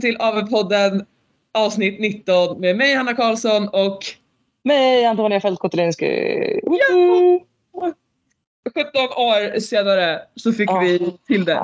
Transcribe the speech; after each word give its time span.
välkommen 0.00 0.46
till 0.46 0.56
AV-podden 0.56 1.06
avsnitt 1.54 2.00
19 2.00 2.60
med 2.60 2.76
mig 2.76 2.94
Hanna 2.94 3.14
Karlsson 3.14 3.68
och 3.68 3.98
Mig, 4.64 5.04
Antonia 5.04 5.40
Fält 5.40 5.60
Kotelinski. 5.60 6.60
Ja! 6.64 7.92
17 8.74 9.02
år 9.02 9.60
senare 9.60 10.20
så 10.36 10.52
fick 10.52 10.70
Ja. 10.70 10.78
vi 10.78 11.16
till 11.26 11.44
det. 11.44 11.54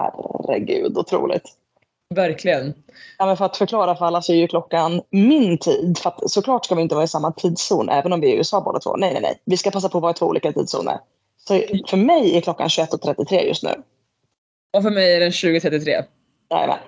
Herregud, 0.49 0.99
otroligt. 0.99 1.43
Verkligen. 2.15 2.75
Ja, 3.19 3.27
men 3.27 3.37
för 3.37 3.45
att 3.45 3.57
förklara 3.57 3.97
för 3.97 4.07
alla 4.07 4.23
så 4.23 4.33
är 4.33 4.37
ju 4.37 4.49
klockan 4.49 5.03
min 5.11 5.59
tid. 5.59 5.99
För 5.99 6.11
att 6.11 6.31
såklart 6.31 6.65
ska 6.65 6.75
vi 6.75 6.83
inte 6.83 6.95
vara 6.95 7.05
i 7.05 7.09
samma 7.09 7.33
tidszon 7.33 7.89
även 7.89 8.13
om 8.13 8.21
vi 8.21 8.31
är 8.31 8.35
i 8.35 8.37
USA 8.37 8.61
båda 8.61 8.79
två. 8.79 8.97
Nej, 8.97 9.13
nej, 9.13 9.23
nej. 9.23 9.41
Vi 9.45 9.57
ska 9.57 9.71
passa 9.71 9.89
på 9.89 9.99
att 9.99 10.03
vara 10.03 10.11
i 10.13 10.15
två 10.15 10.27
olika 10.27 10.53
tidszoner. 10.53 10.99
Så 11.37 11.61
för 11.89 11.97
mig 11.97 12.37
är 12.37 12.41
klockan 12.41 12.69
21.33 12.69 13.43
just 13.43 13.63
nu. 13.63 13.71
Och 14.77 14.83
för 14.83 14.91
mig 14.91 15.15
är 15.15 15.21
den 15.21 15.33
2033. 15.33 16.05
Jajamän. 16.51 16.79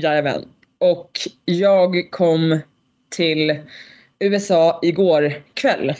Jajamän. 0.00 0.44
Och 0.82 1.28
jag 1.44 2.10
kom 2.10 2.58
till 3.08 3.58
USA 4.18 4.78
igår 4.82 5.42
kväll. 5.54 5.90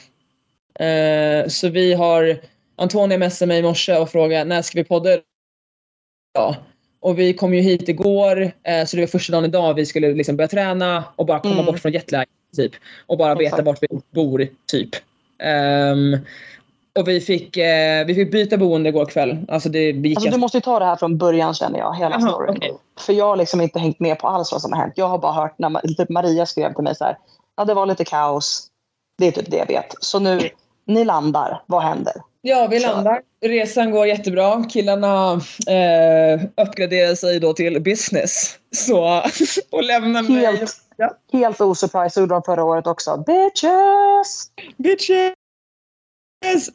Eh, 0.79 1.49
så 1.49 1.69
vi 1.69 1.95
har 1.95 2.41
Antonia 2.77 3.19
messade 3.19 3.47
mig 3.49 3.59
i 3.59 3.63
morse 3.63 3.97
och 3.97 4.11
frågade 4.11 4.45
när 4.45 4.63
ska 4.63 4.79
vi 4.79 4.85
podda 4.85 5.19
Ja. 6.35 6.57
Och 7.01 7.19
vi 7.19 7.35
kom 7.35 7.55
ju 7.55 7.61
hit 7.61 7.89
igår, 7.89 8.53
eh, 8.63 8.85
så 8.87 8.97
det 8.97 9.03
var 9.03 9.07
första 9.07 9.33
dagen 9.33 9.45
idag 9.45 9.75
vi 9.75 9.87
skulle 9.87 10.15
liksom 10.15 10.37
börja 10.37 10.49
träna 10.49 11.05
och 11.17 11.27
bara 11.27 11.41
komma 11.41 11.55
Mm. 11.55 11.67
bort 11.67 11.81
från 11.81 11.93
jetlag 11.93 12.25
typ. 12.57 12.73
Och 13.07 13.19
bara 13.19 13.35
veta 13.35 13.45
Exakt. 13.45 13.67
vart 13.67 13.83
vi 13.83 13.89
bor 14.11 14.49
typ. 14.67 14.91
Ehm, 15.39 16.19
och 16.99 17.09
vi 17.09 17.21
fick, 17.21 17.57
eh, 17.57 18.07
vi 18.07 18.15
fick 18.15 18.33
byta 18.33 18.57
boende 18.57 18.89
igår 18.89 19.07
kväll. 19.07 19.39
Alltså 19.49 19.69
det 19.69 19.79
gick 19.91 20.17
Alltså, 20.17 20.31
du 20.31 20.39
måste 20.39 20.57
ju 20.57 20.61
ta 20.63 20.79
det 20.79 20.85
här 20.85 20.97
från 20.97 21.19
början 21.19 21.55
känner 21.55 21.79
jag, 21.79 21.95
hela 21.97 22.11
Jaha, 22.21 22.31
storyn. 22.31 22.57
okej. 22.57 22.77
För 23.01 23.13
jag 23.13 23.25
har 23.25 23.37
liksom 23.37 23.61
inte 23.61 23.79
hängt 23.79 24.01
med 24.01 24.19
på 24.19 24.29
alls 24.29 24.53
vad 24.53 24.61
som 24.63 24.73
har 24.73 24.81
hänt. 24.81 24.93
Jag 24.97 25.09
har 25.09 25.19
bara 25.19 25.33
hört 25.33 25.55
när 25.59 25.81
typ 25.95 26.09
Maria 26.09 26.47
skrev 26.47 26.75
till 26.75 26.85
mig 26.85 26.97
så 26.97 27.05
här. 27.05 27.19
Ja, 27.57 27.65
det 27.65 27.75
var 27.75 27.87
lite 27.87 28.05
kaos. 28.05 28.67
Det 29.19 29.27
är 29.27 29.31
typ 29.31 29.51
det 29.51 29.57
jag 29.57 29.67
vet. 29.67 29.95
Så 30.01 30.19
nu, 30.19 30.41
ni 30.87 31.05
landar. 31.05 31.63
Vad 31.67 31.83
händer? 31.83 32.13
Ja, 32.41 32.67
vi 32.71 32.79
landar. 32.79 33.21
Resan 33.45 33.91
går 33.91 34.07
jättebra. 34.07 34.65
Killarna 34.65 35.33
eh, 35.69 36.41
uppgraderar 36.67 37.15
sig 37.15 37.41
då 37.41 37.53
till 37.53 37.83
business. 37.83 38.59
Så, 38.77 39.23
och 39.71 39.83
lämnar 39.83 40.23
mig. 40.23 40.47
Helt, 40.47 40.77
Ja. 40.97 41.11
helt 41.33 41.61
osurprise 41.61 42.21
gjorde 42.21 42.35
de 42.35 42.43
förra 42.43 42.65
året 42.65 42.87
också. 42.87 43.25
Bitches! 43.27 44.47
Bitches! 44.77 45.33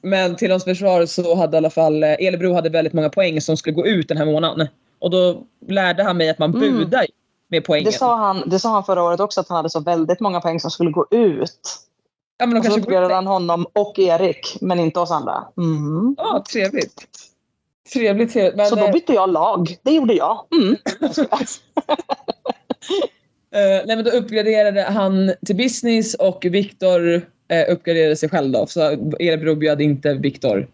Men 0.01 0.35
till 0.35 0.51
hans 0.51 0.63
försvar 0.63 1.05
så 1.05 1.35
hade 1.35 1.55
i 1.55 1.59
alla 1.59 1.69
fall 1.69 2.03
eh, 2.03 2.09
Elebro 2.19 2.53
hade 2.53 2.69
väldigt 2.69 2.93
många 2.93 3.09
poäng 3.09 3.41
som 3.41 3.57
skulle 3.57 3.73
gå 3.75 3.87
ut 3.87 4.07
den 4.07 4.17
här 4.17 4.25
månaden. 4.25 4.67
Och 4.99 5.09
då 5.09 5.43
lärde 5.67 6.03
han 6.03 6.17
mig 6.17 6.29
att 6.29 6.39
man 6.39 6.55
Mm. 6.55 6.77
budar 6.77 7.05
med 7.49 7.63
poängen. 7.65 7.85
Det 7.85 7.91
sa, 7.97 8.15
han, 8.15 8.49
det 8.49 8.59
sa 8.59 8.69
han 8.69 8.83
förra 8.83 9.03
året 9.03 9.19
också 9.19 9.41
att 9.41 9.49
han 9.49 9.55
hade 9.55 9.69
så 9.69 9.79
väldigt 9.79 10.19
många 10.19 10.41
poäng 10.41 10.59
som 10.59 10.71
skulle 10.71 10.91
gå 10.91 11.07
ut. 11.11 11.59
ja, 12.37 12.45
men 12.45 12.49
de 12.49 12.59
Och 12.59 12.65
så 12.73 12.79
uppgraderade 12.79 13.13
han 13.13 13.27
honom 13.27 13.65
och 13.73 13.99
Erik, 13.99 14.57
men 14.61 14.79
inte 14.79 14.99
oss 14.99 15.11
andra. 15.11 15.47
Mm. 15.57 16.15
Ja, 16.17 16.43
trevligt. 16.51 16.93
Trevligt, 17.93 18.33
trevligt. 18.33 18.55
Men, 18.55 18.65
Så 18.67 18.75
då 18.75 18.85
eh, 18.85 18.91
bytte 18.91 19.13
jag 19.13 19.29
lag. 19.31 19.77
Det 19.83 19.91
gjorde 19.91 20.13
jag. 20.13 20.45
Mm. 20.55 20.75
Eh, 23.51 23.85
nej 23.85 23.95
men 23.95 24.03
då 24.03 24.11
uppgraderade 24.11 24.81
han 24.81 25.33
till 25.45 25.55
business 25.55 26.13
och 26.13 26.45
Viktor 26.45 27.21
eh, 27.49 27.73
uppgraderade 27.73 28.15
sig 28.15 28.29
själv 28.29 28.51
då. 28.51 28.65
Så 28.67 28.81
Elebro 29.19 29.55
bjöd 29.55 29.81
inte 29.81 30.13
Viktor. 30.13 30.67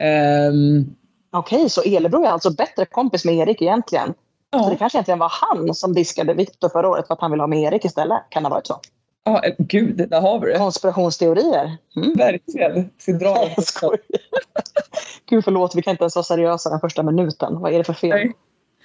Ehm, 0.00 0.94
Okej, 1.32 1.70
så 1.70 1.82
Elebro 1.82 2.24
är 2.24 2.30
alltså 2.30 2.50
bättre 2.50 2.84
kompis 2.84 3.24
med 3.24 3.34
Erik 3.34 3.62
egentligen. 3.62 4.14
Så 4.52 4.58
det 4.58 4.72
ja, 4.72 4.76
kanske 4.78 4.98
egentligen 4.98 5.18
var 5.18 5.32
han 5.32 5.74
som 5.74 5.94
diskade 5.94 6.34
Viktor 6.34 6.68
förra 6.68 6.88
året 6.88 7.06
för 7.06 7.14
att 7.14 7.20
han 7.20 7.30
ville 7.30 7.42
ha 7.42 7.48
med 7.48 7.62
Erik 7.62 7.84
istället. 7.84 8.22
Kan 8.30 8.42
det 8.42 8.48
ha 8.48 8.56
varit 8.56 8.66
så? 8.66 8.80
ja, 9.24 9.44
eh, 9.44 9.54
gud, 9.58 10.08
där 10.10 10.20
har 10.20 10.40
vi 10.40 10.52
det. 10.52 10.58
Konspirationsteorier. 10.58 11.76
Mm. 11.96 12.12
Verkligen. 12.14 12.90
Ska 12.98 13.12
dra 13.12 13.34
Nej, 13.34 13.44
den. 13.44 13.52
jag 13.56 13.64
skojar. 13.64 14.00
Gud 15.30 15.44
förlåt, 15.44 15.74
vi 15.74 15.82
kan 15.82 15.90
inte 15.90 16.02
ens 16.02 16.16
vara 16.16 16.24
seriösa 16.24 16.70
den 16.70 16.80
första 16.80 17.02
minuten. 17.02 17.60
Vad 17.60 17.72
är 17.72 17.78
det 17.78 17.84
för 17.84 17.92
fel? 17.92 18.10
Nej. 18.10 18.32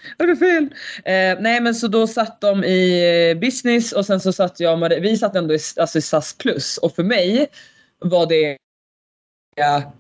Är 0.18 0.28
det 0.28 0.36
fel? 0.36 0.64
Eh, 1.06 1.42
nej 1.44 1.62
men 1.62 1.76
så 1.76 1.88
då 1.88 2.08
satt 2.08 2.42
de 2.42 2.64
i 2.64 3.30
eh, 3.32 3.40
business 3.40 3.92
och 3.92 4.06
sen 4.06 4.20
så 4.20 4.34
satt 4.34 4.60
jag 4.60 4.74
och 4.74 4.80
Marie, 4.80 5.00
vi 5.00 5.18
satt 5.18 5.36
ändå 5.36 5.54
i, 5.54 5.60
alltså 5.80 5.98
i 5.98 6.02
SAS 6.02 6.34
plus 6.38 6.78
och 6.78 6.96
för 6.96 7.04
mig 7.04 7.48
var 8.00 8.26
det 8.26 8.58
ja, 9.56 9.94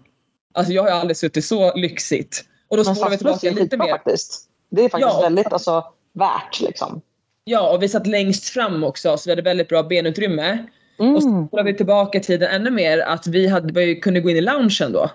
Alltså 0.53 0.73
jag 0.73 0.83
har 0.83 0.89
aldrig 0.89 1.17
suttit 1.17 1.45
så 1.45 1.75
lyxigt. 1.75 2.45
Och 2.67 2.77
då 2.77 2.83
spolar 2.83 3.09
vi 3.09 3.17
tillbaka 3.17 3.51
lite 3.51 3.77
mer. 3.77 3.89
faktiskt. 3.89 4.49
Det 4.69 4.81
är 4.81 4.89
faktiskt 4.89 5.13
Ja. 5.13 5.21
väldigt 5.21 5.53
alltså, 5.53 5.83
värt 6.13 6.61
liksom. 6.61 7.01
Ja, 7.44 7.69
och 7.71 7.83
vi 7.83 7.89
satt 7.89 8.07
längst 8.07 8.49
fram 8.49 8.83
också 8.83 9.17
så 9.17 9.27
vi 9.29 9.31
hade 9.31 9.41
väldigt 9.41 9.67
bra 9.69 9.83
benutrymme. 9.83 10.65
Och 10.97 11.23
så 11.23 11.29
Mm. 11.29 11.47
spolar 11.47 11.63
vi 11.63 11.73
tillbaka 11.77 12.19
tiden 12.19 12.49
ännu 12.51 12.71
mer 12.71 12.99
att 12.99 13.27
vi, 13.27 13.47
hade, 13.47 13.73
vi 13.79 13.95
kunde 13.95 14.19
gå 14.21 14.29
in 14.29 14.38
i 14.38 14.41
loungen 14.41 14.91
då. 14.91 15.11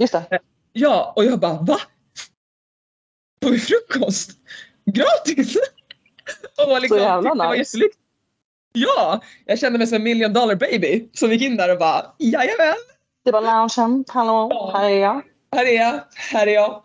Just 0.00 0.12
det. 0.12 0.38
Ja, 0.72 1.12
och 1.16 1.24
jag 1.24 1.38
bara 1.40 1.52
va? 1.62 1.80
Får 3.44 3.50
vi 3.50 3.58
frukost? 3.58 4.30
Gratis? 4.86 5.56
och 6.66 6.80
liksom, 6.80 6.98
Så 6.98 7.04
jävla 7.04 7.30
det 7.34 7.38
var 7.38 7.56
nice. 7.56 7.58
jättelyxigt. 7.58 7.98
Ja, 8.72 9.20
jag 9.46 9.58
kände 9.58 9.78
mig 9.78 9.86
som 9.86 9.96
en 9.96 10.02
million 10.02 10.32
dollar 10.32 10.54
baby. 10.54 11.04
Vi 11.22 11.26
gick 11.32 11.42
in 11.42 11.56
där 11.56 11.72
och 11.72 11.78
bara 11.78 12.06
jajamän, 12.18 12.74
Det 13.24 13.30
var 13.32 13.40
loungen. 13.40 14.04
Hallå, 14.08 14.48
Ja. 14.52 14.72
här 14.78 14.90
är 14.90 14.98
jag. 15.00 15.22
här 15.56 15.66
är 15.66 15.76
jag, 15.76 16.00
här 16.32 16.46
är 16.46 16.54
jag. 16.54 16.82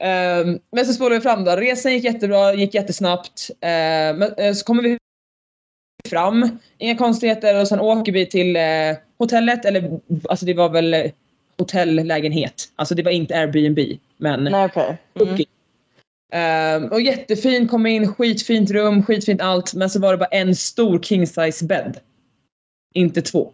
Ehm, 0.00 0.58
men 0.72 0.86
så 0.86 0.92
spolade 0.92 1.14
vi 1.14 1.20
fram 1.20 1.44
då. 1.44 1.56
Resan 1.56 1.92
gick 1.92 2.04
jättebra, 2.04 2.54
gick 2.54 2.74
jättesnabbt. 2.74 3.50
Ehm, 3.60 4.16
men, 4.18 4.34
eh, 4.34 4.52
så 4.54 4.64
kommer 4.64 4.82
vi 4.82 4.98
fram, 6.08 6.58
inga 6.78 6.96
konstigheter 6.96 7.60
och 7.60 7.68
sen 7.68 7.80
åker 7.80 8.12
vi 8.12 8.26
till 8.26 8.56
eh, 8.56 8.62
hotellet. 9.18 9.64
Eller 9.64 10.00
alltså 10.28 10.46
det 10.46 10.54
var 10.54 10.68
väl 10.68 10.94
eh, 10.94 11.10
hotelllägenhet. 11.58 12.64
Alltså 12.76 12.94
det 12.94 13.02
var 13.02 13.10
inte 13.10 13.38
Airbnb. 13.38 13.78
Men 14.16 14.44
Nej, 14.44 14.64
okej. 14.64 14.98
Mm. 15.20 15.36
Ehm, 16.32 16.84
och 16.92 17.00
jättefint, 17.00 17.70
kom 17.70 17.86
in, 17.86 18.14
skitfint 18.14 18.70
rum, 18.70 19.02
skitfint 19.02 19.40
allt. 19.42 19.74
Men 19.74 19.90
så 19.90 20.00
var 20.00 20.10
det 20.12 20.18
bara 20.18 20.26
en 20.28 20.54
stor 20.54 20.98
king 21.02 21.26
size 21.26 21.64
bädd. 21.64 22.00
Inte 22.94 23.22
två. 23.22 23.52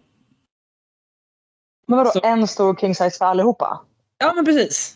Men 1.88 1.98
vadå, 1.98 2.10
Så- 2.10 2.20
en 2.24 2.46
stor 2.48 2.74
king 2.76 2.94
size 2.94 3.18
för 3.18 3.24
allihopa? 3.24 3.80
Ja 4.18 4.32
men 4.34 4.44
precis. 4.44 4.94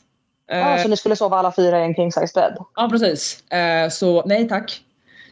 Ehm, 0.51 0.83
så 0.83 0.89
ni 0.89 0.97
skulle 0.97 1.17
sova 1.17 1.37
alla 1.39 1.53
fyra 1.53 1.81
i 1.81 1.85
en 1.85 1.95
king 1.95 2.13
size 2.13 2.33
bädd? 2.35 2.57
Ja 2.77 2.89
precis. 2.91 3.51
Eh, 3.53 3.89
så 3.89 4.23
nej 4.27 4.49
tack. 4.49 4.85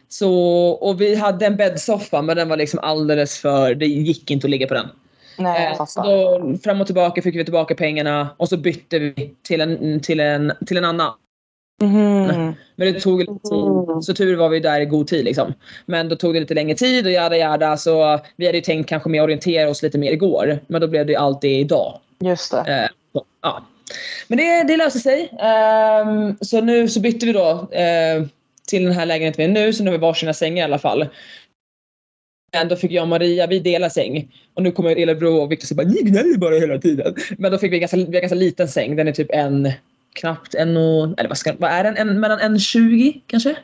Så, 0.09 0.31
och 0.69 1.01
vi 1.01 1.15
hade 1.15 1.45
en 1.45 1.55
bäddsoffa 1.55 2.21
men 2.21 2.35
den 2.37 2.49
var 2.49 2.57
liksom 2.57 2.79
alldeles 2.79 3.37
för, 3.37 3.75
det 3.75 3.85
gick 3.85 4.31
inte 4.31 4.47
att 4.47 4.51
ligga 4.51 4.67
på 4.67 4.73
den. 4.73 4.87
Nej, 5.37 5.63
jag 5.63 5.71
Eh, 5.71 5.77
så 5.77 5.85
fattar. 5.85 6.39
då, 6.39 6.57
fram 6.57 6.81
och 6.81 6.87
tillbaka 6.87 7.21
fick 7.21 7.35
vi 7.35 7.43
tillbaka 7.43 7.75
pengarna 7.75 8.29
och 8.37 8.49
så 8.49 8.57
bytte 8.57 8.99
vi 8.99 9.35
till 9.41 9.61
en, 9.61 9.99
till 9.99 10.19
en, 10.19 10.53
till 10.65 10.77
en 10.77 10.85
annan. 10.85 11.13
Mhm. 11.81 12.55
Men 12.75 12.93
det 12.93 12.99
tog 12.99 13.19
lite 13.19 13.33
tid. 13.33 13.53
Mm. 13.89 14.01
Så 14.01 14.13
tur 14.13 14.35
var 14.35 14.49
vi 14.49 14.59
där 14.59 14.81
i 14.81 14.85
god 14.85 15.07
tid 15.07 15.25
liksom. 15.25 15.53
Men 15.85 16.09
då 16.09 16.15
tog 16.15 16.33
det 16.33 16.39
lite 16.39 16.53
längre 16.53 16.75
tid 16.75 17.05
och 17.05 17.11
jada 17.11 17.37
jada 17.37 17.77
så 17.77 18.19
vi 18.35 18.45
hade 18.45 18.57
ju 18.57 18.61
tänkt 18.61 18.89
kanske 18.89 19.09
mer 19.09 19.23
orientera 19.23 19.69
oss 19.69 19.83
lite 19.83 19.97
mer 19.97 20.11
igår. 20.11 20.59
Men 20.67 20.81
då 20.81 20.87
blev 20.87 21.05
det 21.05 21.11
ju 21.11 21.17
allt 21.17 21.41
det 21.41 21.59
idag. 21.59 21.99
Just 22.19 22.51
det. 22.51 22.57
Eh, 22.57 22.89
så, 23.13 23.23
ja. 23.41 23.65
Men 24.27 24.37
det, 24.37 24.63
det 24.63 24.77
löste 24.77 24.99
sig. 24.99 25.29
Ehm, 25.39 26.37
så 26.41 26.61
nu 26.61 26.87
så 26.87 26.99
bytte 26.99 27.25
vi 27.25 27.33
då 27.33 27.49
eh, 27.71 28.23
till 28.67 28.83
den 28.83 28.93
här 28.93 29.05
lägenheten 29.05 29.53
vi 29.53 29.59
är 29.59 29.65
nu. 29.65 29.73
Så 29.73 29.83
nu 29.83 29.89
har 29.89 29.97
vi 29.97 30.01
varsina 30.01 30.33
sängar 30.33 30.61
i 30.61 30.63
alla 30.63 30.79
fall. 30.79 31.07
Men 32.53 32.67
då 32.67 32.75
fick 32.75 32.91
jag 32.91 33.01
och 33.01 33.07
Maria, 33.07 33.47
vi 33.47 33.59
delar 33.59 33.89
säng. 33.89 34.35
Och 34.53 34.63
nu 34.63 34.71
kommer 34.71 34.95
Elebro 34.95 35.35
och 35.35 35.51
Viktor 35.51 35.67
säga 35.67 35.75
bara 35.75 35.87
ni 35.87 36.01
gnäller 36.01 36.37
bara 36.37 36.55
hela 36.55 36.77
tiden. 36.77 37.15
Men 37.37 37.51
då 37.51 37.57
fick 37.57 37.71
vi 37.71 37.79
ganska, 37.79 37.97
vi 37.97 38.03
har 38.03 38.21
ganska 38.21 38.35
liten 38.35 38.67
säng. 38.67 38.95
Den 38.95 39.07
är 39.07 39.11
typ 39.11 39.31
en, 39.31 39.71
knappt 40.17 40.55
en 40.55 40.77
och, 40.77 41.19
eller 41.19 41.27
vad, 41.27 41.37
ska, 41.37 41.53
vad 41.59 41.71
är 41.71 41.83
den? 41.83 41.97
En, 41.97 42.19
mellan 42.19 42.39
en 42.39 42.59
20 42.59 43.21
kanske? 43.27 43.57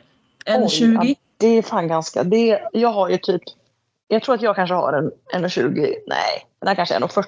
En 0.44 0.62
Oj, 0.62 0.68
20? 0.68 0.98
ja, 1.02 1.14
det 1.36 1.46
är 1.46 1.62
fan 1.62 1.88
ganska... 1.88 2.24
Det, 2.24 2.60
jag 2.72 2.88
har 2.88 3.08
ju 3.08 3.18
typ... 3.18 3.42
Jag 4.08 4.22
tror 4.22 4.34
att 4.34 4.42
jag 4.42 4.56
kanske 4.56 4.74
har 4.74 4.92
en 4.92 5.44
1,20. 5.44 5.94
Nej, 6.06 6.46
den 6.60 6.68
här 6.68 6.74
kanske 6.74 6.94
är 6.94 7.00
1,40. 7.00 7.24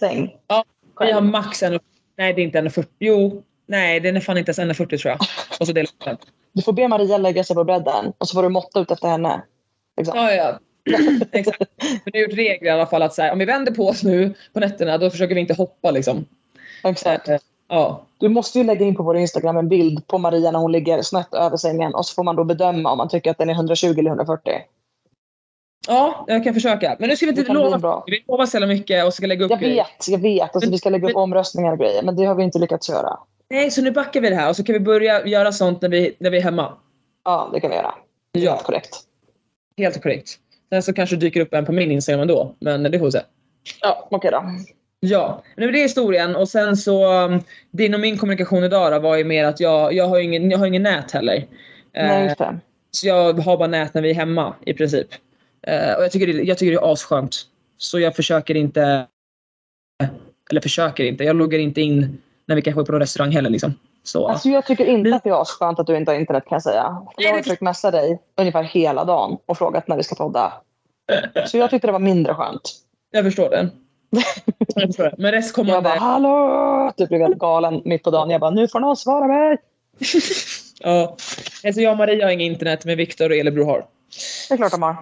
Säng. 0.00 0.36
Ja, 0.46 0.64
Vi 1.00 1.12
har 1.12 1.20
max 1.20 1.62
en, 1.62 1.78
nej 2.18 2.32
det 2.32 2.40
är 2.40 2.44
inte 2.44 2.58
en 2.58 2.70
40. 2.70 2.88
Jo, 2.98 3.42
nej 3.66 4.00
den 4.00 4.16
är 4.16 4.20
fan 4.20 4.38
inte 4.38 4.50
ens 4.50 4.58
en 4.58 4.74
40 4.74 4.98
tror 4.98 5.10
jag. 5.10 5.20
Och 5.60 5.66
så 5.66 5.72
delar 5.72 5.90
den. 6.04 6.16
Du 6.52 6.62
får 6.62 6.72
be 6.72 6.88
Maria 6.88 7.18
lägga 7.18 7.44
sig 7.44 7.56
på 7.56 7.64
bredden 7.64 8.12
och 8.18 8.28
så 8.28 8.34
får 8.34 8.42
du 8.42 8.48
måtta 8.48 8.80
ut 8.80 8.90
efter 8.90 9.08
henne. 9.08 9.42
Liksom. 9.96 10.18
Ja, 10.18 10.32
ja. 10.32 10.58
Exakt. 11.32 11.60
Men 11.80 12.00
det 12.04 12.18
har 12.18 12.22
gjort 12.22 12.38
regler 12.38 12.68
i 12.68 12.70
alla 12.70 12.86
fall 12.86 13.02
att 13.02 13.14
så 13.14 13.22
här, 13.22 13.32
om 13.32 13.38
vi 13.38 13.44
vänder 13.44 13.72
på 13.72 13.88
oss 13.88 14.02
nu 14.02 14.34
på 14.52 14.60
nätterna 14.60 14.98
då 14.98 15.10
försöker 15.10 15.34
vi 15.34 15.40
inte 15.40 15.54
hoppa 15.54 15.90
liksom. 15.90 16.24
Exakt. 16.84 17.28
Ja. 17.68 18.02
Du 18.18 18.28
måste 18.28 18.58
ju 18.58 18.64
lägga 18.64 18.86
in 18.86 18.94
på 18.94 19.02
vår 19.02 19.16
Instagram 19.16 19.56
en 19.56 19.68
bild 19.68 20.06
på 20.06 20.18
Maria 20.18 20.50
när 20.50 20.58
hon 20.58 20.72
ligger 20.72 21.02
snett 21.02 21.34
över 21.34 21.56
sängen 21.56 21.94
och 21.94 22.06
så 22.06 22.14
får 22.14 22.24
man 22.24 22.36
då 22.36 22.44
bedöma 22.44 22.90
om 22.92 22.98
man 22.98 23.08
tycker 23.08 23.30
att 23.30 23.38
den 23.38 23.50
är 23.50 23.54
120 23.54 23.86
eller 23.98 24.10
140. 24.10 24.52
ja, 25.88 26.24
jag 26.28 26.44
kan 26.44 26.54
försöka. 26.54 26.96
Men 26.98 27.08
nu 27.08 27.16
ska 27.16 27.26
vi 27.26 27.30
inte 27.40 27.52
lova. 27.52 27.78
bra. 27.78 28.04
Vi 28.06 28.24
lovar 28.28 28.46
så 28.46 28.66
mycket 28.66 29.04
och 29.06 29.14
ska 29.14 29.26
lägga 29.26 29.44
upp 29.44 29.50
Jag 29.50 29.60
grejer. 29.60 29.74
vet, 29.76 30.08
jag 30.08 30.18
vet. 30.18 30.54
Alltså, 30.54 30.70
vi 30.70 30.78
ska 30.78 30.90
lägga 30.90 31.08
upp 31.10 31.16
omröstningar 31.16 31.72
och 31.72 31.78
grejer 31.78 32.02
men 32.02 32.16
det 32.16 32.24
har 32.24 32.34
vi 32.34 32.42
inte 32.42 32.58
lyckats 32.58 32.88
göra. 32.88 33.18
Nej, 33.50 33.70
så 33.70 33.82
nu 33.82 33.90
backar 33.90 34.20
vi 34.20 34.28
det 34.30 34.36
här 34.36 34.48
och 34.48 34.56
så 34.56 34.64
kan 34.64 34.72
vi 34.72 34.80
börja 34.80 35.26
göra 35.26 35.52
sånt 35.52 35.82
när 35.82 35.88
vi, 35.88 36.16
när 36.18 36.30
vi 36.30 36.38
är 36.38 36.42
hemma. 36.42 36.72
Ja, 37.24 37.50
det 37.52 37.60
kan 37.60 37.70
vi 37.70 37.76
göra. 37.76 37.94
Ja. 38.32 38.50
Helt 38.52 38.62
korrekt. 38.64 38.96
Helt 39.76 40.02
korrekt. 40.02 40.28
Sen 40.72 40.82
så 40.82 40.92
kanske 40.92 41.16
dyker 41.16 41.40
upp 41.40 41.54
en 41.54 41.66
på 41.66 41.72
min 41.72 41.90
Instagram 41.92 42.20
ändå, 42.20 42.54
men 42.60 42.82
det 42.82 42.98
får 42.98 43.06
vi 43.06 43.12
se. 43.12 43.20
Ja, 43.80 44.08
okej 44.10 44.30
då. 44.30 44.42
Ja, 45.00 45.42
men 45.56 45.72
det 45.72 45.78
är 45.78 45.82
historien. 45.82 46.36
Och 46.36 46.48
sen 46.48 46.76
så, 46.76 47.24
um, 47.24 47.40
din 47.70 47.94
och 47.94 48.00
min 48.00 48.18
kommunikation 48.18 48.64
idag 48.64 48.92
då 48.92 48.98
var 48.98 49.16
ju 49.16 49.24
mer 49.24 49.44
att 49.44 49.60
jag, 49.60 49.92
jag, 49.92 50.08
har, 50.08 50.18
ingen, 50.18 50.50
jag 50.50 50.58
har 50.58 50.66
ingen 50.66 50.82
nät 50.82 51.10
heller. 51.10 51.46
Nej, 51.94 52.20
Eh, 52.20 52.24
just 52.24 52.38
det. 52.38 52.58
så 52.90 53.06
jag 53.08 53.32
har 53.32 53.56
bara 53.56 53.68
nät 53.68 53.94
när 53.94 54.02
vi 54.02 54.10
är 54.10 54.14
hemma 54.14 54.54
i 54.66 54.74
princip. 54.74 55.06
Eh, 55.62 55.92
och 55.96 56.02
jag 56.02 56.12
tycker, 56.12 56.26
det, 56.26 56.32
jag 56.32 56.58
tycker 56.58 56.72
det 56.72 56.78
är 56.78 56.92
asskönt. 56.92 57.36
Så 57.76 58.00
jag 58.00 58.16
försöker 58.16 58.54
inte, 58.54 59.06
eller 60.50 60.60
försöker 60.60 61.04
inte, 61.04 61.24
jag 61.24 61.36
loggar 61.36 61.58
inte 61.58 61.80
in 61.80 62.18
när 62.46 62.56
vi 62.56 62.62
kanske 62.62 62.80
är 62.80 62.84
på 62.84 62.92
någon 62.92 63.00
restaurang 63.00 63.32
heller 63.32 63.50
liksom. 63.50 63.74
Så. 64.02 64.28
Alltså 64.28 64.48
jag 64.48 64.66
tycker 64.66 64.84
inte 64.86 65.16
att 65.16 65.24
det 65.24 65.30
är 65.30 65.42
asskönt 65.42 65.78
att 65.78 65.86
du 65.86 65.96
inte 65.96 66.12
har 66.12 66.18
internet 66.18 66.44
kan 66.48 66.56
jag 66.56 66.62
säga. 66.62 67.02
Jag 67.16 67.32
har 67.32 67.42
försökt 67.42 67.62
messa 67.62 67.90
dig 67.90 68.22
ungefär 68.36 68.62
hela 68.62 69.04
dagen 69.04 69.38
och 69.46 69.58
frågat 69.58 69.88
när 69.88 69.96
vi 69.96 70.02
ska 70.02 70.14
podda. 70.14 70.52
Så 71.46 71.58
jag 71.58 71.70
tyckte 71.70 71.88
det 71.88 71.92
var 71.92 71.98
mindre 71.98 72.34
skönt. 72.34 72.62
Jag 73.10 73.24
förstår 73.24 73.50
det. 73.50 73.68
Jag 74.74 74.86
förstår 74.86 75.04
det. 75.04 75.14
Men 75.18 75.24
Jag 75.24 75.34
restkommande... 75.34 75.80
bara 75.82 75.98
hallå! 75.98 76.92
Typ 76.96 77.08
blev 77.08 77.20
helt 77.20 77.38
galen 77.38 77.82
mitt 77.84 78.02
på 78.02 78.10
dagen. 78.10 78.30
Jag 78.30 78.40
bara 78.40 78.50
nu 78.50 78.68
får 78.68 78.80
någon 78.80 78.96
svara 78.96 79.26
mig. 79.26 79.56
ja. 80.80 81.16
Alltså 81.64 81.80
jag 81.80 81.90
och 81.90 81.98
Maria 81.98 82.26
har 82.26 82.32
inget 82.32 82.52
internet, 82.52 82.84
men 82.84 82.96
Viktor 82.96 83.30
och 83.30 83.36
Elebro 83.36 83.64
har. 83.64 83.86
Det 84.48 84.54
är 84.54 84.56
klart 84.56 84.72
de 84.72 84.82
har. 84.82 84.92
The 84.94 84.98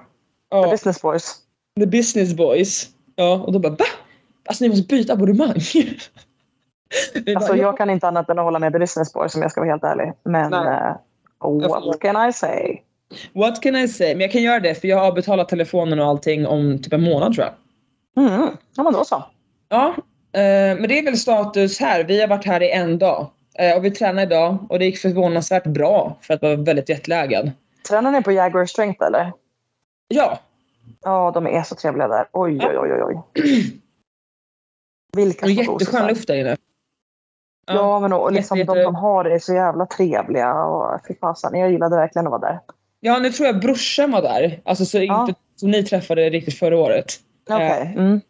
Ja, 0.51 0.71
business 0.71 1.03
boys. 1.03 1.35
the 1.81 1.87
business 1.87 2.35
boys. 2.35 2.89
Ja, 3.17 3.35
och 3.47 3.53
då 3.53 3.59
bara 3.59 3.73
va? 3.73 3.85
Alltså 4.49 4.65
ni 4.65 4.71
måste 4.71 4.87
byta 4.97 5.13
abonnemang. 5.13 5.55
Alltså 7.37 7.49
bara, 7.53 7.59
jag 7.59 7.79
kan 7.79 7.91
inte 7.91 8.09
annat 8.09 8.31
än 8.31 8.39
att 8.39 8.45
hålla 8.45 8.59
med 8.59 8.73
The 8.73 8.79
business 8.79 9.13
boys 9.13 9.35
om 9.35 9.43
jag 9.43 9.51
ska 9.51 9.61
vara 9.61 9.71
helt 9.71 9.85
ärlig. 9.85 10.13
Men 10.23 10.53
eh, 10.53 10.97
what 11.69 12.01
can 12.01 12.29
I 12.29 12.33
say? 12.33 12.79
What 13.33 13.63
can 13.63 13.77
I 13.77 13.89
say? 13.89 14.15
Men 14.15 14.21
jag 14.21 14.33
kan 14.33 14.43
göra 14.43 14.61
det 14.61 14.75
för 14.75 14.89
jag 14.89 14.99
har 14.99 15.13
betalat 15.13 15.49
telefonen 15.49 16.01
och 16.01 16.07
allting 16.07 16.47
om 16.47 16.79
typ 16.83 16.93
en 16.93 17.03
månad 17.03 17.35
tror 17.35 17.45
jag. 17.47 17.55
Mm. 18.17 18.57
Ja 18.77 18.83
men 18.83 18.93
då 18.93 19.05
så. 19.05 19.25
Ja, 19.69 19.95
eh, 20.33 20.79
men 20.79 20.89
det 20.89 20.99
är 20.99 21.05
väl 21.05 21.17
status 21.17 21.81
här. 21.81 22.05
Vi 22.05 22.21
har 22.21 22.29
varit 22.29 22.45
här 22.45 22.63
i 22.63 22.71
en 22.71 22.99
dag. 22.99 23.27
Eh, 23.59 23.77
och 23.77 23.85
vi 23.85 23.91
tränade 23.91 24.23
idag 24.23 24.59
och 24.69 24.79
det 24.79 24.85
gick 24.85 24.99
förvånansvärt 24.99 25.67
bra 25.67 26.17
för 26.21 26.35
att 26.35 26.43
vara 26.43 26.57
väldigt 26.57 26.89
jetlaggad. 26.89 27.51
Tränar 27.89 28.11
ni 28.11 28.23
på 28.23 28.33
Jaguar 28.33 28.67
Strength 28.67 29.05
eller? 29.05 29.33
Ja, 30.09 30.39
Ja, 31.03 31.31
de 31.35 31.47
är 31.47 31.63
så 31.63 31.75
trevliga 31.75 32.09
där. 32.09 32.29
Oj, 32.33 32.61
oj, 32.63 32.79
oj, 32.79 32.93
oj, 32.93 33.03
oj. 33.03 33.43
Vilka 35.17 35.47
och 35.47 35.51
jätteskön 35.51 36.07
luft 36.07 36.27
där 36.27 36.35
inne. 36.35 36.57
Ja, 37.67 38.01
men 38.01 38.13
och 38.13 38.33
liksom, 38.33 38.59
jätte, 38.59 38.75
de 38.75 38.83
som 38.85 38.95
har 38.95 39.25
det 39.25 39.35
är 39.35 39.39
så 39.39 39.55
jävla 39.55 39.87
trevliga. 39.87 40.65
Och, 40.65 41.01
fy 41.09 41.15
fasen, 41.21 41.59
jag 41.61 41.71
gillade 41.73 41.97
verkligen 41.97 42.27
att 42.27 42.31
vara 42.31 42.41
där. 42.41 42.61
Ja, 43.01 43.19
nu 43.19 43.31
tror 43.31 43.47
jag 43.47 43.61
brorsan 43.61 44.11
var 44.11 44.23
där. 44.23 44.61
Alltså 44.65 44.85
så 44.85 44.99
Ja. 44.99 45.21
inte 45.21 45.41
som 45.57 45.71
ni 45.71 45.83
träffade 45.83 46.31
riktigt 46.31 46.59
förra 46.59 46.77
året. 46.79 47.13
Okej. 47.51 47.93
Mm. 47.97 48.21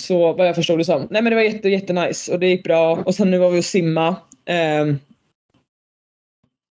Så 0.00 0.32
vad 0.32 0.48
jag 0.48 0.54
förstod 0.54 0.78
det 0.78 0.84
som. 0.84 1.08
Nej 1.10 1.22
men 1.22 1.30
det 1.30 1.36
var 1.36 1.42
jätte, 1.42 1.68
jättenice 1.68 2.32
och 2.32 2.40
det 2.40 2.46
gick 2.46 2.64
bra. 2.64 2.96
Och 2.96 3.14
sen 3.14 3.30
nu 3.30 3.38
var 3.38 3.50
vi 3.50 3.60
och 3.60 3.64
simma. 3.64 4.16
Ehm, 4.44 4.98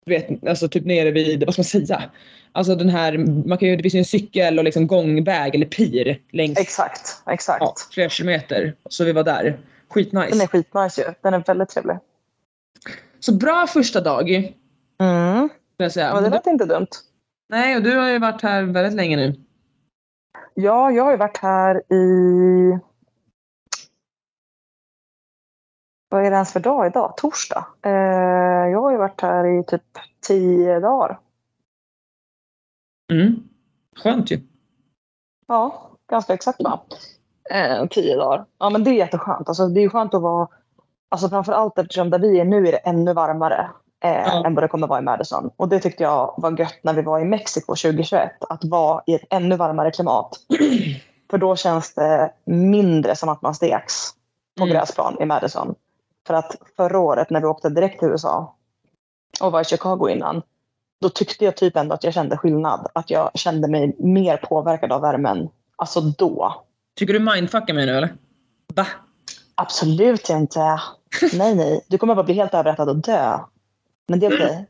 du 0.06 0.12
vet, 0.12 0.48
alltså 0.48 0.69
typ 0.69 0.86
nere 0.86 1.12
vid, 1.12 1.44
vad 1.44 1.54
ska 1.54 1.60
man 1.60 1.66
säga? 1.66 2.04
Alltså 2.51 2.75
den 2.75 2.90
här, 2.90 3.18
man 3.48 3.57
kan 3.57 3.69
ju, 3.69 3.75
det 3.75 3.84
finns 3.84 3.96
ju 3.96 4.00
en 4.00 4.06
cykel 4.06 4.60
och 4.60 4.66
liksom 4.66 4.88
gångväg 4.88 5.56
eller 5.56 5.66
pir 5.66 6.22
längs 6.31 6.60
Exakt, 6.60 7.22
exakt. 7.28 7.62
ja, 7.62 7.75
flera 7.92 8.10
kilometer. 8.10 8.75
Så 8.90 9.04
vi 9.04 9.12
var 9.12 9.24
där. 9.24 9.44
Den 9.44 9.57
Skitnice. 9.90 10.44
är 10.44 10.48
skitnice 10.48 11.01
ju. 11.01 11.13
Den 11.22 11.34
är 11.34 11.44
väldigt 11.48 11.69
trevlig. 11.69 11.98
Så 13.19 13.34
bra 13.34 13.68
första 13.68 14.01
dag. 14.01 14.30
Mm. 15.00 15.50
jag 15.78 15.92
säga. 15.92 16.07
Ja, 16.07 16.22
det 16.22 16.30
lät 16.30 16.48
inte 16.48 16.66
dumt. 16.66 16.88
Nej 17.50 17.75
och 17.75 17.84
du 17.84 17.96
har 17.96 18.10
ju 18.10 18.19
varit 18.19 18.42
här 18.42 18.63
väldigt 18.63 18.94
länge 18.94 19.18
nu. 19.18 19.36
Ja, 20.62 20.92
jag 20.92 21.04
har 21.04 21.12
ju 21.12 21.18
varit 21.18 21.38
här 21.38 21.94
i... 21.94 22.80
Vad 26.10 26.26
är 26.26 26.30
det 26.30 26.36
ens 26.36 26.54
för 26.54 26.60
dag 26.60 26.88
idag? 26.88 27.18
Torsdag. 27.18 27.66
Eh, 27.82 27.92
jag 28.72 28.82
har 28.82 28.92
ju 28.92 28.98
varit 28.98 29.22
här 29.22 29.60
i 29.60 29.64
typ 29.64 29.84
tio 30.28 30.80
dagar. 30.80 31.20
Mm. 33.12 33.50
Skönt 33.96 34.32
ju. 34.32 34.42
Ja, 35.48 35.92
ganska 36.10 36.34
exakt 36.34 36.64
va? 36.64 36.82
Eh, 37.50 37.88
tio 37.88 38.16
dagar. 38.16 38.46
Ja, 38.58 38.70
men 38.70 38.84
det 38.84 38.90
är 38.90 38.94
jätteskönt. 38.94 39.48
Alltså, 39.48 39.68
det 39.68 39.82
är 39.82 39.90
skönt 39.90 40.14
att 40.14 40.22
vara... 40.22 40.48
Alltså 41.10 41.30
framför 41.30 41.54
allt 41.54 41.78
eftersom 41.78 42.10
där 42.10 42.20
vi 42.20 42.40
är 42.40 42.46
nu 42.46 42.68
är 42.68 42.72
det 42.72 42.78
ännu 42.78 43.14
varmare 43.14 43.70
eh, 44.04 44.12
Ja. 44.12 44.46
än 44.46 44.56
vad 44.56 44.63
det 44.63 44.68
kommer 44.68 44.88
vara 44.88 45.00
i 45.00 45.04
Madison. 45.04 45.50
Och 45.57 45.69
det 45.69 45.80
tyckte 45.80 46.04
jag 46.04 46.34
var 46.38 46.60
gött 46.60 46.80
när 46.81 46.94
vi 46.94 47.01
var 47.01 47.19
i 47.19 47.25
Mexiko 47.25 47.75
2021. 47.75 48.31
Att 48.50 48.63
vara 48.66 49.04
i 49.06 49.13
ett 49.16 49.25
ännu 49.30 49.56
varmare 49.56 49.92
klimat. 49.92 50.36
För 51.31 51.38
då 51.38 51.56
känns 51.56 51.94
det 51.94 52.31
mindre 52.46 53.16
som 53.16 53.30
att 53.30 53.42
man 53.42 53.56
steks 53.56 53.94
på 54.57 54.63
Mm. 54.63 54.74
gräsplan 54.74 55.18
i 55.22 55.25
Madison. 55.25 55.75
För 56.28 56.34
att 56.34 56.56
förra 56.78 57.00
året 57.00 57.30
när 57.30 57.40
vi 57.42 57.46
åkte 57.48 57.69
direkt 57.69 58.00
till 58.00 58.07
USA 58.10 58.56
och 59.42 59.51
var 59.51 59.62
i 59.62 59.66
Chicago 59.66 60.10
innan. 60.10 60.42
Då 61.01 61.10
tyckte 61.10 61.46
jag 61.46 61.56
typ 61.57 61.78
ändå 61.78 61.94
att 61.96 62.04
jag 62.04 62.13
kände 62.13 62.38
skillnad. 62.38 62.88
Att 62.94 63.10
jag 63.10 63.31
kände 63.34 63.68
mig 63.68 63.96
mer 64.00 64.38
påverkad 64.38 64.92
av 64.92 65.01
värmen. 65.01 65.50
Alltså 65.75 66.01
då. 66.01 66.63
Tycker 67.00 67.13
du 67.13 67.19
mindfuckar 67.19 67.74
mig 67.74 67.86
nu 67.86 67.98
eller? 67.98 68.13
Va? 68.74 68.86
Absolut 69.56 70.30
inte. 70.30 70.60
Nej, 71.34 71.56
nej. 71.56 71.86
Du 71.88 71.98
kommer 71.98 72.16
bara 72.16 72.24
bli 72.24 72.34
helt 72.34 72.54
överrättad 72.54 72.90
och 72.90 72.96
dö. 72.96 73.40
Men 74.10 74.20
det 74.20 74.26
är 74.26 74.34
okej. 74.36 74.66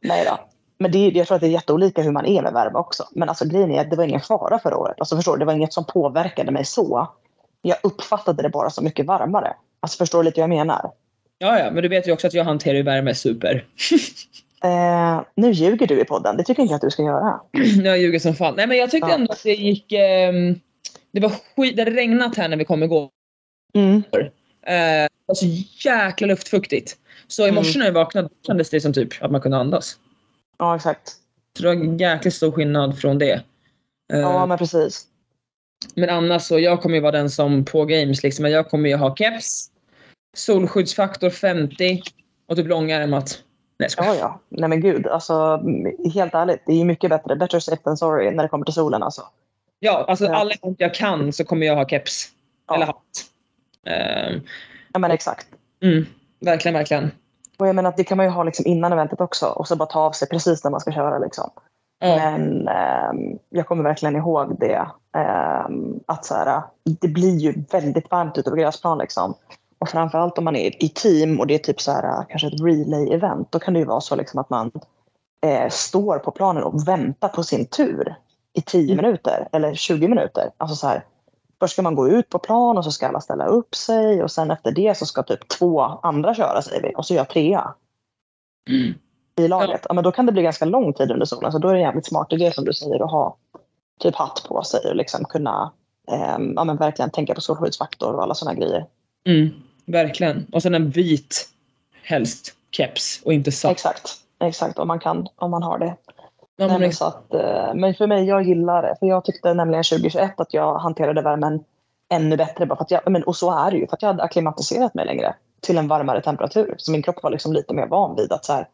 Nej 0.00 0.24
då. 0.24 0.38
Men 0.78 0.92
det 0.92 1.08
jag 1.08 1.26
tror 1.26 1.34
att 1.34 1.40
det 1.40 1.46
är 1.46 1.50
jätteolika 1.50 2.02
hur 2.02 2.12
man 2.12 2.26
är 2.26 2.42
med 2.42 2.52
värme 2.52 2.78
också. 2.78 3.08
Men 3.12 3.28
alltså 3.28 3.48
grejen 3.48 3.70
är 3.70 3.80
att 3.80 3.90
det 3.90 3.96
var 3.96 4.04
ingen 4.04 4.20
fara 4.20 4.58
förra 4.58 4.76
året. 4.76 4.96
Alltså 4.98 5.16
förstår 5.16 5.32
du? 5.32 5.38
Det 5.38 5.44
var 5.44 5.52
inget 5.52 5.72
som 5.72 5.84
påverkade 5.84 6.50
mig 6.50 6.64
så. 6.64 7.08
Jag 7.62 7.76
uppfattade 7.82 8.42
det 8.42 8.48
bara 8.48 8.70
så 8.70 8.82
mycket 8.82 9.06
varmare. 9.06 9.56
Alltså 9.80 9.98
förstår 9.98 10.18
du 10.18 10.24
lite 10.24 10.40
vad 10.40 10.50
jag 10.50 10.56
menar? 10.56 10.90
Ja, 11.38 11.58
ja, 11.58 11.70
men 11.70 11.82
du 11.82 11.88
vet 11.88 12.08
ju 12.08 12.12
också 12.12 12.26
att 12.26 12.34
jag 12.34 12.44
hanterar 12.44 12.82
värme 12.82 13.14
super. 13.14 13.64
Eh, 14.64 15.20
nu 15.34 15.50
ljuger 15.50 15.86
du 15.86 16.00
i 16.00 16.04
podden. 16.04 16.36
Det 16.36 16.44
tycker 16.44 16.62
inte 16.62 16.72
jag 16.72 16.76
att 16.76 16.82
du 16.82 16.90
ska 16.90 17.02
göra. 17.02 17.40
jag 17.84 17.98
ljuger 17.98 18.18
som 18.18 18.34
fan. 18.34 18.54
Nej 18.56 18.66
men 18.66 18.76
jag 18.76 18.90
tyckte 18.90 19.08
Ja. 19.08 19.14
ändå 19.14 19.32
att 19.32 19.42
det 19.42 19.54
gick... 19.54 19.92
ehm, 19.92 20.60
det 21.12 21.20
var 21.20 21.32
skit, 21.56 21.76
det 21.76 21.82
hade 21.84 21.96
regnat 21.96 22.36
här 22.36 22.48
när 22.48 22.56
vi 22.56 22.64
kom 22.64 22.82
igår. 22.82 23.08
Mm. 23.74 24.02
Eh, 24.66 25.08
var 25.26 25.34
så 25.34 25.46
jäkla 25.88 26.26
luftfuktigt. 26.26 26.96
Så 27.28 27.42
i 27.42 27.48
Mm. 27.48 27.54
morse 27.54 27.78
när 27.78 27.86
jag 27.86 27.92
vaknade 27.92 28.28
kändes 28.46 28.70
det 28.70 28.80
som 28.80 28.92
typ 28.92 29.22
att 29.22 29.30
man 29.30 29.40
kunde 29.40 29.56
andas. 29.56 29.98
Ja, 30.58 30.76
exakt. 30.76 31.08
Så 31.56 31.62
det 31.62 31.68
var 31.68 31.74
en 31.74 31.98
jäkligt 31.98 32.34
stor 32.34 32.52
skillnad 32.52 32.98
från 32.98 33.18
det. 33.18 33.32
Eh, 34.12 34.20
Ja, 34.20 34.46
men 34.46 34.58
precis. 34.58 35.06
Men 35.94 36.10
annars 36.10 36.42
så, 36.42 36.58
jag 36.58 36.82
kommer 36.82 36.94
ju 36.94 37.00
vara 37.00 37.12
den 37.12 37.30
som 37.30 37.64
på 37.64 37.84
games 37.84 38.22
liksom, 38.22 38.42
men 38.42 38.52
jag 38.52 38.70
kommer 38.70 38.88
ju 38.88 38.96
ha 38.96 39.16
keps, 39.16 39.70
solskyddsfaktor 40.36 41.30
50 41.30 42.02
och 42.48 42.56
typ 42.56 42.66
långärmat. 42.66 43.42
Nej 43.78 43.90
skojar. 43.90 44.14
Ja, 44.14 44.18
ja. 44.20 44.40
Nej 44.48 44.68
men 44.68 44.80
gud. 44.80 45.06
Alltså, 45.06 45.62
helt 46.14 46.34
ärligt. 46.34 46.62
Det 46.66 46.72
är 46.72 46.76
ju 46.76 46.84
mycket 46.84 47.10
bättre. 47.10 47.36
Better 47.36 47.60
safe 47.60 47.82
than 47.82 47.96
sorry 47.96 48.30
när 48.30 48.42
det 48.42 48.48
kommer 48.48 48.64
till 48.64 48.74
solen 48.74 49.02
alltså. 49.02 49.22
Ja, 49.78 50.04
alltså 50.08 50.26
alla 50.26 50.54
gånger 50.60 50.76
jag 50.78 50.94
kan 50.94 51.32
så 51.32 51.44
kommer 51.44 51.66
jag 51.66 51.76
ha 51.76 51.88
keps. 51.88 52.28
Ja. 52.68 52.74
Eller 52.74 52.86
hatt. 52.86 53.24
Eh, 53.84 54.40
Ja, 54.92 54.98
men 54.98 55.10
exakt. 55.10 55.46
mm, 55.82 56.06
verkligen, 56.40 56.74
verkligen. 56.74 57.10
Och 57.58 57.68
jag 57.68 57.74
menar 57.76 57.88
att 57.90 57.96
det 57.96 58.04
kan 58.04 58.16
man 58.16 58.26
ju 58.26 58.32
ha 58.32 58.42
liksom 58.42 58.66
innan 58.66 58.92
eventet 58.92 59.20
också. 59.20 59.46
Och 59.46 59.68
så 59.68 59.76
bara 59.76 59.86
ta 59.86 60.00
av 60.00 60.12
sig 60.12 60.28
precis 60.28 60.64
när 60.64 60.70
man 60.70 60.80
ska 60.80 60.92
köra. 60.92 61.18
Liksom. 61.18 61.50
Ja. 61.98 62.16
Men 62.16 62.68
ehm, 62.68 63.38
jag 63.50 63.66
kommer 63.66 63.82
verkligen 63.84 64.16
ihåg 64.16 64.56
det. 64.60 64.86
ehm, 65.16 66.00
att 66.06 66.24
så 66.24 66.34
här, 66.34 66.62
det 66.84 67.08
blir 67.08 67.36
ju 67.38 67.54
väldigt 67.72 68.10
varmt 68.10 68.38
ute 68.38 68.50
på 68.50 68.56
gräsplan. 68.56 68.98
Liksom. 68.98 69.34
Och 69.78 69.88
framförallt 69.88 70.38
om 70.38 70.44
man 70.44 70.56
är 70.56 70.84
i 70.84 70.88
team 70.88 71.40
och 71.40 71.46
det 71.46 71.54
är 71.54 71.58
typ 71.58 71.80
så 71.80 71.92
här, 71.92 72.24
kanske 72.28 72.46
ett 72.48 72.60
relay-event. 72.60 73.46
Då 73.50 73.58
kan 73.58 73.74
det 73.74 73.80
ju 73.80 73.86
vara 73.86 74.00
så 74.00 74.16
liksom 74.16 74.40
att 74.40 74.50
man 74.50 74.70
eh, 75.46 75.68
står 75.68 76.18
på 76.18 76.30
planen 76.30 76.62
och 76.62 76.88
väntar 76.88 77.28
på 77.28 77.42
sin 77.42 77.66
tur 77.66 78.14
i 78.52 78.60
10 78.62 78.92
Mm. 78.92 79.04
minuter 79.04 79.48
eller 79.52 79.74
20 79.74 80.08
minuter. 80.08 80.50
Alltså 80.56 80.76
så 80.76 80.86
här, 80.86 81.04
först 81.60 81.72
ska 81.72 81.82
man 81.82 81.94
gå 81.94 82.08
ut 82.08 82.28
på 82.28 82.38
plan 82.38 82.78
och 82.78 82.84
så 82.84 82.92
ska 82.92 83.08
alla 83.08 83.20
ställa 83.20 83.46
upp 83.46 83.74
sig 83.74 84.22
och 84.22 84.30
sen 84.30 84.50
efter 84.50 84.72
det 84.72 84.98
så 84.98 85.06
ska 85.06 85.22
typ 85.22 85.48
två 85.48 85.80
andra 85.80 86.34
köra 86.34 86.62
säger 86.62 86.82
vi 86.82 86.94
och 86.96 87.06
så 87.06 87.14
gör 87.14 87.24
trea 87.24 87.74
Mm. 88.68 88.94
i 89.38 89.48
laget. 89.48 89.80
Ja. 89.88 89.94
men 89.94 90.04
då 90.04 90.12
kan 90.12 90.26
det 90.26 90.32
bli 90.32 90.42
ganska 90.42 90.64
lång 90.64 90.92
tid 90.92 91.10
under 91.10 91.26
solen 91.26 91.52
så 91.52 91.58
då 91.58 91.68
är 91.68 91.72
det 91.72 91.78
en 91.78 91.84
jävligt 91.84 92.06
smart 92.06 92.32
idé 92.32 92.52
som 92.52 92.64
du 92.64 92.72
säger 92.72 93.04
att 93.04 93.10
ha 93.10 93.36
typ 94.00 94.14
hatt 94.14 94.44
på 94.48 94.62
sig 94.62 94.80
och 94.90 94.96
liksom 94.96 95.24
kunna 95.24 95.72
ehm, 96.12 96.52
ja, 96.56 96.64
men 96.64 96.76
verkligen 96.76 97.10
tänka 97.10 97.34
på 97.34 97.40
solskyddsfaktor 97.40 98.14
och 98.14 98.22
alla 98.22 98.34
sådana 98.34 98.60
grejer. 98.60 98.86
Mm, 99.26 99.50
verkligen. 99.86 100.46
Och 100.52 100.62
sen 100.62 100.74
en 100.74 100.90
vit, 100.90 101.48
helst, 102.02 102.54
keps 102.70 103.22
och 103.24 103.32
inte 103.32 103.52
svart. 103.52 103.72
Exakt, 103.72 104.16
exakt 104.40 104.78
om 104.78 104.88
man 104.88 105.00
kan, 105.00 105.28
om 105.36 105.50
man 105.50 105.62
har 105.62 105.78
det. 105.78 105.96
Nej, 106.56 106.78
men 106.78 106.92
så 106.92 107.04
att, 107.04 107.34
eh, 107.34 107.74
men 107.74 107.94
för 107.94 108.06
mig, 108.06 108.24
jag 108.24 108.42
gillar 108.42 108.82
det. 108.82 108.96
För 108.98 109.06
jag 109.06 109.24
tyckte 109.24 109.54
nämligen 109.54 109.84
2021 109.84 110.40
att 110.40 110.54
jag 110.54 110.78
hanterade 110.78 111.22
värmen 111.22 111.64
ännu 112.08 112.36
bättre. 112.36 112.66
Bara 112.66 112.76
för 112.76 112.84
att 112.84 112.90
jag, 112.90 113.10
men, 113.10 113.22
och 113.22 113.36
så 113.36 113.50
är 113.66 113.70
det 113.70 113.76
ju, 113.76 113.86
för 113.86 113.96
att 113.96 114.02
jag 114.02 114.08
hade 114.08 114.22
akklimatiserat 114.22 114.94
mig 114.94 115.06
längre 115.06 115.34
till 115.60 115.78
en 115.78 115.88
varmare 115.88 116.22
temperatur. 116.22 116.74
Så 116.78 116.92
min 116.92 117.02
kropp 117.02 117.22
var 117.22 117.30
liksom 117.30 117.52
lite 117.52 117.74
mer 117.74 117.86
van 117.86 118.16
vid 118.16 118.32
att 118.32 118.44
så 118.44 118.52
här, 118.52 118.68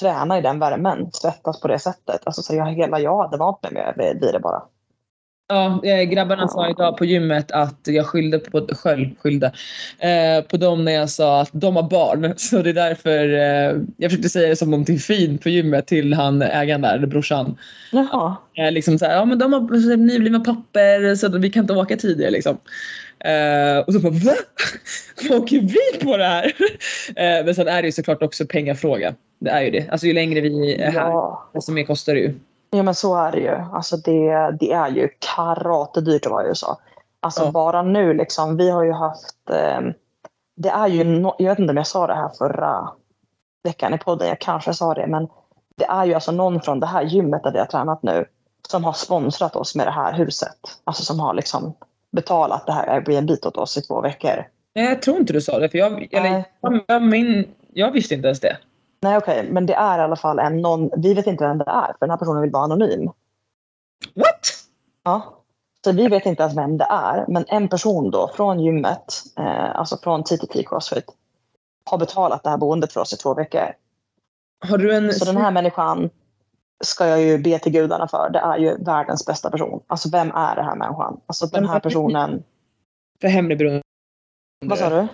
träna 0.00 0.38
i 0.38 0.40
den 0.40 0.58
värmen, 0.58 1.10
svettas 1.12 1.60
på 1.60 1.68
det 1.68 1.78
sättet. 1.78 2.20
Alltså, 2.24 2.42
så 2.42 2.54
jag, 2.54 2.66
hela 2.66 3.00
jag 3.00 3.22
hade 3.22 3.36
vant 3.36 3.62
mig 3.62 3.72
med 3.72 3.94
vid 4.20 4.32
det 4.32 4.40
bara. 4.40 4.62
Ja, 5.52 5.80
eh, 5.84 6.02
grabbarna 6.02 6.48
sa 6.48 6.70
idag 6.70 6.96
på 6.96 7.04
gymmet 7.04 7.50
att 7.50 7.80
jag 7.84 8.06
skyllde 8.06 8.38
på, 8.38 8.66
själv 8.72 9.06
skyllde, 9.18 9.52
eh, 9.98 10.44
på 10.44 10.56
dem 10.56 10.84
när 10.84 10.92
jag 10.92 11.10
sa 11.10 11.40
att 11.40 11.50
de 11.52 11.76
har 11.76 11.82
barn. 11.82 12.34
Så 12.36 12.62
det 12.62 12.70
är 12.70 12.74
därför 12.74 13.28
eh, 13.34 13.76
jag 13.96 14.10
försökte 14.10 14.28
säga 14.28 14.48
det 14.48 14.56
som 14.56 14.70
någonting 14.70 14.98
fint 14.98 15.42
på 15.42 15.48
gymmet 15.48 15.86
till 15.86 16.14
han 16.14 16.42
ägaren 16.42 16.80
där, 16.80 17.06
brorsan. 17.06 17.56
Jaha. 17.92 18.36
Eh, 18.54 18.72
liksom 18.72 18.98
så 18.98 19.04
här, 19.04 19.14
ja 19.14 19.24
men 19.24 19.38
de 19.38 19.52
har 19.52 19.96
nyblivna 19.96 20.40
papper 20.40 21.14
så 21.14 21.38
vi 21.38 21.50
kan 21.50 21.64
inte 21.64 21.72
åka 21.72 21.96
tidigare 21.96 22.30
liksom. 22.30 22.58
Eh, 23.24 23.78
och 23.86 23.92
så 23.92 24.00
bara 24.00 24.12
va? 24.12 24.34
Vad 25.28 25.38
åker 25.40 25.60
vi 25.60 26.04
på 26.04 26.16
det 26.16 26.24
här? 26.24 26.52
Eh, 27.16 27.44
men 27.44 27.54
sen 27.54 27.68
är 27.68 27.82
det 27.82 27.88
ju 27.88 27.92
såklart 27.92 28.22
också 28.22 28.46
pengafråga. 28.46 29.14
Det 29.40 29.50
är 29.50 29.62
ju 29.62 29.70
det. 29.70 29.88
Alltså 29.90 30.06
ju 30.06 30.12
längre 30.12 30.40
vi 30.40 30.74
är 30.74 30.90
här, 30.90 31.00
Ja. 31.00 31.50
desto 31.54 31.72
mer 31.72 31.84
kostar 31.84 32.14
det 32.14 32.20
ju. 32.20 32.34
Ja 32.74 32.82
men 32.82 32.94
så 32.94 33.16
är 33.16 33.32
det 33.32 33.38
ju. 33.40 33.54
Alltså 33.72 33.96
det, 33.96 34.56
det 34.60 34.72
är 34.72 34.88
ju 34.88 35.08
karate 35.36 36.00
dyrt 36.00 36.26
att 36.26 36.32
vara 36.32 36.44
i 36.44 36.48
USA. 36.48 36.78
Alltså 37.20 37.44
Ja. 37.44 37.50
bara 37.50 37.82
nu 37.82 38.14
liksom, 38.14 38.56
vi 38.56 38.70
har 38.70 38.84
ju 38.84 38.92
haft... 38.92 39.50
Eh, 39.50 39.80
det 40.56 40.68
är 40.68 40.86
ju, 40.88 41.04
no, 41.04 41.34
jag 41.38 41.50
vet 41.50 41.58
inte 41.58 41.70
om 41.70 41.76
jag 41.76 41.86
sa 41.86 42.06
det 42.06 42.14
här 42.14 42.28
förra 42.38 42.90
veckan 43.64 43.94
i 43.94 43.98
podden, 43.98 44.28
jag 44.28 44.38
kanske 44.38 44.74
sa 44.74 44.94
det, 44.94 45.06
men 45.06 45.28
det 45.76 45.84
är 45.84 46.04
ju 46.04 46.14
alltså 46.14 46.32
någon 46.32 46.60
från 46.60 46.80
det 46.80 46.86
här 46.86 47.02
gymmet 47.02 47.42
där 47.42 47.52
vi 47.52 47.58
har 47.58 47.66
tränat 47.66 48.02
nu 48.02 48.24
som 48.68 48.84
har 48.84 48.92
sponsrat 48.92 49.56
oss 49.56 49.74
med 49.74 49.86
det 49.86 49.90
här 49.90 50.12
huset. 50.12 50.58
Alltså 50.84 51.04
som 51.04 51.20
har 51.20 51.34
liksom 51.34 51.74
betalat 52.12 52.66
det 52.66 52.72
här 52.72 52.86
Airbnb 52.86 53.30
åt 53.30 53.56
oss 53.56 53.76
i 53.76 53.82
två 53.82 54.00
veckor. 54.00 54.46
Nej, 54.74 54.84
jag 54.84 55.02
tror 55.02 55.16
inte 55.16 55.32
du 55.32 55.40
sa 55.40 55.58
det. 55.58 55.68
För 55.68 55.78
jag, 55.78 56.08
eller, 56.12 56.30
Nej. 56.30 56.84
jag, 56.86 57.02
min, 57.02 57.54
jag 57.72 57.90
visste 57.90 58.14
inte 58.14 58.26
ens 58.28 58.40
det. 58.40 58.56
Nej 59.02 59.16
okej, 59.16 59.48
men 59.50 59.66
det 59.66 59.74
är 59.74 59.98
i 59.98 60.02
alla 60.02 60.16
fall 60.16 60.38
en 60.38 60.60
någon, 60.60 60.90
vi 60.96 61.14
vet 61.14 61.26
inte 61.26 61.44
vem 61.44 61.58
det 61.58 61.64
är 61.64 61.86
för 61.86 61.96
den 62.00 62.10
här 62.10 62.16
personen 62.16 62.42
vill 62.42 62.50
vara 62.50 62.64
anonym. 62.64 63.10
What? 64.14 64.52
Ja. 65.02 65.38
Så 65.84 65.92
vi 65.92 66.08
vet 66.08 66.26
inte 66.26 66.42
ens 66.42 66.56
vem 66.56 66.78
det 66.78 66.86
är, 66.90 67.24
men 67.28 67.44
en 67.48 67.68
person 67.68 68.10
då 68.10 68.30
från 68.36 68.60
gymmet, 68.60 69.22
eh, 69.38 69.76
alltså 69.76 69.96
från 69.96 70.24
TTT 70.24 70.64
Crossfit, 70.64 71.04
har 71.84 71.98
betalat 71.98 72.42
det 72.42 72.50
här 72.50 72.56
boendet 72.56 72.92
för 72.92 73.00
oss 73.00 73.12
i 73.12 73.16
två 73.16 73.34
veckor. 73.34 73.72
Har 74.64 74.78
du 74.78 74.94
en... 74.94 75.12
Så 75.12 75.24
den 75.24 75.36
här 75.36 75.50
människan 75.50 76.10
ska 76.84 77.06
jag 77.06 77.22
ju 77.22 77.38
be 77.38 77.58
till 77.58 77.72
gudarna 77.72 78.08
för. 78.08 78.30
Det 78.30 78.38
är 78.38 78.58
ju 78.58 78.76
världens 78.84 79.26
bästa 79.26 79.50
person. 79.50 79.82
Alltså 79.86 80.08
vem 80.10 80.30
är 80.30 80.56
det 80.56 80.62
här 80.62 80.76
människan? 80.76 81.20
Alltså 81.26 81.46
den 81.46 81.68
här 81.68 81.80
personen. 81.80 82.42
För 83.20 83.28
hemlig 83.28 83.58
beundrare? 83.58 83.82
Vad 84.66 84.78
sa 84.78 84.90
du? 84.90 85.08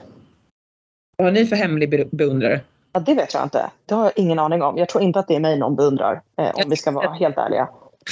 Vad 1.17 1.27
har 1.27 1.33
ni 1.33 1.47
för 1.47 1.57
hemlig 1.57 1.91
be- 1.91 2.09
beundrare? 2.17 2.61
Ja, 2.99 3.03
det 3.07 3.15
vet 3.15 3.35
jag 3.35 3.43
inte. 3.43 3.71
Det 3.87 3.95
har 3.95 4.05
jag 4.05 4.13
ingen 4.17 4.39
aning 4.39 4.63
om. 4.63 4.79
Jag 4.79 4.89
tror 4.89 5.05
inte 5.05 5.19
att 5.19 5.29
det 5.29 5.37
är 5.37 5.41
mig 5.41 5.59
någon 5.59 5.77
beundrar, 5.77 6.23
eh, 6.37 6.51
om 6.55 6.71
vi 6.71 6.77
ska 6.77 6.91
vara 6.91 7.11
helt 7.11 7.39
ärliga. 7.39 7.69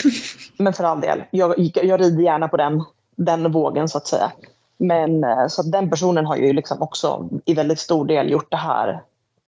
Men 0.56 0.72
för 0.72 0.84
all 0.84 1.00
del, 1.00 1.24
jag, 1.30 1.54
jag 1.58 2.00
rider 2.00 2.22
gärna 2.22 2.48
på 2.48 2.56
den, 2.56 2.84
den 3.16 3.52
vågen 3.52 3.88
så 3.88 3.98
att 3.98 4.06
säga. 4.06 4.32
Men 4.78 5.24
eh, 5.24 5.46
så 5.48 5.62
den 5.62 5.90
personen 5.90 6.26
har 6.26 6.36
ju 6.36 6.52
liksom 6.52 6.82
också 6.82 7.28
i 7.44 7.54
väldigt 7.54 7.78
stor 7.78 8.06
del 8.06 8.30
gjort 8.30 8.50
det 8.50 8.56
här 8.56 9.02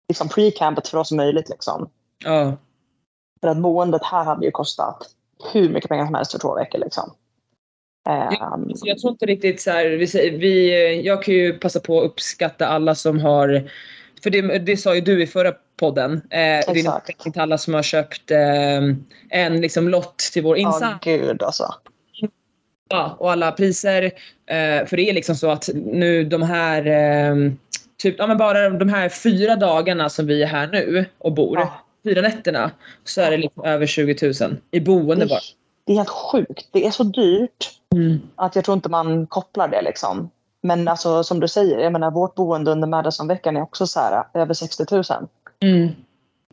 liksom 0.08 0.28
pre-campet 0.28 0.88
för 0.88 0.98
oss 0.98 1.12
möjligt. 1.12 1.50
Liksom. 1.50 1.90
Ja. 2.26 2.54
För 3.42 3.48
att 3.48 3.58
boendet 3.58 4.04
här 4.04 4.24
hade 4.24 4.46
ju 4.46 4.52
kostat 4.52 5.10
hur 5.54 5.70
mycket 5.70 5.90
pengar 5.90 6.06
som 6.06 6.16
helst 6.16 6.32
för 6.32 6.40
två 6.40 6.56
veckor. 6.56 6.80
Liksom. 6.80 7.14
Så 8.76 8.88
jag 8.88 9.00
tror 9.00 9.12
inte 9.12 9.26
riktigt 9.26 9.62
så 9.62 9.72
här, 9.72 9.86
vi, 9.86 10.30
vi, 10.30 11.02
jag 11.02 11.24
kan 11.24 11.34
ju 11.34 11.60
passa 11.60 11.80
på 11.80 12.00
att 12.00 12.06
uppskatta 12.06 12.68
alla 12.68 12.96
som 12.96 13.20
har, 13.20 13.70
för 14.24 14.30
det, 14.30 14.42
det 14.60 14.78
sa 14.78 14.96
ju 14.96 15.02
du 15.02 15.24
i 15.24 15.28
förra 15.28 15.54
podden, 15.80 16.22
eh, 16.30 16.60
Exakt. 16.60 16.78
uppskattning 16.78 17.34
till 17.34 17.42
alla 17.42 17.58
som 17.58 17.74
har 17.74 17.84
köpt 17.84 18.32
eh, 18.32 18.78
en 19.30 19.62
liksom 19.62 19.90
lott 19.90 20.18
till 20.18 20.44
vår 20.44 20.58
Ja, 20.58 20.68
insats. 20.68 21.06
gud 21.06 21.44
alltså. 21.44 21.74
Ja, 22.90 23.16
och 23.20 23.32
alla 23.32 23.52
priser. 23.52 24.04
Eh, 24.46 24.86
för 24.86 24.98
det 24.98 25.10
är 25.10 25.14
liksom 25.14 25.36
så 25.36 25.50
att 25.52 25.70
nu 25.76 26.24
de 26.24 26.42
här, 26.42 26.86
eh, 26.86 27.52
typ, 27.98 28.16
ja 28.18 28.28
men 28.28 28.38
bara 28.38 28.70
de 28.70 28.90
här 28.90 29.10
fyra 29.10 29.56
dagarna 29.56 30.10
som 30.10 30.28
vi 30.28 30.44
är 30.44 30.48
här 30.48 30.68
nu 30.68 31.06
och 31.18 31.34
bor, 31.34 31.58
Ja. 31.60 31.86
fyra 32.04 32.22
nätterna, 32.22 32.72
så 33.04 33.22
är 33.22 33.32
det 33.32 33.38
liksom 33.38 33.64
över 33.66 33.86
20 33.86 34.34
000 34.42 34.56
i 34.72 34.80
boende 34.80 35.26
Det, 35.26 35.30
bara. 35.30 35.40
det 35.86 35.92
är 35.94 35.98
helt 35.98 36.10
sjukt. 36.10 36.70
Det 36.72 36.86
är 36.86 36.92
så 36.92 37.04
dyrt 37.04 37.76
Mm. 37.96 38.20
att 38.36 38.56
jag 38.56 38.66
tror 38.66 38.76
inte 38.76 38.90
man 38.90 39.28
kopplar 39.28 39.68
det. 39.68 39.82
Liksom. 39.82 40.30
Men 40.62 40.88
alltså, 40.88 41.24
som 41.24 41.40
du 41.40 41.48
säger, 41.48 41.80
jag 41.80 41.92
menar, 41.92 42.12
vårt 42.12 42.36
boende 42.36 42.72
under 42.72 42.88
Madison-veckan 42.88 43.58
är 43.58 43.62
också 43.62 43.88
så 43.88 44.00
här, 44.00 44.24
över 44.34 44.54
60 44.54 44.86
000. 44.92 45.04
Mm. 45.60 45.90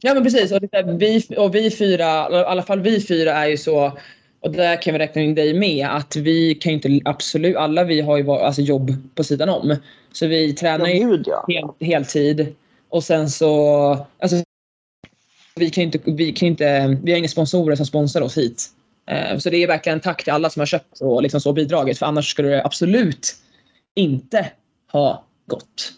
Ja 0.01 0.15
men 0.15 0.23
precis. 0.23 0.53
Och, 0.53 0.61
där, 0.61 0.99
vi, 0.99 1.23
och 1.37 1.55
vi 1.55 1.71
fyra, 1.71 2.31
i 2.31 2.45
alla 2.45 2.63
fall 2.63 2.81
vi 2.81 3.01
fyra 3.01 3.33
är 3.33 3.47
ju 3.47 3.57
så, 3.57 3.93
och 4.41 4.51
där 4.51 4.83
kan 4.83 4.93
vi 4.93 4.99
räkna 4.99 5.23
in 5.23 5.35
dig 5.35 5.55
med, 5.55 5.89
att 5.91 6.17
vi 6.17 6.55
kan 6.55 6.73
ju 6.73 6.75
inte 6.75 7.11
absolut, 7.11 7.57
alla 7.57 7.85
vi 7.85 8.01
har 8.01 8.17
ju 8.17 8.31
alltså 8.31 8.63
jobb 8.63 8.91
på 9.15 9.25
sidan 9.25 9.49
om. 9.49 9.77
Så 10.13 10.27
vi 10.27 10.53
tränar 10.53 10.87
ju 10.87 11.09
gud 11.09 11.25
ja. 11.27 11.45
hel, 11.49 11.89
heltid. 11.89 12.55
Och 12.89 13.05
sen 13.05 13.31
så, 13.31 14.07
alltså, 14.19 14.37
vi 15.57 15.71
kan 15.71 15.85
inte, 15.85 15.99
vi 16.05 16.33
kan 16.33 16.49
inte, 16.49 16.99
vi 17.03 17.13
har 17.13 17.19
inga 17.19 17.29
sponsorer 17.29 17.77
som 17.77 17.87
sponsrar 17.87 18.23
oss 18.23 18.39
hit. 18.39 18.65
Eh, 19.11 19.39
Så 19.39 19.51
det 19.51 19.57
är 19.57 19.67
verkligen 19.67 20.01
tack 20.01 20.25
till 20.25 20.33
alla 20.33 20.51
som 20.51 20.61
har 20.61 20.67
köpt 20.67 21.01
och 21.01 21.23
liksom 21.23 21.41
så 21.41 21.53
bidragit, 21.53 21.99
för 21.99 22.07
annars 22.07 22.31
skulle 22.31 22.49
det 22.49 22.65
absolut 22.65 23.37
inte 23.97 24.51
ha 24.93 25.25
gått. 25.47 25.93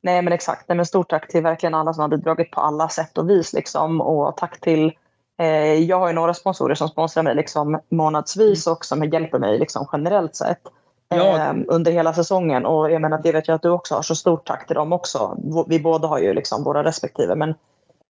Nej 0.00 0.22
men 0.22 0.32
exakt. 0.32 0.68
Nej, 0.68 0.76
men 0.76 0.86
stort 0.86 1.10
tack 1.10 1.28
till 1.28 1.42
verkligen 1.42 1.74
alla 1.74 1.92
som 1.92 2.00
har 2.00 2.08
bidragit 2.08 2.50
på 2.50 2.60
alla 2.60 2.88
sätt 2.88 3.18
och 3.18 3.30
vis. 3.30 3.52
Liksom. 3.52 4.00
Och 4.00 4.36
tack 4.36 4.60
till, 4.60 4.92
eh, 5.38 5.74
jag 5.74 5.98
har 5.98 6.08
ju 6.08 6.14
några 6.14 6.34
sponsorer 6.34 6.74
som 6.74 6.88
sponsrar 6.88 7.22
mig 7.22 7.34
liksom, 7.34 7.80
månadsvis 7.88 8.66
och 8.66 8.84
som 8.84 9.04
hjälper 9.04 9.38
mig 9.38 9.58
liksom, 9.58 9.88
generellt 9.92 10.36
sett. 10.36 10.60
Ja. 11.08 11.36
eh, 11.36 11.54
under 11.68 11.92
hela 11.92 12.14
säsongen. 12.14 12.66
Och 12.66 12.90
jag 12.90 13.02
menar, 13.02 13.20
det 13.22 13.32
vet 13.32 13.48
jag 13.48 13.54
att 13.54 13.62
du 13.62 13.70
också 13.70 13.94
har. 13.94 14.02
Så 14.02 14.14
stort 14.14 14.46
tack 14.46 14.66
till 14.66 14.74
dem 14.74 14.92
också. 14.92 15.36
Vi 15.66 15.80
båda 15.80 16.08
har 16.08 16.18
ju 16.18 16.34
liksom 16.34 16.64
våra 16.64 16.84
respektive. 16.84 17.34
Men 17.34 17.54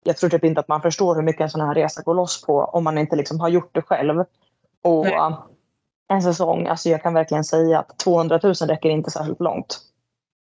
jag 0.03 0.17
tror 0.17 0.29
typ 0.29 0.43
inte 0.43 0.59
att 0.59 0.67
man 0.67 0.81
förstår 0.81 1.15
hur 1.15 1.21
mycket 1.21 1.41
en 1.41 1.49
sån 1.49 1.61
här 1.61 1.75
resa 1.75 2.01
går 2.01 2.13
loss 2.13 2.41
på 2.45 2.59
om 2.59 2.83
man 2.83 2.97
inte 2.97 3.15
liksom 3.15 3.39
har 3.39 3.49
gjort 3.49 3.69
det 3.75 3.81
själv. 3.81 4.23
Och 4.83 5.05
Nej. 5.05 5.33
En 6.09 6.21
säsong, 6.21 6.67
alltså 6.67 6.89
jag 6.89 7.03
kan 7.03 7.13
verkligen 7.13 7.43
säga 7.43 7.79
att 7.79 7.97
200 7.97 8.39
000 8.43 8.53
räcker 8.53 8.89
inte 8.89 9.11
särskilt 9.11 9.39
långt. 9.39 9.79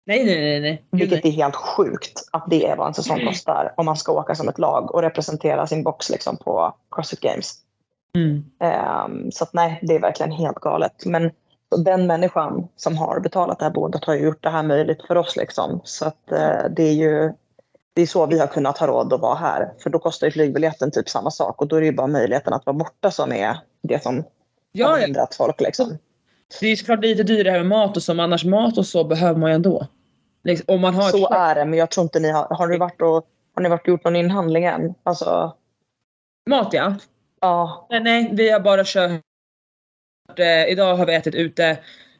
Nej, 0.07 0.25
nej, 0.25 0.41
nej. 0.41 0.61
nej. 0.61 0.85
Vilket 0.91 1.25
är 1.25 1.31
helt 1.31 1.57
sjukt 1.57 2.29
att 2.33 2.45
det 2.51 2.67
är 2.67 2.77
vad 2.77 2.87
en 2.87 2.95
säsong 2.95 3.27
kostar 3.27 3.75
om 3.77 3.87
man 3.87 3.97
ska 3.97 4.13
åka 4.13 4.35
som 4.35 4.49
ett 4.49 4.59
lag 4.59 4.95
och 4.95 5.03
representera 5.03 5.67
sin 5.67 5.83
box 5.83 6.11
liksom 6.11 6.37
på 6.37 6.75
Crossfit 6.91 7.21
Games. 7.21 7.55
Mm. 8.15 8.45
Ehm, 8.61 9.33
så 9.33 9.45
att 9.45 9.53
nej, 9.53 9.79
det 9.83 9.95
är 9.95 10.01
verkligen 10.01 10.33
helt 10.33 10.61
galet. 10.61 11.07
Men 11.07 11.31
den 11.77 12.07
människan 12.07 12.69
som 12.77 12.97
har 12.97 13.21
betalat 13.21 13.59
det 13.59 13.65
här 13.65 13.73
boendet 13.73 14.05
har 14.05 14.15
ju 14.15 14.25
gjort 14.25 14.43
det 14.43 14.51
här 14.51 14.63
möjligt 14.63 15.03
för 15.07 15.17
oss. 15.17 15.37
Liksom. 15.37 15.81
Så 15.85 16.07
att 16.07 16.33
eh, 16.33 16.71
det 16.77 16.83
är 16.83 16.93
ju 16.93 17.33
det 17.95 18.03
är 18.03 18.07
så 18.07 18.27
vi 18.27 18.39
har 18.39 18.47
kunnat 18.47 18.79
ha 18.79 18.87
råd 18.87 19.13
att 19.13 19.21
vara 19.21 19.35
här. 19.35 19.73
För 19.83 19.91
då 19.91 19.99
kostar 19.99 20.27
ju 20.27 20.31
flygbiljetten 20.31 20.91
typ 20.91 21.09
samma 21.09 21.31
sak 21.31 21.61
och 21.61 21.69
då 21.69 21.77
är 21.77 21.81
det 21.81 21.87
ju 21.87 21.93
bara 21.93 22.07
möjligheten 22.07 22.53
att 22.53 22.67
vara 22.67 22.77
borta 22.77 23.11
som 23.11 23.33
är 23.33 23.57
det 23.83 24.03
som 24.03 24.25
Ja, 24.73 24.97
hindrat 24.97 25.35
folk. 25.35 25.61
Liksom. 25.61 25.99
Det 26.61 26.67
är 26.67 26.77
såklart 26.77 27.01
lite 27.01 27.23
dyrare 27.23 27.59
med 27.59 27.67
mat 27.67 27.97
och 27.97 28.03
så, 28.03 28.15
men 28.15 28.25
annars 28.25 28.45
mat 28.45 28.79
och 28.79 28.87
så 28.87 29.05
behöver 29.05 29.41
man 29.41 29.51
ju 29.51 29.55
ändå. 29.55 29.87
Liksom, 30.45 30.75
om 30.75 30.81
man 30.81 30.95
har 30.95 31.11
Så 31.11 31.27
ett 31.27 31.33
är 31.33 31.55
det, 31.55 31.65
men 31.65 31.79
jag 31.79 31.91
tror 31.91 32.05
inte 32.05 32.21
ni 32.21 32.31
har, 32.31 32.47
har 32.51 32.69
ni 32.69 32.79
varit 32.79 33.01
och 33.03 33.27
har 33.55 33.63
ni 33.63 33.69
varit 33.69 33.83
och 33.83 33.89
gjort 33.89 34.05
någon 34.05 34.17
inhandling 34.17 34.65
än? 34.65 34.95
Alltså, 35.03 35.57
mat 36.51 36.73
ja. 36.73 36.97
ja, 37.41 37.87
Nej, 37.91 38.01
nej, 38.01 38.31
vi 38.33 38.51
har 38.51 38.61
bara 38.61 38.83
kört. 38.85 39.21
Eh, 40.37 40.67
idag 40.67 40.97
har 40.97 41.07
vi 41.07 41.15
ätit 41.15 41.35
ute 41.35 41.67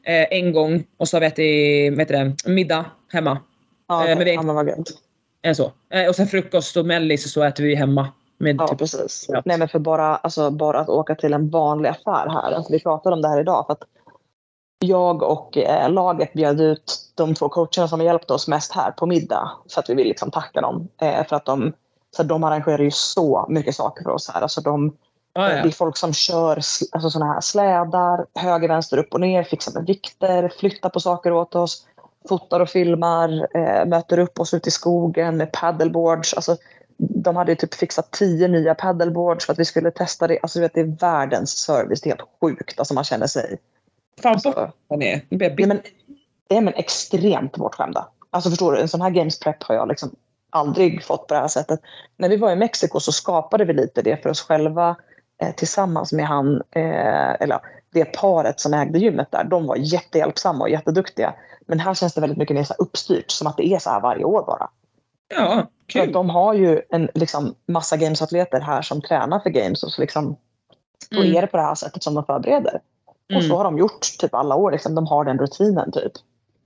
eh, 0.03 0.27
en 0.31 0.53
gång 0.53 0.83
och 0.97 1.07
så 1.07 1.15
har 1.15 1.21
vi 1.21 1.27
ätit 1.27 1.99
heter 1.99 2.25
det, 2.25 2.51
middag 2.51 2.85
hemma. 3.11 3.39
ja, 3.87 4.07
Eh, 4.07 4.17
men 4.17 4.27
är 4.27 4.33
ja 4.33 4.41
men 4.41 4.55
vad 4.55 4.67
gött. 4.67 4.87
Eh, 5.41 5.53
så. 5.53 5.71
Eh, 5.89 6.07
och 6.07 6.15
sen 6.15 6.27
frukost 6.27 6.77
och 6.77 6.85
mellis 6.85 7.25
och 7.25 7.31
så 7.31 7.43
äter 7.43 7.63
vi 7.63 7.75
hemma. 7.75 8.07
Med 8.43 8.55
Ja, 8.59 8.67
typ, 8.67 8.77
precis. 8.77 9.25
Ja. 9.29 9.41
Nej, 9.45 9.57
men 9.57 9.67
för 9.67 9.79
bara, 9.79 10.15
alltså, 10.15 10.51
bara 10.51 10.79
att 10.79 10.89
åka 10.89 11.15
till 11.15 11.33
en 11.33 11.49
vanlig 11.49 11.89
affär 11.89 12.29
här. 12.29 12.51
Alltså, 12.51 12.71
vi 12.73 12.79
pratade 12.79 13.15
om 13.15 13.21
det 13.21 13.29
här 13.29 13.39
idag. 13.39 13.65
För 13.65 13.73
att 13.73 13.83
jag 14.79 15.23
och 15.23 15.57
eh, 15.57 15.89
laget 15.89 16.33
bjöd 16.33 16.61
ut 16.61 17.11
de 17.15 17.35
två 17.35 17.49
coacherna 17.49 17.87
som 17.87 17.99
har 17.99 18.05
hjälpt 18.05 18.31
oss 18.31 18.47
mest 18.47 18.71
här 18.71 18.91
på 18.91 19.05
middag. 19.05 19.51
För 19.73 19.79
att 19.79 19.89
vi 19.89 19.93
vill 19.93 20.07
liksom 20.07 20.31
tacka 20.31 20.61
dem. 20.61 20.87
Eh, 21.01 21.27
för 21.27 21.35
att 21.35 21.45
de, 21.45 21.73
så 22.15 22.23
de 22.23 22.43
arrangerar 22.43 22.83
ju 22.83 22.91
så 22.91 23.45
mycket 23.49 23.75
saker 23.75 24.03
för 24.03 24.11
oss 24.11 24.29
här. 24.29 24.41
Alltså, 24.41 24.61
de, 24.61 24.97
ah, 25.33 25.47
Det 25.47 25.57
ja. 25.57 25.65
är 25.65 25.69
folk 25.69 25.97
som 25.97 26.13
kör 26.13 26.55
alltså, 26.91 27.09
såna 27.09 27.25
här 27.25 27.41
slädar, 27.41 28.25
höger, 28.35 28.67
vänster, 28.67 28.97
upp 28.97 29.13
och 29.13 29.21
ner, 29.21 29.43
fixar 29.43 29.71
med 29.71 29.85
vikter, 29.85 30.53
flyttar 30.59 30.89
på 30.89 30.99
saker 30.99 31.33
åt 31.33 31.55
oss, 31.55 31.85
fotar 32.29 32.59
och 32.59 32.69
filmar, 32.69 33.47
eh, 33.57 33.85
möter 33.85 34.19
upp 34.19 34.39
oss 34.39 34.53
ute 34.53 34.69
i 34.69 34.71
skogen 34.71 35.37
med 35.37 35.51
paddleboards. 35.51 36.33
Alltså, 36.33 36.57
de 36.97 37.35
hade 37.35 37.55
typ 37.55 37.73
fixat 37.73 38.11
tio 38.11 38.47
nya 38.47 38.75
paddleboards 38.75 39.45
för 39.45 39.53
att 39.53 39.59
vi 39.59 39.65
skulle 39.65 39.91
testa 39.91 40.27
det. 40.27 40.39
Alltså, 40.41 40.59
du 40.59 40.63
vet, 40.63 40.73
det 40.73 40.81
är 40.81 40.97
världens 40.99 41.51
service. 41.51 42.01
Det 42.01 42.09
är 42.09 42.11
helt 42.11 42.29
sjukt. 42.41 42.79
Alltså, 42.79 42.93
man 42.93 43.03
känner 43.03 43.27
sig... 43.27 43.57
Fan 44.21 44.33
Alltså, 44.33 44.71
den 44.89 45.01
är. 45.01 45.21
Bitter. 45.29 45.67
men, 45.67 45.81
det 46.47 46.55
är 46.57 46.61
men 46.61 46.73
extremt 46.73 47.57
bortskämda. 47.57 48.07
Alltså 48.29 48.49
förstår 48.49 48.71
du, 48.71 48.79
en 48.79 48.87
sån 48.87 49.01
här 49.01 49.09
games 49.09 49.39
prep 49.39 49.63
har 49.63 49.75
jag 49.75 49.87
liksom 49.87 50.15
aldrig 50.49 51.03
fått 51.03 51.27
på 51.27 51.33
det 51.33 51.39
här 51.39 51.47
sättet. 51.47 51.79
När 52.17 52.29
vi 52.29 52.37
var 52.37 52.51
i 52.51 52.55
Mexiko 52.55 52.99
så 52.99 53.11
skapade 53.11 53.65
vi 53.65 53.73
lite 53.73 54.01
det 54.01 54.23
för 54.23 54.29
oss 54.29 54.41
själva 54.41 54.95
eh, 55.41 55.55
tillsammans 55.55 56.13
med 56.13 56.27
han, 56.27 56.61
eh, 56.71 57.41
eller 57.41 57.59
det 57.93 58.05
paret 58.05 58.59
som 58.59 58.73
ägde 58.73 58.99
gymmet 58.99 59.31
där. 59.31 59.43
De 59.43 59.67
var 59.67 59.75
jättehjälpsamma 59.75 60.63
och 60.63 60.69
jätteduktiga. 60.69 61.33
Men 61.67 61.79
här 61.79 61.93
känns 61.93 62.13
det 62.13 62.21
väldigt 62.21 62.37
mycket 62.37 62.55
mer 62.55 62.63
så 62.63 62.73
uppstyrt, 62.73 63.31
som 63.31 63.47
att 63.47 63.57
det 63.57 63.67
är 63.67 63.79
så 63.79 63.89
här 63.89 64.01
varje 64.01 64.23
år 64.23 64.43
bara. 64.45 64.69
Ja, 65.35 65.55
För 65.55 65.99
kul. 65.99 66.01
att 66.07 66.13
de 66.13 66.29
har 66.29 66.53
ju 66.53 66.81
en 66.89 67.09
liksom, 67.13 67.55
massa 67.67 67.97
gamesatleter 67.97 68.59
här 68.59 68.81
som 68.81 69.01
tränar 69.01 69.39
för 69.39 69.49
games 69.49 69.83
och 69.83 69.91
så 69.91 70.01
liksom, 70.01 70.35
då 71.11 71.21
Mm. 71.21 71.35
är 71.35 71.41
det 71.41 71.47
på 71.47 71.57
det 71.57 71.63
här 71.63 71.75
sättet 71.75 72.03
som 72.03 72.13
de 72.13 72.25
förbereder. 72.25 72.79
Och 73.35 73.41
så 73.43 73.45
Mm. 73.45 73.57
har 73.57 73.63
de 73.63 73.77
gjort 73.77 74.01
typ 74.19 74.33
alla 74.33 74.55
år. 74.55 74.71
Liksom. 74.71 74.95
De 74.95 75.07
har 75.07 75.25
den 75.25 75.37
rutinen 75.39 75.91
typ. 75.91 76.11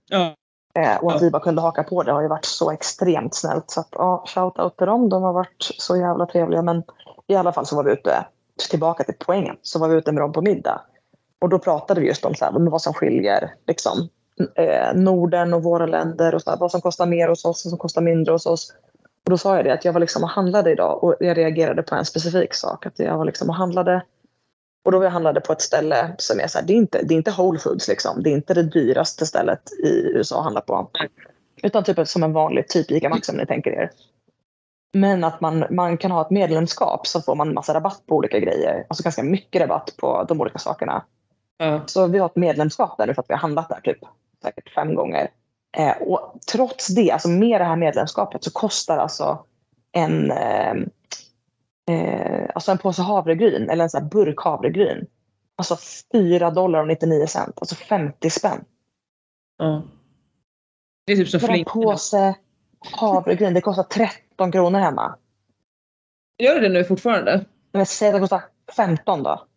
Ja. 0.10 0.34
Eh, 0.76 0.98
och 1.04 1.12
att 1.12 1.16
Ja. 1.22 1.26
vi 1.26 1.32
bara 1.32 1.44
kunde 1.44 1.62
haka 1.62 1.84
på 1.84 2.04
det 2.04 2.12
har 2.12 2.22
ju 2.22 2.28
varit 2.28 2.46
så 2.46 2.72
extremt 2.72 3.36
snällt. 3.36 3.72
Så 3.72 3.80
att, 3.80 3.88
ja, 3.92 4.24
shout-out 4.28 4.70
till 4.78 4.88
dem. 4.88 5.10
De 5.10 5.24
har 5.24 5.34
varit 5.34 5.72
så 5.78 5.98
jävla 5.98 6.26
trevliga. 6.26 6.62
Men 6.62 6.84
i 7.28 7.36
alla 7.36 7.52
fall 7.54 7.66
så 7.66 7.76
var 7.76 7.84
vi 7.84 7.92
ute, 7.92 8.26
tillbaka 8.70 9.04
till 9.04 9.16
poängen, 9.20 9.56
så 9.62 9.80
var 9.80 9.88
vi 9.88 9.96
ute 9.96 10.12
med 10.12 10.24
dem 10.24 10.32
på 10.34 10.42
middag. 10.42 10.82
Och 11.42 11.50
då 11.50 11.60
pratade 11.60 12.02
vi 12.02 12.08
just 12.08 12.26
om 12.26 12.36
så 12.36 12.46
här, 12.46 12.70
vad 12.70 12.82
som 12.82 12.94
skiljer 12.94 13.54
liksom, 13.68 14.10
eh, 14.56 14.94
Norden 14.94 15.54
och 15.54 15.64
våra 15.64 15.86
länder 15.86 16.36
och 16.36 16.42
så 16.42 16.50
här, 16.50 16.58
vad 16.58 16.72
som 16.72 16.82
kostar 16.82 17.06
mer 17.06 17.28
hos 17.28 17.46
oss 17.46 17.66
och 17.66 17.70
som 17.70 17.80
kostar 17.80 18.02
mindre 18.02 18.32
hos 18.32 18.46
oss. 18.46 18.74
Och 19.26 19.32
då 19.32 19.38
sa 19.38 19.56
jag 19.56 19.66
det 19.66 19.74
att 19.74 19.86
jag 19.86 19.94
var 19.94 20.00
liksom 20.00 20.24
och 20.24 20.30
handlade 20.30 20.72
idag 20.72 21.04
och 21.04 21.16
jag 21.20 21.38
reagerade 21.38 21.84
på 21.84 21.96
en 21.96 22.06
specifik 22.06 22.54
sak. 22.54 22.86
Att 22.86 23.00
jag 23.00 23.18
var 23.18 23.26
liksom 23.26 23.50
och 23.50 23.56
handlade 23.56 24.02
och 24.88 24.92
då 24.92 24.98
var 24.98 25.06
jag 25.06 25.12
handlade 25.12 25.42
på 25.42 25.54
ett 25.54 25.62
ställe 25.62 26.16
som 26.18 26.40
är 26.40 26.48
så 26.48 26.60
här, 26.60 26.66
det 26.66 26.74
är 26.74 26.78
inte, 26.78 27.02
det 27.04 27.14
är 27.14 27.18
inte 27.18 27.32
Whole 27.32 27.60
Foods 27.60 27.88
liksom. 27.88 28.24
Det 28.24 28.30
är 28.30 28.34
inte 28.34 28.54
det 28.54 28.64
dyraste 28.64 29.26
stället 29.26 29.72
i 29.84 30.12
USA 30.16 30.38
att 30.38 30.44
handla 30.44 30.62
på. 30.62 30.90
Utan 31.64 31.84
typ 31.84 32.08
som 32.08 32.24
en 32.24 32.34
vanlig 32.34 32.68
typ 32.68 32.92
ICA 32.92 33.10
Maxi 33.10 33.32
om 33.32 33.38
ni 33.38 33.46
tänker 33.46 33.72
er. 33.72 33.92
Men 34.94 35.24
att 35.24 35.42
man, 35.42 35.66
man 35.70 35.98
kan 35.98 36.12
ha 36.12 36.22
ett 36.22 36.30
medlemskap 36.30 37.08
så 37.08 37.22
får 37.22 37.36
man 37.36 37.54
massa 37.54 37.74
rabatt 37.74 38.04
på 38.08 38.16
olika 38.16 38.40
grejer. 38.40 38.86
Alltså 38.90 39.04
ganska 39.04 39.24
mycket 39.24 39.62
rabatt 39.62 39.94
på 39.98 40.26
de 40.30 40.42
olika 40.42 40.60
sakerna. 40.60 41.04
Ja. 41.58 41.82
Så 41.86 42.08
vi 42.08 42.20
har 42.20 42.26
ett 42.26 42.36
medlemskap 42.36 42.98
där 42.98 43.08
nu 43.08 43.14
för 43.14 43.22
att 43.22 43.30
vi 43.30 43.34
har 43.34 43.42
handlat 43.42 43.70
där 43.70 43.80
typ 43.84 44.00
säkert 44.42 44.74
fem 44.74 44.96
gånger. 44.96 45.32
Eh, 45.78 45.98
och 45.98 46.40
trots 46.52 46.88
det, 46.88 47.12
alltså 47.12 47.30
med 47.30 47.62
det 47.62 47.66
här 47.66 47.76
medlemskapet 47.76 48.44
så 48.44 48.52
kostar 48.52 48.98
alltså 48.98 49.46
en, 49.92 50.32
eh, 50.32 50.74
eh, 51.90 52.50
alltså 52.56 52.72
en 52.72 52.78
påse 52.78 53.02
havregryn 53.02 53.70
eller 53.70 53.84
en 53.84 53.90
sån 53.90 54.10
burk 54.10 54.40
havregryn. 54.40 55.08
Alltså 55.56 55.78
4 56.12 56.52
dollar 56.52 56.80
och 56.80 56.88
99 56.88 57.28
cent, 57.28 57.60
alltså 57.60 57.76
50 57.76 58.30
spänn. 58.30 58.66
ja. 59.58 59.84
Det 61.06 61.14
är 61.14 61.18
typ 61.18 61.30
som 61.30 61.50
en 61.50 61.66
påse 61.66 62.36
havregryn, 62.80 63.54
det 63.54 63.62
kostar 63.62 63.84
13 63.84 64.52
kronor 64.52 64.80
hemma. 64.80 65.16
Gör 66.38 66.62
det 66.62 66.70
nu 66.70 66.84
fortfarande? 66.84 67.46
Men 67.72 67.86
säg 67.86 68.08
att 68.08 68.14
det 68.14 68.20
kostar 68.20 68.44
15 68.76 69.24
då. 69.24 69.48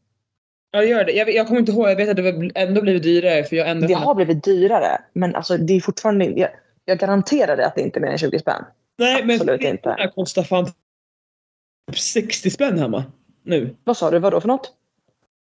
Ja, 0.71 0.81
det 0.81 0.87
gör 0.87 1.05
det. 1.05 1.13
Jag, 1.13 1.31
jag 1.31 1.47
kommer 1.47 1.61
inte 1.61 1.73
ihåg. 1.73 1.91
Jag 1.91 1.97
vet 1.97 2.09
att 2.09 2.17
det 2.17 2.51
ändå 2.55 2.83
blivit 2.83 3.03
dyrare 3.03 3.45
för 3.45 3.57
jag 3.57 3.69
ändå 3.69 3.87
Det 3.87 3.95
har 3.95 4.15
blivit 4.15 4.45
dyrare, 4.45 5.01
men 5.13 5.35
alltså 5.35 5.57
det 5.57 5.73
är 5.73 5.81
fortfarande, 5.81 6.25
jag, 6.25 6.51
jag 6.85 6.99
garanterar 6.99 7.57
det 7.57 7.67
att 7.67 7.75
det 7.75 7.81
inte 7.83 7.99
är 7.99 8.01
mer 8.01 8.11
än 8.11 8.19
20 8.19 8.39
spänn. 8.39 8.65
Nej, 8.99 9.25
men 9.25 9.37
absolut 9.37 9.61
inte. 9.61 9.83
flingorna 9.83 10.11
kostar 10.11 10.43
fan 10.43 10.67
typ 10.67 11.99
60 11.99 12.51
spänn 12.51 12.79
hemma 12.79 13.05
nu. 13.43 13.77
Vad 13.85 13.97
sa 13.97 14.11
du, 14.11 14.19
vad 14.19 14.33
då 14.33 14.41
för 14.41 14.49
något? 14.49 14.73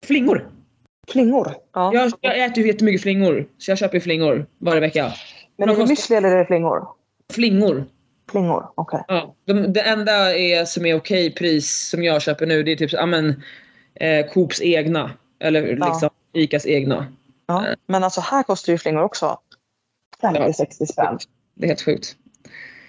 Flingor. 0.07 0.49
Flingor? 1.09 1.55
Ja. 1.73 1.95
Jag, 1.95 2.13
jag 2.21 2.45
äter 2.45 2.59
ju 2.59 2.67
jättemycket 2.67 3.03
flingor. 3.03 3.49
Så 3.59 3.71
jag 3.71 3.79
köper 3.79 3.95
ju 3.95 4.01
flingor 4.01 4.47
varje 4.59 4.81
vecka. 4.81 5.13
Men 5.57 5.69
är 5.69 5.77
det 5.77 5.83
müsli 5.83 6.17
eller 6.17 6.29
är 6.29 6.39
det 6.39 6.47
flingor? 6.47 6.89
Flingor. 7.33 7.85
Flingor, 8.31 8.73
okej. 8.75 9.05
Ja. 9.09 9.35
De, 9.47 9.73
det 9.73 9.81
enda 9.81 10.37
är, 10.37 10.65
som 10.65 10.87
är 10.87 10.95
okej 10.95 11.35
pris 11.35 11.89
som 11.91 12.03
jag 12.05 12.23
köper 12.23 12.47
nu 12.47 12.63
det 12.63 12.73
är 12.73 12.77
typ 12.77 12.93
ja, 12.93 13.07
men, 13.07 13.43
eh, 14.03 14.27
Coops 14.33 14.61
egna. 14.63 15.11
Eller 15.41 15.63
Ja. 15.63 15.87
liksom 15.89 16.11
Icas 16.33 16.67
egna. 16.67 17.07
Ja. 17.47 17.67
Men 17.87 18.05
alltså 18.05 18.21
här 18.21 18.43
kostar 18.43 18.73
ju 18.73 18.79
flingor 18.79 19.03
också 19.03 19.39
50-60 20.23 20.87
spänn. 20.87 21.19
Det 21.55 21.65
är 21.65 21.69
helt 21.69 21.83
sjukt. 21.83 22.17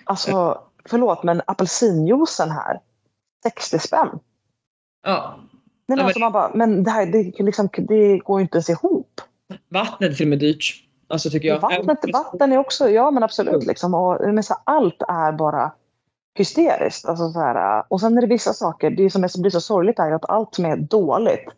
Alltså, 0.04 0.62
förlåt, 0.86 1.24
men 1.24 1.42
apelsinjuicen 1.48 2.52
här, 2.52 2.80
60 3.44 3.80
spänn. 3.80 4.10
Ja. 5.04 5.36
Nej, 5.38 5.48
Ja, 5.86 5.88
men 5.88 5.98
men- 5.98 6.06
alltså 6.06 6.20
man 6.20 6.32
bara, 6.32 6.52
men 6.56 6.84
det 6.84 6.92
här 6.92 7.06
det, 7.06 7.44
liksom, 7.44 7.70
det 7.78 8.18
går 8.18 8.40
ju 8.40 8.42
inte 8.42 8.56
ens 8.56 8.70
ihop. 8.70 9.22
Vattnet 9.70 10.12
är 10.12 10.16
till 10.16 10.26
och 10.26 10.30
med 10.30 10.40
dyrt. 10.40 10.84
Alltså 11.08 11.30
tycker 11.30 11.48
jag. 11.48 11.60
Vattnet, 11.60 12.00
vatten 12.14 12.52
är 12.52 12.58
också, 12.58 12.90
ja 12.90 13.12
men 13.12 13.24
absolut. 13.24 13.66
Liksom, 13.66 13.94
och, 13.94 14.34
men 14.34 14.44
så, 14.44 14.56
allt 14.64 15.02
är 15.08 15.32
bara 15.32 15.72
hysteriskt. 16.34 17.06
Alltså, 17.06 17.30
så 17.30 17.40
här, 17.40 17.84
och 17.88 18.00
sen 18.00 18.18
är 18.18 18.22
det 18.22 18.28
vissa 18.28 18.54
saker, 18.54 18.90
det 18.90 19.10
som 19.10 19.24
är, 19.24 19.42
blir 19.42 19.52
så 19.52 19.62
sorgligt 19.62 20.00
är 20.00 20.08
ju 20.08 20.14
att 20.14 20.30
allt 20.30 20.56
som 20.56 20.66
är 20.66 20.78
dåligt, 20.78 21.50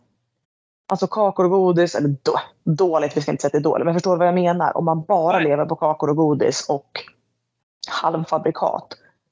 alltså 0.88 1.08
kakor 1.08 1.46
och 1.46 1.52
godis, 1.52 1.96
eller 1.96 2.16
då, 2.24 2.34
dåligt, 2.64 3.18
vi 3.18 3.22
ska 3.22 3.32
inte 3.32 3.42
säga 3.42 3.48
att 3.48 3.52
det 3.52 3.58
är 3.58 3.72
dåligt, 3.72 3.86
men 3.86 3.94
förstår 3.94 4.12
du 4.12 4.18
vad 4.18 4.28
jag 4.28 4.36
menar? 4.36 4.78
Om 4.78 4.86
man 4.86 5.04
bara 5.04 5.40
lever 5.40 5.66
på 5.66 5.76
kakor 5.76 6.10
och 6.10 6.16
godis 6.16 6.66
och 6.70 6.90
halvfabrikat, 7.88 8.88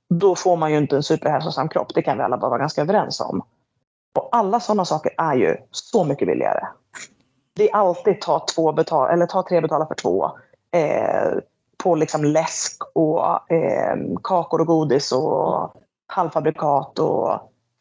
då 0.10 0.36
får 0.36 0.56
man 0.58 0.71
ju 0.71 0.77
inte 0.77 0.95
en 0.95 1.03
superhälsosam 1.03 1.69
kropp. 1.69 1.93
Det 1.95 2.01
kan 2.01 2.17
vi 2.17 2.23
alla 2.23 2.38
bara 2.38 2.49
vara 2.49 2.60
ganska 2.60 2.82
överens 2.82 3.21
om. 3.21 3.41
Och 4.19 4.29
alla 4.32 4.60
sådana 4.60 4.86
saker 4.86 5.12
är 5.17 5.36
ju 5.36 5.58
så 5.71 6.03
mycket 6.03 6.27
billigare. 6.27 6.67
Det 7.56 7.69
är 7.69 7.75
alltid 7.75 8.21
ta, 8.21 8.45
två 8.56 8.71
betal, 8.71 9.10
eller 9.10 9.25
ta 9.25 9.43
tre 9.43 9.62
betala 9.62 9.86
för 9.86 9.95
två. 9.95 10.32
Eh, 10.71 11.38
på 11.84 11.96
liksom 11.96 12.24
läsk 12.24 12.84
och 12.93 13.52
eh, 13.52 13.98
kakor 14.24 14.62
och 14.62 14.67
godis 14.67 15.12
och 15.12 15.74
halvfabrikat 16.08 17.00
och 17.00 17.39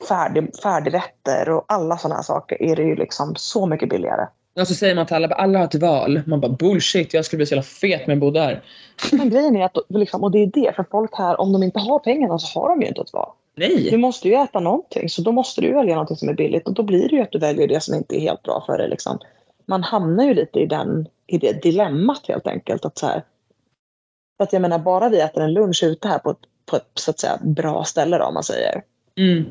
färdig, 0.09 0.51
färdigrätter 0.62 1.49
och 1.49 1.65
alla 1.69 1.99
sådana 1.99 2.15
här 2.15 2.23
saker 2.23 2.62
är 2.62 2.77
det 2.77 2.83
ju 2.83 2.97
liksom 2.97 3.35
så 3.37 3.67
mycket 3.67 3.88
billigare. 3.88 4.27
Och 4.61 4.69
så 4.69 4.75
säger 4.75 4.95
man 4.95 5.07
till 5.07 5.17
alla, 5.17 5.29
alla 5.29 5.59
har 5.59 5.67
ett 5.67 5.75
val. 5.75 6.23
Man 6.27 6.41
bara 6.41 6.53
bullshit, 6.53 7.15
jag 7.15 7.25
skulle 7.25 7.38
bli 7.38 7.47
så 7.47 7.55
jävla 7.55 7.62
fet 7.62 8.07
med 8.07 8.15
att 8.15 8.21
bo 8.21 8.31
där. 8.31 8.65
Men 9.12 9.31
grejen 9.31 9.57
är 9.57 9.65
att, 9.65 9.77
liksom, 9.88 10.23
och 10.25 10.31
det 10.31 10.38
är 10.38 10.47
det, 10.47 10.77
för 10.77 10.85
folk 10.91 11.11
här, 11.19 11.41
om 11.41 11.53
de 11.53 11.62
inte 11.62 11.79
har 11.79 11.99
pengarna 11.99 12.38
så 12.38 12.61
har 12.61 12.69
de 12.69 12.83
ju 12.83 12.88
inte 12.88 13.01
ett 13.01 13.12
val. 13.12 13.31
Du 13.55 13.69
Nej! 13.69 13.97
måste 13.97 14.29
ju 14.29 14.35
äta 14.35 14.61
någonting, 14.61 15.09
så 15.09 15.23
då 15.23 15.33
måste 15.33 15.61
du 15.61 15.73
välja 15.73 15.95
någonting 15.95 16.17
som 16.17 16.29
är 16.29 16.35
billigt 16.35 16.69
och 16.69 16.75
då 16.75 16.83
blir 16.83 17.09
det 17.09 17.17
ju 17.17 17.23
att 17.23 17.33
du 17.33 17.38
väljer 17.38 17.69
det 17.69 17.83
som 17.83 17.95
inte 17.95 18.17
är 18.17 18.21
helt 18.21 18.43
bra 18.43 18.62
för 18.67 18.79
dig. 18.79 18.88
Liksom. 18.88 19.19
Man 19.67 19.83
hamnar 19.83 20.25
ju 20.25 20.35
lite 20.35 20.59
i, 20.59 20.67
den, 20.67 21.09
i 21.27 21.38
det 21.38 21.62
dilemmat 21.62 22.27
helt 22.29 22.47
enkelt. 22.47 22.85
Att 22.85 22.99
så 22.99 23.07
här, 23.07 23.23
för 24.37 24.45
att 24.45 24.53
jag 24.53 24.62
menar, 24.62 24.79
bara 24.79 25.09
vi 25.09 25.21
äter 25.21 25.42
en 25.42 25.53
lunch 25.53 25.83
ute 25.83 26.09
här 26.09 26.18
på 26.18 26.31
ett, 26.31 26.38
på 26.66 26.77
ett 26.77 26.90
så 26.95 27.11
att 27.11 27.21
säga, 27.21 27.38
bra 27.42 27.85
ställe 27.85 28.18
då, 28.18 28.25
om 28.25 28.35
man 28.35 28.42
säger. 28.42 28.85
Mm. 29.16 29.45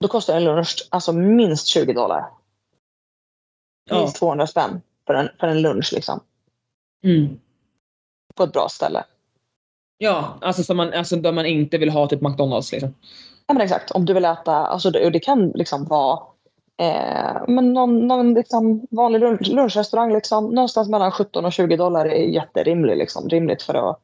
Då 0.00 0.08
kostar 0.08 0.36
en 0.36 0.44
lunch 0.44 0.88
alltså 0.90 1.12
minst 1.12 1.66
20 1.66 1.92
dollar. 1.92 2.30
Ja. 3.90 3.98
Minst 3.98 4.16
200 4.16 4.46
spänn 4.46 4.80
för 5.06 5.14
en, 5.14 5.28
för 5.40 5.46
en 5.46 5.62
lunch 5.62 5.92
liksom. 5.92 6.20
Mm. 7.04 7.40
På 8.34 8.42
ett 8.42 8.52
bra 8.52 8.68
ställe. 8.70 9.04
Ja, 9.98 10.38
alltså, 10.40 10.62
som 10.62 10.76
man, 10.76 10.92
alltså 10.92 11.16
där 11.16 11.32
man 11.32 11.46
inte 11.46 11.78
vill 11.78 11.90
ha 11.90 12.06
typ 12.06 12.20
McDonalds 12.20 12.72
liksom. 12.72 12.94
Ja 13.46 13.54
men 13.54 13.60
exakt, 13.62 13.90
om 13.90 14.04
du 14.04 14.14
vill 14.14 14.24
äta, 14.24 14.52
alltså 14.52 14.90
det, 14.90 15.10
det 15.10 15.20
kan 15.20 15.48
liksom 15.48 15.84
vara 15.84 16.20
eh, 16.80 17.42
men 17.48 17.72
någon, 17.72 18.06
någon 18.06 18.34
liksom 18.34 18.86
vanlig 18.90 19.20
lunch, 19.20 19.48
lunchrestaurang 19.48 20.12
liksom, 20.12 20.50
någonstans 20.50 20.88
mellan 20.88 21.10
17 21.12 21.44
och 21.44 21.52
20 21.52 21.76
dollar 21.76 22.06
är 22.06 22.24
jätterimligt. 22.24 22.98
Liksom, 22.98 23.28
rimligt 23.28 23.62
för 23.62 23.74
att... 23.74 24.00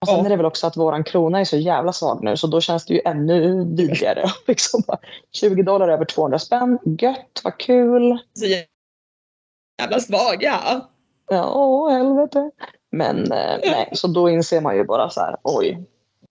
Och 0.00 0.08
sen 0.08 0.18
Ja. 0.18 0.24
är 0.24 0.28
det 0.28 0.36
väl 0.36 0.46
också 0.46 0.66
att 0.66 0.76
våran 0.76 1.04
krona 1.04 1.40
är 1.40 1.44
så 1.44 1.56
jävla 1.56 1.92
svag 1.92 2.24
nu 2.24 2.36
så 2.36 2.46
då 2.46 2.60
känns 2.60 2.86
det 2.86 2.94
ju 2.94 3.00
ännu 3.04 3.64
vidrigare. 3.64 4.24
liksom, 4.46 4.82
bara 4.86 4.98
20 5.32 5.62
dollar 5.62 5.88
över 5.88 6.04
200 6.04 6.38
spänn, 6.38 6.78
gött, 6.84 7.40
vad 7.44 7.58
kul. 7.58 8.18
Så 8.34 8.46
jävla 9.80 10.00
svaga! 10.00 10.80
Ja, 11.30 11.52
åh, 11.54 11.90
helvete. 11.90 12.50
Men 12.90 13.32
eh, 13.32 13.58
nej, 13.70 13.88
så 13.92 14.08
då 14.08 14.30
inser 14.30 14.60
man 14.60 14.76
ju 14.76 14.84
bara 14.84 15.10
så 15.10 15.20
här, 15.20 15.36
oj, 15.42 15.84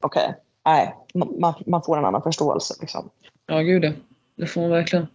okej, 0.04 0.36
nej, 0.66 0.96
man, 1.14 1.54
man 1.66 1.84
får 1.84 1.98
en 1.98 2.06
annan 2.06 2.22
förståelse. 2.22 2.74
Liksom. 2.82 3.10
Ja, 3.46 3.60
gud 3.60 3.84
ja. 3.86 3.92
Det 4.36 4.46
får 4.48 4.62
man 4.62 4.70
verkligen. 4.70 5.08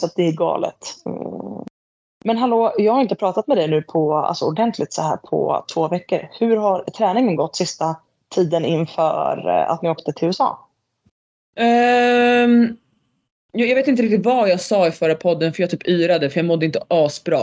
Så 0.00 0.08
det 0.16 0.22
är 0.22 0.32
galet. 0.32 0.78
Men 2.24 2.38
hallå, 2.38 2.74
jag 2.78 2.92
har 2.92 3.00
inte 3.00 3.14
pratat 3.14 3.46
med 3.46 3.56
dig 3.56 3.68
nu 3.68 3.82
på, 3.82 4.14
alltså 4.14 4.44
ordentligt 4.44 4.92
så 4.92 5.02
här 5.02 5.16
på 5.16 5.64
två 5.74 5.88
veckor. 5.88 6.28
Hur 6.38 6.56
har 6.56 6.82
träningen 6.82 7.36
gått 7.36 7.56
sista 7.56 7.96
tiden 8.34 8.64
inför 8.64 9.48
eh, 9.48 9.70
att 9.70 9.82
ni 9.82 9.90
åkte 9.90 10.12
till 10.12 10.26
USA? 10.26 10.68
Ehm, 11.56 12.76
jag, 13.52 13.68
jag 13.68 13.74
vet 13.74 13.88
inte 13.88 14.02
riktigt 14.02 14.24
vad 14.24 14.48
jag 14.48 14.60
sa 14.60 14.86
i 14.86 14.90
förra 14.90 15.14
podden 15.14 15.52
för 15.52 15.62
jag 15.62 15.70
typ 15.70 15.88
yrade 15.88 16.30
för 16.30 16.38
jag 16.38 16.46
mådde 16.46 16.66
inte 16.66 16.82
asbra. 16.88 17.42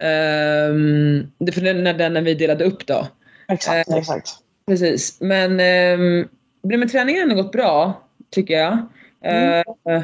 Um, 0.00 1.32
det 1.38 1.52
för 1.52 1.60
den, 1.60 1.84
när, 1.84 2.10
när 2.10 2.22
vi 2.22 2.34
delade 2.34 2.64
upp 2.64 2.86
då. 2.86 3.06
Exakt, 3.48 3.90
Eh, 3.90 3.96
exakt. 3.96 4.30
Precis. 4.66 5.20
Men, 5.20 5.50
um, 6.00 6.28
men 6.62 6.88
träningen 6.88 7.30
har 7.30 7.36
gått 7.36 7.52
bra 7.52 8.02
tycker 8.30 8.54
jag. 8.54 8.86
Mm. 9.22 9.64
Eh, 9.88 10.02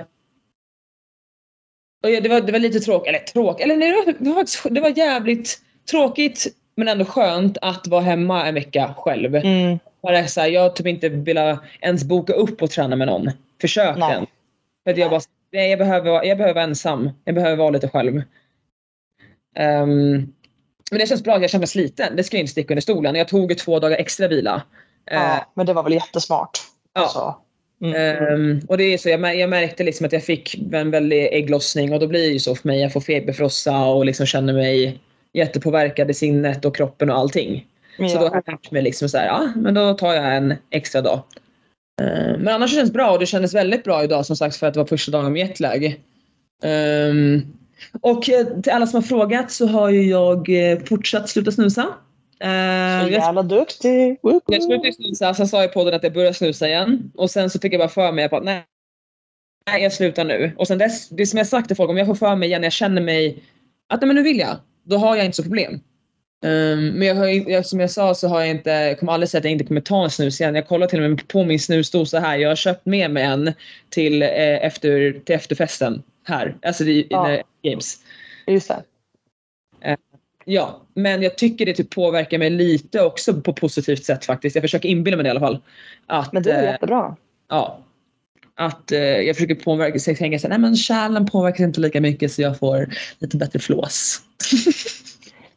och 2.02 2.08
det, 2.22 2.28
var, 2.28 2.40
det 2.40 2.52
var 2.52 2.58
lite 2.58 2.80
tråkigt, 2.80 3.08
eller 3.08 3.18
tråkigt, 3.18 3.64
eller 3.64 3.76
nej, 3.76 3.90
det, 3.90 3.96
var, 3.96 4.14
det, 4.18 4.30
var, 4.30 4.70
det 4.70 4.80
var 4.80 4.98
jävligt 4.98 5.60
tråkigt 5.90 6.46
men 6.74 6.88
ändå 6.88 7.04
skönt 7.04 7.58
att 7.62 7.86
vara 7.86 8.00
hemma 8.00 8.46
en 8.46 8.54
vecka 8.54 8.94
själv. 8.96 9.34
Mm. 9.34 9.78
bara 10.02 10.26
så 10.26 10.40
här, 10.40 10.48
jag 10.48 10.76
typ 10.76 10.86
inte 10.86 11.08
vilja 11.08 11.58
ens 11.80 12.04
boka 12.04 12.32
upp 12.32 12.62
och 12.62 12.70
träna 12.70 12.96
med 12.96 13.06
någon. 13.06 13.30
Försök 13.60 13.96
Nej. 13.96 14.14
den. 14.14 14.26
För 14.84 14.90
att 14.90 14.98
jag 14.98 15.10
bara, 15.10 15.20
nej 15.52 15.70
jag 15.70 15.78
behöver, 15.78 16.24
jag 16.24 16.38
behöver 16.38 16.54
vara 16.54 16.64
ensam. 16.64 17.10
Jag 17.24 17.34
behöver 17.34 17.56
vara 17.56 17.70
lite 17.70 17.88
själv. 17.88 18.22
Ehm, 19.56 20.32
men 20.90 20.98
det 20.98 21.06
känns 21.06 21.24
bra, 21.24 21.40
jag 21.40 21.50
känner 21.50 21.60
mig 21.60 21.68
sliten. 21.68 22.16
Det 22.16 22.24
ska 22.24 22.36
jag 22.36 22.42
inte 22.42 22.52
sticka 22.52 22.74
under 22.74 22.82
stolen. 22.82 23.14
Jag 23.14 23.28
tog 23.28 23.58
två 23.58 23.78
dagar 23.78 23.96
extra 23.96 24.28
vila. 24.28 24.62
Ja, 25.04 25.46
men 25.54 25.66
det 25.66 25.72
var 25.72 25.82
väl 25.82 25.92
jättesmart. 25.92 26.58
Ja. 26.92 27.00
Alltså. 27.00 27.36
Mm. 27.82 27.94
Ehm, 27.96 28.60
och 28.68 28.78
det 28.78 28.84
är 28.84 28.98
så, 28.98 29.08
jag, 29.08 29.36
jag 29.36 29.50
märkte 29.50 29.84
liksom 29.84 30.06
att 30.06 30.12
jag 30.12 30.24
fick 30.24 30.58
en 30.72 30.90
väldig 30.90 31.28
ägglossning 31.32 31.92
och 31.92 32.00
då 32.00 32.06
blir 32.06 32.20
det 32.20 32.32
ju 32.32 32.38
så 32.38 32.54
för 32.54 32.68
mig. 32.68 32.80
Jag 32.80 32.92
får 32.92 33.00
feberfrossa 33.00 33.84
och 33.84 34.04
liksom 34.04 34.26
känner 34.26 34.52
mig 34.52 35.00
jättepåverkad 35.32 36.10
i 36.10 36.14
sinnet 36.14 36.64
och 36.64 36.76
kroppen 36.76 37.10
och 37.10 37.16
allting. 37.16 37.66
Så 37.96 38.02
då 38.02 38.08
har 38.18 38.24
ja. 38.24 38.42
jag 38.44 38.52
lärt 38.52 38.70
mig 38.70 38.82
liksom 38.82 39.08
så 39.08 39.18
här, 39.18 39.26
ja 39.26 39.52
men 39.56 39.74
då 39.74 39.94
tar 39.94 40.14
jag 40.14 40.36
en 40.36 40.54
extra 40.70 41.00
dag. 41.00 41.22
Ehm, 42.02 42.40
men 42.40 42.48
annars 42.48 42.74
känns 42.74 42.90
det 42.90 42.94
bra 42.94 43.10
och 43.10 43.18
det 43.18 43.26
kändes 43.26 43.54
väldigt 43.54 43.84
bra 43.84 44.04
idag 44.04 44.26
som 44.26 44.36
sagt 44.36 44.56
för 44.56 44.66
att 44.66 44.74
det 44.74 44.80
var 44.80 44.86
första 44.86 45.12
dagen 45.12 45.32
med 45.32 45.48
jetlag. 45.48 46.00
Ehm, 46.64 47.42
och 48.00 48.30
eh, 48.30 48.46
till 48.60 48.72
alla 48.72 48.86
som 48.86 48.96
har 48.96 49.02
frågat 49.02 49.50
så 49.50 49.66
har 49.66 49.90
ju 49.90 50.02
jag 50.02 50.48
eh, 50.48 50.78
fortsatt 50.84 51.28
sluta 51.28 51.52
snusa. 51.52 51.86
Ehm, 52.42 53.06
Så 53.06 53.12
jag 53.12 53.20
jävla 53.20 53.42
duktig. 53.42 54.18
Woop, 54.22 54.42
jag 54.46 54.62
slutade 54.62 54.92
snusa, 54.92 55.34
sen 55.34 55.48
sa 55.48 55.56
jag 55.60 55.70
i 55.70 55.72
podden 55.72 55.94
att 55.94 56.02
jag 56.02 56.12
började 56.12 56.34
snusa 56.34 56.68
igen. 56.68 57.12
Och 57.14 57.30
sen 57.30 57.50
så 57.50 57.58
fick 57.60 57.72
jag 57.72 57.80
bara 57.80 57.88
för 57.88 58.12
mig 58.12 58.24
att 58.24 58.44
nej, 58.44 58.64
nej, 59.70 59.82
jag 59.82 59.92
slutar 59.92 60.24
nu. 60.24 60.52
Och 60.58 60.66
sen 60.66 60.78
dess, 60.78 61.08
det 61.08 61.26
som 61.26 61.36
jag 61.38 61.46
sagt 61.46 61.66
till 61.66 61.76
folk, 61.76 61.90
om 61.90 61.96
jag 61.96 62.06
får 62.06 62.14
för 62.14 62.36
mig 62.36 62.48
igen, 62.48 62.62
jag 62.62 62.72
känner 62.72 63.02
mig 63.02 63.42
att 63.88 64.00
nej, 64.00 64.06
men 64.06 64.16
nu 64.16 64.22
vill 64.22 64.38
jag. 64.38 64.56
Då 64.84 64.96
har 64.96 65.16
jag 65.16 65.24
inte 65.24 65.36
så 65.36 65.42
problem. 65.42 65.80
Um, 66.44 66.88
men 66.88 67.08
jag 67.08 67.14
har, 67.14 67.62
som 67.62 67.80
jag 67.80 67.90
sa 67.90 68.14
så 68.14 68.28
har 68.28 68.40
jag 68.40 68.48
inte, 68.50 68.70
jag 68.70 68.98
kommer 68.98 69.12
aldrig 69.12 69.28
säga 69.28 69.38
att 69.38 69.44
jag 69.44 69.52
inte 69.52 69.64
kommer 69.64 69.80
ta 69.80 70.04
en 70.04 70.10
snus 70.10 70.40
igen. 70.40 70.54
Jag 70.54 70.68
kollar 70.68 70.86
till 70.86 71.02
och 71.04 71.10
med 71.10 71.28
på 71.28 71.44
min 71.44 71.60
snusdosa 71.60 72.20
här. 72.20 72.36
Jag 72.38 72.48
har 72.48 72.56
köpt 72.56 72.86
med 72.86 73.10
mig 73.10 73.22
en 73.22 73.52
till, 73.90 74.22
eh, 74.22 74.28
efter, 74.66 75.20
till 75.24 75.34
efterfesten 75.34 76.02
här. 76.24 76.56
Alltså 76.62 76.84
i, 76.84 77.06
Ja. 77.10 77.32
i 77.34 77.42
Games. 77.62 77.98
Just 78.46 78.68
det. 78.68 78.82
Ja, 80.44 80.80
men 80.94 81.22
jag 81.22 81.38
tycker 81.38 81.66
det 81.66 81.74
typ 81.74 81.90
påverkar 81.90 82.38
mig 82.38 82.50
lite 82.50 83.02
också 83.02 83.40
på 83.40 83.52
positivt 83.52 84.04
sätt 84.04 84.24
faktiskt. 84.24 84.56
Jag 84.56 84.62
försöker 84.62 84.88
inbilla 84.88 85.16
mig 85.16 85.24
det 85.24 85.28
i 85.28 85.30
alla 85.30 85.40
fall. 85.40 85.58
Att, 86.06 86.32
Men 86.32 86.42
det 86.42 86.52
är 86.52 86.62
eh, 86.64 86.70
jättebra. 86.70 87.16
ja, 87.48 87.78
att 88.54 88.92
eh, 88.92 88.98
jag 89.00 89.36
försöker 89.36 89.54
påverka 89.54 89.98
sig 89.98 90.16
tänka 90.16 90.38
så 90.38 90.42
här, 90.46 90.48
nej 90.48 90.58
men 90.58 90.76
kärlen 90.76 91.26
påverkas 91.26 91.60
inte 91.60 91.80
lika 91.80 92.00
mycket 92.00 92.32
så 92.32 92.42
jag 92.42 92.58
får 92.58 92.88
lite 93.18 93.36
bättre 93.36 93.58
flås. 93.58 94.20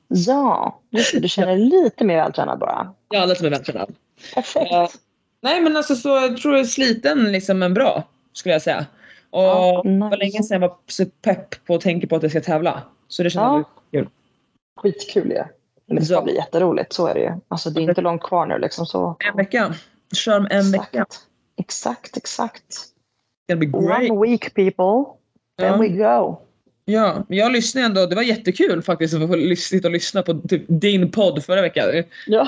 Ja, 0.08 0.80
just. 0.89 1.21
Du 1.21 1.30
känner 1.30 1.48
dig 1.48 1.60
lite 1.84 2.06
mer 2.06 2.15
vältränad 2.15 2.60
bara. 2.60 2.93
Ja, 3.10 3.26
lite 3.26 3.43
mer 3.43 3.50
vältränad. 3.50 3.95
Perfekt. 4.36 4.67
Ja. 4.71 4.89
Nej 5.41 5.62
men 5.62 5.78
alltså 5.78 5.95
så 5.95 6.10
jag 6.10 6.38
tror 6.38 6.58
jag 6.58 6.67
sliten 6.67 7.32
liksom 7.32 7.60
men 7.60 7.74
bra 7.74 8.04
skulle 8.34 8.54
jag 8.56 8.62
säga. 8.62 8.86
Och 9.30 9.43
Ja, 9.43 9.82
det 9.84 9.89
var 10.00 10.10
nice. 10.10 10.17
länge 10.17 10.43
sedan 10.43 10.62
jag 10.62 10.69
var 10.69 10.78
så 10.88 11.06
pepp 11.06 11.65
på 11.65 11.76
att 11.76 11.82
tänka 11.82 12.08
på 12.08 12.15
att 12.15 12.21
jag 12.24 12.32
ska 12.32 12.41
tävla. 12.41 12.84
Så 13.08 13.24
det 13.24 13.30
känns 13.30 13.41
Ja. 13.43 13.63
kul. 13.91 14.10
Skitkul 14.75 15.31
ju. 15.31 15.43
Det 15.95 16.05
ska 16.05 16.13
Ja. 16.13 16.21
bli 16.21 16.35
jätteroligt, 16.35 16.93
så 16.93 17.07
är 17.07 17.13
det 17.13 17.19
ju. 17.19 17.31
Alltså 17.47 17.69
det 17.69 17.79
är 17.81 17.89
inte 17.89 18.01
långt 18.01 18.23
kvar 18.23 18.45
nu 18.45 18.57
liksom 18.59 18.85
så. 18.85 19.15
En 19.19 19.38
vecka. 19.38 19.73
Kör 20.15 20.38
om 20.39 20.47
en 20.51 20.71
vecka. 20.71 20.85
Exakt. 21.01 21.27
Exakt, 21.57 22.17
exakt. 22.17 22.63
Det 23.47 23.53
ska 23.53 23.55
bli 23.57 23.67
great. 23.67 24.11
One 24.11 24.21
week 24.27 24.53
people. 24.53 25.05
Then 25.59 25.67
Ja. 25.73 25.77
we 25.77 25.88
go. 25.88 26.38
Ja, 26.85 27.23
jag 27.27 27.51
lyssnade 27.51 27.85
ändå. 27.88 28.05
Det 28.05 28.15
var 28.15 28.23
jättekul 28.23 28.81
faktiskt 28.81 29.13
att 29.13 29.27
få 29.27 29.55
sitta 29.57 29.88
och 29.88 29.91
lyssna 29.91 30.21
på 30.23 30.33
typ 30.49 30.63
din 30.67 31.11
podd 31.11 31.43
förra 31.45 31.61
veckan. 31.61 32.03
Ja. 32.27 32.47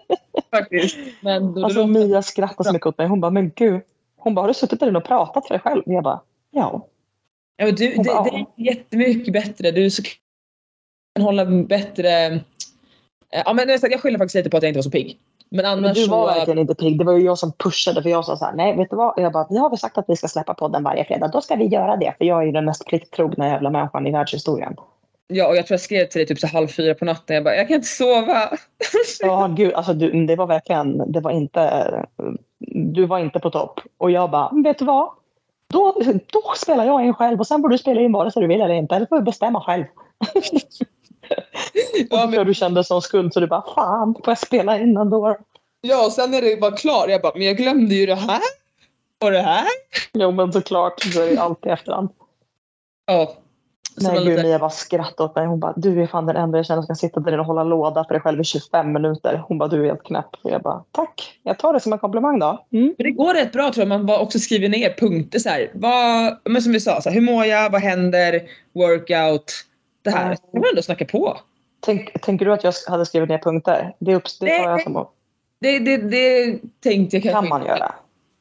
Faktiskt. 0.50 0.96
Men 1.20 1.54
då, 1.54 1.64
Alltså 1.64 1.80
då, 1.80 1.86
Mia 1.86 2.22
skrattar 2.22 2.64
så 2.64 2.72
mycket 2.72 2.86
åt 2.86 2.98
mig. 2.98 3.06
Hon 3.06 3.20
bara, 3.20 3.30
men 3.30 3.50
gud. 3.54 3.80
Hon 4.16 4.34
bara, 4.34 4.40
har 4.40 4.48
du 4.48 4.54
suttit 4.54 4.80
där 4.80 4.88
inne 4.88 4.98
och 4.98 5.04
pratat 5.04 5.46
för 5.46 5.54
dig 5.54 5.60
själv? 5.60 5.82
Jag 5.86 6.04
bara, 6.04 6.20
ja. 6.50 6.86
ja, 7.56 7.66
du, 7.66 7.72
det, 7.72 8.02
det 8.02 8.10
är 8.10 8.46
jättemycket 8.56 9.32
bättre. 9.32 9.70
Du 9.70 9.90
så 9.90 10.02
kan 10.02 10.12
hålla 11.22 11.44
bättre... 11.46 12.40
Ja, 13.30 13.52
men 13.52 13.68
jag 13.68 13.80
jag 13.92 14.00
skyller 14.00 14.18
faktiskt 14.18 14.34
lite 14.34 14.50
på 14.50 14.56
att 14.56 14.62
jag 14.62 14.70
inte 14.70 14.78
var 14.78 14.82
så 14.82 14.90
pigg. 14.90 15.18
Men 15.48 15.56
Men 15.56 15.66
annars 15.72 15.96
du 15.96 16.08
var 16.08 16.28
så... 16.28 16.34
verkligen 16.34 16.58
inte 16.58 16.74
pigg. 16.74 16.98
Det 16.98 17.04
var 17.04 17.12
ju 17.12 17.24
jag 17.24 17.38
som 17.38 17.52
pushade. 17.52 18.02
För 18.02 18.10
jag 18.10 18.24
sa 18.24 18.36
så 18.36 18.44
här, 18.44 18.52
nej 18.52 18.76
vet 18.76 18.90
du 18.90 18.96
vad? 18.96 19.14
Jag 19.16 19.32
bara, 19.32 19.46
vi 19.50 19.58
har 19.58 19.70
väl 19.70 19.78
sagt 19.78 19.98
att 19.98 20.04
vi 20.08 20.16
ska 20.16 20.28
släppa 20.28 20.54
podden 20.54 20.82
varje 20.82 21.04
fredag. 21.04 21.28
Då 21.28 21.40
ska 21.40 21.54
vi 21.54 21.66
göra 21.66 21.96
det. 21.96 22.14
För 22.18 22.24
jag 22.24 22.42
är 22.42 22.46
ju 22.46 22.52
den 22.52 22.64
mest 22.64 22.86
plikttrogna 22.86 23.48
jävla 23.48 23.70
människan 23.70 24.06
i 24.06 24.10
världshistorien. 24.12 24.76
Ja, 25.28 25.48
och 25.48 25.56
jag 25.56 25.66
tror 25.66 25.74
jag 25.74 25.80
skrev 25.80 26.06
till 26.06 26.18
dig 26.18 26.26
typ 26.26 26.38
så 26.38 26.46
halv 26.46 26.68
fyra 26.68 26.94
på 26.94 27.04
natten. 27.04 27.34
Jag 27.34 27.44
bara, 27.44 27.56
jag 27.56 27.68
kan 27.68 27.74
inte 27.74 27.88
sova. 27.88 28.50
Ja, 29.20 29.46
gud. 29.56 29.74
Alltså 29.74 29.92
du, 29.92 30.26
det 30.26 30.36
var 30.36 30.46
verkligen, 30.46 31.12
det 31.12 31.20
var 31.20 31.30
inte, 31.30 31.90
du 32.68 33.06
var 33.06 33.18
inte 33.18 33.38
på 33.38 33.50
topp. 33.50 33.80
Och 33.98 34.10
jag 34.10 34.30
bara, 34.30 34.50
vet 34.64 34.78
du 34.78 34.84
vad? 34.84 35.10
Då, 35.72 35.94
då 36.32 36.42
spelar 36.56 36.84
jag 36.84 37.04
in 37.04 37.14
själv 37.14 37.40
och 37.40 37.46
sen 37.46 37.62
får 37.62 37.68
du 37.68 37.78
spela 37.78 38.00
in 38.00 38.12
vare 38.12 38.30
sig 38.30 38.42
du 38.42 38.48
vill 38.48 38.60
eller 38.60 38.74
inte. 38.74 38.96
Eller 38.96 39.06
får 39.06 39.16
du 39.16 39.22
bestämma 39.22 39.60
själv. 39.60 39.84
Ja, 42.10 42.26
men, 42.26 42.46
du 42.46 42.54
kände 42.54 42.84
som 42.84 43.02
skuld 43.02 43.32
så 43.32 43.40
du 43.40 43.46
bara, 43.46 43.64
fan, 43.74 44.14
får 44.14 44.30
jag 44.30 44.38
spela 44.38 44.78
in 44.78 44.96
ändå? 44.96 45.36
ja, 45.80 46.06
och 46.06 46.12
sen 46.12 46.30
när 46.30 46.42
det 46.42 46.60
var 46.60 46.76
klart, 46.76 47.10
jag 47.10 47.22
bara, 47.22 47.32
men 47.34 47.46
jag 47.46 47.56
glömde 47.56 47.94
ju 47.94 48.06
det 48.06 48.14
här. 48.14 48.40
Och 49.24 49.30
det 49.30 49.42
här. 49.42 49.66
Jo 50.12 50.30
men 50.30 50.52
såklart, 50.52 51.02
så 51.02 51.22
är 51.22 51.30
det 51.30 51.42
alltid 51.42 51.72
efterhand. 51.72 52.08
Ja. 53.06 53.36
Så 53.98 54.02
Nej 54.02 54.14
var 54.14 54.24
gud, 54.24 54.36
lite, 54.36 54.42
Mia 54.42 54.58
bara 54.58 54.70
skrattade 54.70 55.28
åt 55.28 55.36
mig. 55.36 55.46
Hon 55.46 55.60
bara, 55.60 55.72
du 55.76 56.02
är 56.02 56.06
fan 56.06 56.26
den 56.26 56.36
enda 56.36 56.58
jag 56.58 56.66
känner 56.66 56.82
som 56.82 56.86
kan 56.86 56.96
sitta 56.96 57.20
där 57.20 57.32
inne 57.32 57.40
och 57.40 57.46
hålla 57.46 57.64
låda 57.64 58.04
för 58.04 58.14
dig 58.14 58.20
själv 58.20 58.40
i 58.40 58.44
25 58.44 58.92
minuter. 58.92 59.42
Hon 59.48 59.58
bara, 59.58 59.68
du 59.68 59.82
är 59.82 59.86
helt 59.86 60.02
knäpp. 60.02 60.26
Och 60.42 60.50
jag 60.50 60.62
bara, 60.62 60.84
tack. 60.92 61.38
Jag 61.42 61.58
tar 61.58 61.72
det 61.72 61.80
som 61.80 61.92
en 61.92 61.98
komplimang 61.98 62.38
då. 62.38 62.64
Mm. 62.72 62.94
men 62.98 63.04
det 63.04 63.10
går 63.10 63.34
rätt 63.34 63.52
bra 63.52 63.72
tror 63.72 63.82
jag. 63.82 63.88
Man 63.88 64.06
bara 64.06 64.18
också 64.18 64.38
skriver 64.38 64.68
ner 64.68 64.94
punkter 64.98 65.38
så 65.38 65.48
här. 65.48 65.70
Vad, 65.74 66.38
men 66.44 66.62
som 66.62 66.72
vi 66.72 66.80
sa, 66.80 67.00
så 67.00 67.08
här, 67.08 67.14
hur 67.14 67.20
mår 67.20 67.44
jag? 67.44 67.70
Vad 67.70 67.80
händer? 67.80 68.42
Workout. 68.74 69.52
Det 70.10 70.16
här. 70.16 70.36
Jag 70.52 70.60
vill 70.60 70.70
ändå 70.70 70.82
snacka 70.82 71.04
på. 71.04 71.38
Tänk, 71.80 72.20
tänker 72.22 72.46
du 72.46 72.52
att 72.52 72.64
jag 72.64 72.72
hade 72.88 73.06
skrivit 73.06 73.28
ner 73.28 73.38
punkter? 73.38 73.94
Det, 73.98 74.14
upp, 74.14 74.24
det 74.40 74.58
tar 74.58 74.70
jag 74.70 74.82
som 74.82 75.06
Det, 75.58 75.78
det, 75.78 75.96
det 75.96 76.58
tänkte 76.80 77.16
jag 77.16 77.22
kanske 77.22 77.30
kan 77.30 77.48
man 77.48 77.60
inte. 77.60 77.72
göra. 77.72 77.94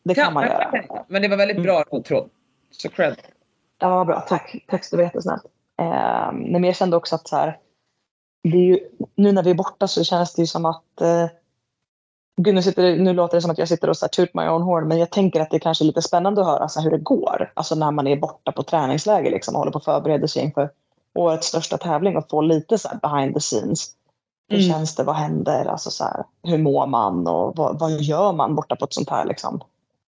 Det 0.03 0.15
kan 0.15 0.33
man 0.33 0.43
göra. 0.43 0.71
Men 1.07 1.21
det 1.21 1.27
var 1.27 1.37
väldigt 1.37 1.63
bra 1.63 1.83
tråd. 2.07 2.29
Så 2.71 2.89
cred. 2.89 3.15
Ja, 3.79 3.89
vad 3.89 4.07
bra. 4.07 4.19
Tack. 4.21 4.65
Tack 4.67 4.91
det 4.91 4.97
var 4.97 5.03
jättesnällt. 5.03 5.45
Eh, 5.81 6.31
men 6.33 6.63
jag 6.63 6.75
kände 6.75 6.97
också 6.97 7.15
att 7.15 7.27
så 7.27 7.35
här, 7.35 7.57
det 8.43 8.57
är 8.57 8.61
ju, 8.61 8.79
nu 9.15 9.31
när 9.31 9.43
vi 9.43 9.49
är 9.49 9.55
borta 9.55 9.87
så 9.87 10.03
känns 10.03 10.33
det 10.33 10.41
ju 10.41 10.47
som 10.47 10.65
att 10.65 11.01
eh, 11.01 11.27
Gud, 12.41 12.55
nu, 12.55 12.61
sitter, 12.61 12.97
nu 12.97 13.13
låter 13.13 13.37
det 13.37 13.41
som 13.41 13.51
att 13.51 13.57
jag 13.57 13.67
sitter 13.67 13.89
och 13.89 13.97
så 13.97 14.05
här, 14.05 14.09
toot 14.09 14.33
my 14.33 14.43
own 14.43 14.61
horn, 14.61 14.87
men 14.87 14.97
jag 14.97 15.11
tänker 15.11 15.41
att 15.41 15.51
det 15.51 15.57
är 15.57 15.59
kanske 15.59 15.83
är 15.83 15.85
lite 15.85 16.01
spännande 16.01 16.41
att 16.41 16.47
höra 16.47 16.69
så 16.69 16.79
här, 16.79 16.83
hur 16.89 16.97
det 16.97 17.03
går. 17.03 17.51
Alltså 17.53 17.75
när 17.75 17.91
man 17.91 18.07
är 18.07 18.15
borta 18.15 18.51
på 18.51 18.63
träningsläger 18.63 19.31
liksom, 19.31 19.55
och 19.55 19.59
håller 19.59 19.71
på 19.71 19.77
att 19.77 19.85
förbereda 19.85 20.27
sig 20.27 20.43
inför 20.43 20.69
årets 21.15 21.47
största 21.47 21.77
tävling 21.77 22.17
och 22.17 22.29
få 22.29 22.41
lite 22.41 22.77
så 22.77 22.87
här 22.87 22.99
behind 23.01 23.33
the 23.33 23.39
scenes. 23.39 23.91
Hur 24.49 24.57
Mm. 24.57 24.69
känns 24.71 24.95
det? 24.95 25.03
Vad 25.03 25.15
händer? 25.15 25.65
Alltså 25.65 25.91
så 25.91 26.03
här, 26.03 26.23
hur 26.43 26.57
mår 26.57 26.87
man? 26.87 27.27
Och 27.27 27.55
vad, 27.55 27.79
vad 27.79 27.91
gör 27.91 28.33
man 28.33 28.55
borta 28.55 28.75
på 28.75 28.85
ett 28.85 28.93
sånt 28.93 29.09
här 29.09 29.25
liksom, 29.25 29.63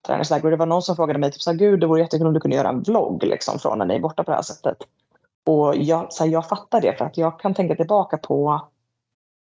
träningsläger? 0.07 0.45
Och 0.45 0.51
det 0.51 0.57
var 0.57 0.65
någon 0.65 0.81
som 0.81 0.95
frågade 0.95 1.19
mig, 1.19 1.31
typ, 1.31 1.41
så 1.41 1.51
här, 1.51 1.57
Gud, 1.57 1.79
det 1.79 1.87
vore 1.87 2.01
jättekul 2.01 2.27
om 2.27 2.33
du 2.33 2.39
kunde 2.39 2.57
göra 2.57 2.69
en 2.69 2.81
vlogg 2.81 3.23
liksom, 3.23 3.59
från 3.59 3.77
när 3.77 3.85
ni 3.85 3.95
är 3.95 3.99
borta 3.99 4.23
på 4.23 4.31
det 4.31 4.35
här 4.35 4.43
sättet. 4.43 4.77
Och 5.45 5.75
jag, 5.75 6.13
så 6.13 6.23
här, 6.23 6.31
jag 6.31 6.49
fattar 6.49 6.81
det 6.81 6.97
för 6.97 7.05
att 7.05 7.17
jag 7.17 7.39
kan 7.39 7.53
tänka 7.53 7.75
tillbaka 7.75 8.17
på 8.17 8.61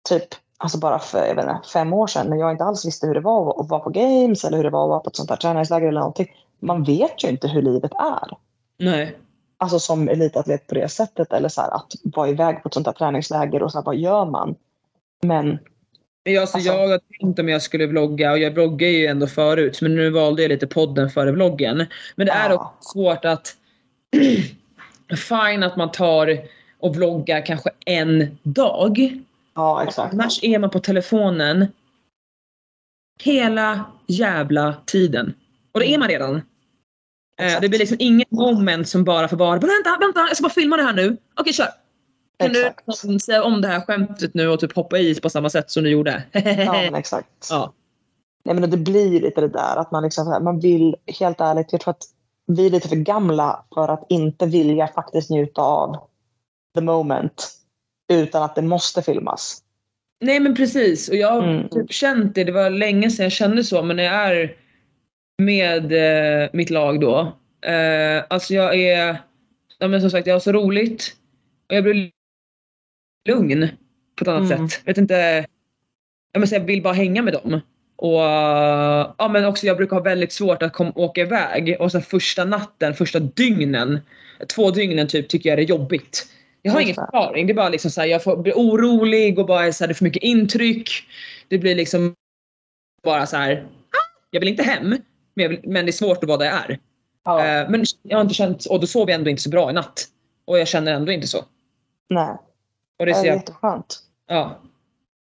typ 0.09 0.27
alltså 0.57 0.77
bara 0.77 0.99
för 0.99 1.25
jag 1.25 1.35
vet 1.35 1.45
inte, 1.45 1.59
fem 1.73 1.93
år 1.93 2.07
sedan 2.07 2.29
när 2.29 2.37
jag 2.37 2.51
inte 2.51 2.63
alls 2.63 2.85
visste 2.85 3.07
hur 3.07 3.13
det 3.13 3.19
var 3.19 3.61
att 3.61 3.69
vara 3.69 3.79
på 3.79 3.89
games 3.89 4.43
eller 4.43 4.57
hur 4.57 4.63
det 4.63 4.69
var 4.69 4.83
att 4.83 4.89
vara 4.89 4.99
på 4.99 5.09
ett 5.09 5.15
sånt 5.15 5.29
här 5.29 5.37
träningsläger 5.37 5.87
eller 5.87 5.99
någonting. 5.99 6.27
Man 6.59 6.83
vet 6.83 7.23
ju 7.23 7.27
inte 7.27 7.47
hur 7.47 7.61
livet 7.61 7.91
är. 7.93 8.37
Nej. 8.77 9.17
Alltså 9.61 9.79
som 9.79 10.09
elitatlet 10.09 10.67
på 10.67 10.75
det 10.75 10.89
sättet 10.89 11.33
eller 11.33 11.49
så 11.49 11.61
här, 11.61 11.75
att 11.75 11.93
vara 12.03 12.29
iväg 12.29 12.63
på 12.63 12.67
ett 12.67 12.73
sånt 12.73 12.87
här 12.87 12.93
träningsläger 12.93 13.63
och 13.63 13.71
så 13.71 13.77
här, 13.77 13.85
vad 13.85 13.95
gör 13.95 14.25
man? 14.25 14.55
Men 15.21 15.59
jag, 16.23 16.41
alltså, 16.41 16.57
Alltså- 16.57 16.73
jag 16.73 16.87
har 16.87 16.99
tänkt 17.19 17.39
om 17.39 17.49
jag 17.49 17.61
skulle 17.61 17.87
vlogga 17.87 18.31
och 18.31 18.39
jag 18.39 18.51
vloggar 18.51 18.87
ju 18.87 19.05
ändå 19.05 19.27
förut 19.27 19.81
men 19.81 19.95
nu 19.95 20.09
valde 20.09 20.41
jag 20.41 20.49
lite 20.49 20.67
podden 20.67 21.09
före 21.09 21.31
vloggen. 21.31 21.85
Men 22.15 22.25
det 22.27 22.31
är 22.33 22.49
Ja. 22.49 22.55
också 22.55 22.89
svårt 22.93 23.25
att 23.25 23.55
fine 25.29 25.63
att 25.63 25.77
man 25.77 25.91
tar 25.91 26.37
och 26.79 26.95
vloggar 26.95 27.45
kanske 27.45 27.69
en 27.85 28.37
dag. 28.43 29.21
ja, 29.55 29.83
exakt. 29.83 30.13
Annars 30.13 30.43
är 30.43 30.59
man 30.59 30.69
på 30.69 30.79
telefonen 30.79 31.67
hela 33.23 33.85
jävla 34.07 34.75
tiden. 34.85 35.33
Och 35.71 35.79
det 35.79 35.93
är 35.93 35.97
man 35.97 36.07
redan. 36.07 36.41
Eh. 37.39 37.61
Det 37.61 37.69
blir 37.69 37.79
liksom 37.79 37.97
inget 37.99 38.31
moment 38.31 38.87
som 38.89 39.03
bara 39.03 39.27
får 39.27 39.37
vara 39.37 39.51
vänta, 39.59 39.97
vänta, 39.99 40.19
jag 40.19 40.35
ska 40.35 40.43
bara 40.43 40.53
filma 40.53 40.77
det 40.77 40.83
här 40.83 40.93
nu. 40.93 41.17
Okej, 41.39 41.53
kör. 41.53 41.67
Kan 42.39 42.51
Exakt. 42.51 43.01
du 43.03 43.19
säga 43.19 43.43
om 43.43 43.61
det 43.61 43.67
här 43.67 43.81
skämtet 43.81 44.33
nu 44.33 44.47
och 44.47 44.59
typ 44.59 44.75
hoppa 44.75 44.97
i 44.97 45.15
på 45.15 45.29
samma 45.29 45.49
sätt 45.49 45.71
som 45.71 45.83
du 45.83 45.89
gjorde? 45.89 46.23
Ja, 46.31 46.41
men 46.91 46.95
exakt. 46.95 47.47
ja. 47.49 47.73
Nej, 48.45 48.55
men 48.55 48.69
det 48.69 48.77
blir 48.77 49.21
lite 49.21 49.41
det 49.41 49.47
där 49.47 49.75
att 49.77 49.91
man, 49.91 50.03
liksom, 50.03 50.43
man 50.43 50.59
vill, 50.59 50.95
helt 51.19 51.41
ärligt, 51.41 51.71
jag 51.71 51.81
tror 51.81 51.91
att 51.91 52.03
vi 52.47 52.65
är 52.65 52.69
lite 52.69 52.89
för 52.89 52.95
gamla 52.95 53.65
för 53.73 53.87
att 53.87 54.05
inte 54.09 54.45
vilja 54.45 54.87
faktiskt 54.87 55.29
njuta 55.29 55.61
av 55.61 55.97
the 56.75 56.81
moment 56.81 57.51
utan 58.13 58.43
att 58.43 58.55
det 58.55 58.61
måste 58.61 59.01
filmas. 59.01 59.61
Nej 60.21 60.39
men 60.39 60.55
precis 60.55 61.09
och 61.09 61.15
jag 61.15 61.31
har 61.31 61.43
Mm. 61.43 61.69
typ 61.69 61.91
känt 61.91 62.35
det, 62.35 62.43
det 62.43 62.51
var 62.51 62.69
länge 62.69 63.09
sedan 63.09 63.23
jag 63.23 63.31
kände 63.31 63.63
så 63.63 63.83
men 63.83 63.95
när 63.95 64.03
jag 64.03 64.37
är 64.37 64.55
med 65.39 65.91
eh, 66.43 66.49
mitt 66.53 66.69
lag 66.69 66.99
då. 66.99 67.19
Eh, 67.69 68.23
alltså 68.29 68.53
jag 68.53 68.75
är, 68.75 69.17
ja 69.79 69.87
men 69.87 70.01
som 70.01 70.09
sagt 70.09 70.27
jag 70.27 70.35
har 70.35 70.39
så 70.39 70.51
roligt 70.51 71.15
och 71.69 71.75
jag 71.75 71.83
blir 71.83 72.11
lugn 73.29 73.67
på 74.15 74.23
ett 74.23 74.27
annat 74.27 74.51
Mm. 74.51 74.69
sätt. 74.69 74.81
Jag 74.85 74.91
vet 74.91 74.97
inte, 74.97 75.45
jag, 76.31 76.39
måste, 76.39 76.55
jag 76.55 76.63
vill 76.63 76.81
bara 76.83 76.93
hänga 76.93 77.21
med 77.21 77.33
dem. 77.33 77.61
Och 77.95 78.19
ja 79.17 79.29
men 79.33 79.45
också 79.45 79.65
jag 79.67 79.77
brukar 79.77 79.95
ha 79.95 80.03
väldigt 80.03 80.31
svårt 80.31 80.63
att 80.63 80.73
kom, 80.73 80.91
åka 80.95 81.21
iväg 81.21 81.75
och 81.79 81.91
så 81.91 82.01
första 82.01 82.45
natten, 82.45 82.93
första 82.93 83.19
dygnen, 83.19 83.99
två 84.55 84.71
dygnen 84.71 85.07
typ 85.07 85.29
tycker 85.29 85.49
jag 85.49 85.57
det 85.57 85.63
är 85.63 85.65
jobbigt. 85.65 86.27
Jag 86.61 86.71
har 86.71 86.81
ingen 86.81 86.95
förklaring. 86.95 87.47
Det 87.47 87.53
är 87.53 87.55
bara 87.55 87.69
liksom 87.69 87.91
så 87.91 88.01
här, 88.01 88.07
jag 88.07 88.23
får, 88.23 88.37
blir 88.37 88.53
orolig 88.53 89.39
och 89.39 89.45
bara 89.45 89.71
så 89.73 89.83
här, 89.83 89.87
det 89.87 89.91
är 89.91 89.95
för 89.95 90.03
mycket 90.03 90.23
intryck. 90.23 90.89
Det 91.47 91.57
blir 91.57 91.75
liksom 91.75 92.15
bara 93.03 93.25
så 93.25 93.37
här. 93.37 93.63
"Ah, 93.89 94.19
Jag 94.31 94.39
vill 94.39 94.49
inte 94.49 94.63
hem, 94.63 94.95
men, 95.39 95.49
vill, 95.49 95.59
men 95.63 95.85
det 95.85 95.89
är 95.89 95.93
svårt 95.93 96.23
att 96.23 96.29
vara 96.29 96.37
där 96.37 96.45
jag 96.45 96.55
är. 96.55 96.79
Ja. 97.25 97.45
Eh, 97.45 97.69
men 97.69 97.83
jag 98.03 98.17
har 98.17 98.21
inte 98.21 98.33
känt, 98.33 98.65
och 98.65 98.79
då 98.79 98.87
sov 98.87 99.09
jag 99.09 99.15
ändå 99.15 99.29
inte 99.29 99.41
så 99.41 99.49
bra 99.49 99.69
i 99.69 99.73
natt. 99.73 100.03
Och 100.45 100.59
jag 100.59 100.67
känner 100.67 100.93
ändå 100.93 101.11
inte 101.11 101.27
så. 101.27 101.45
Nej, 102.09 102.29
Och 102.99 103.05
det 103.05 103.11
är 103.11 103.15
jag, 103.25 103.35
jätteskönt. 103.35 103.99
ja. 104.27 104.55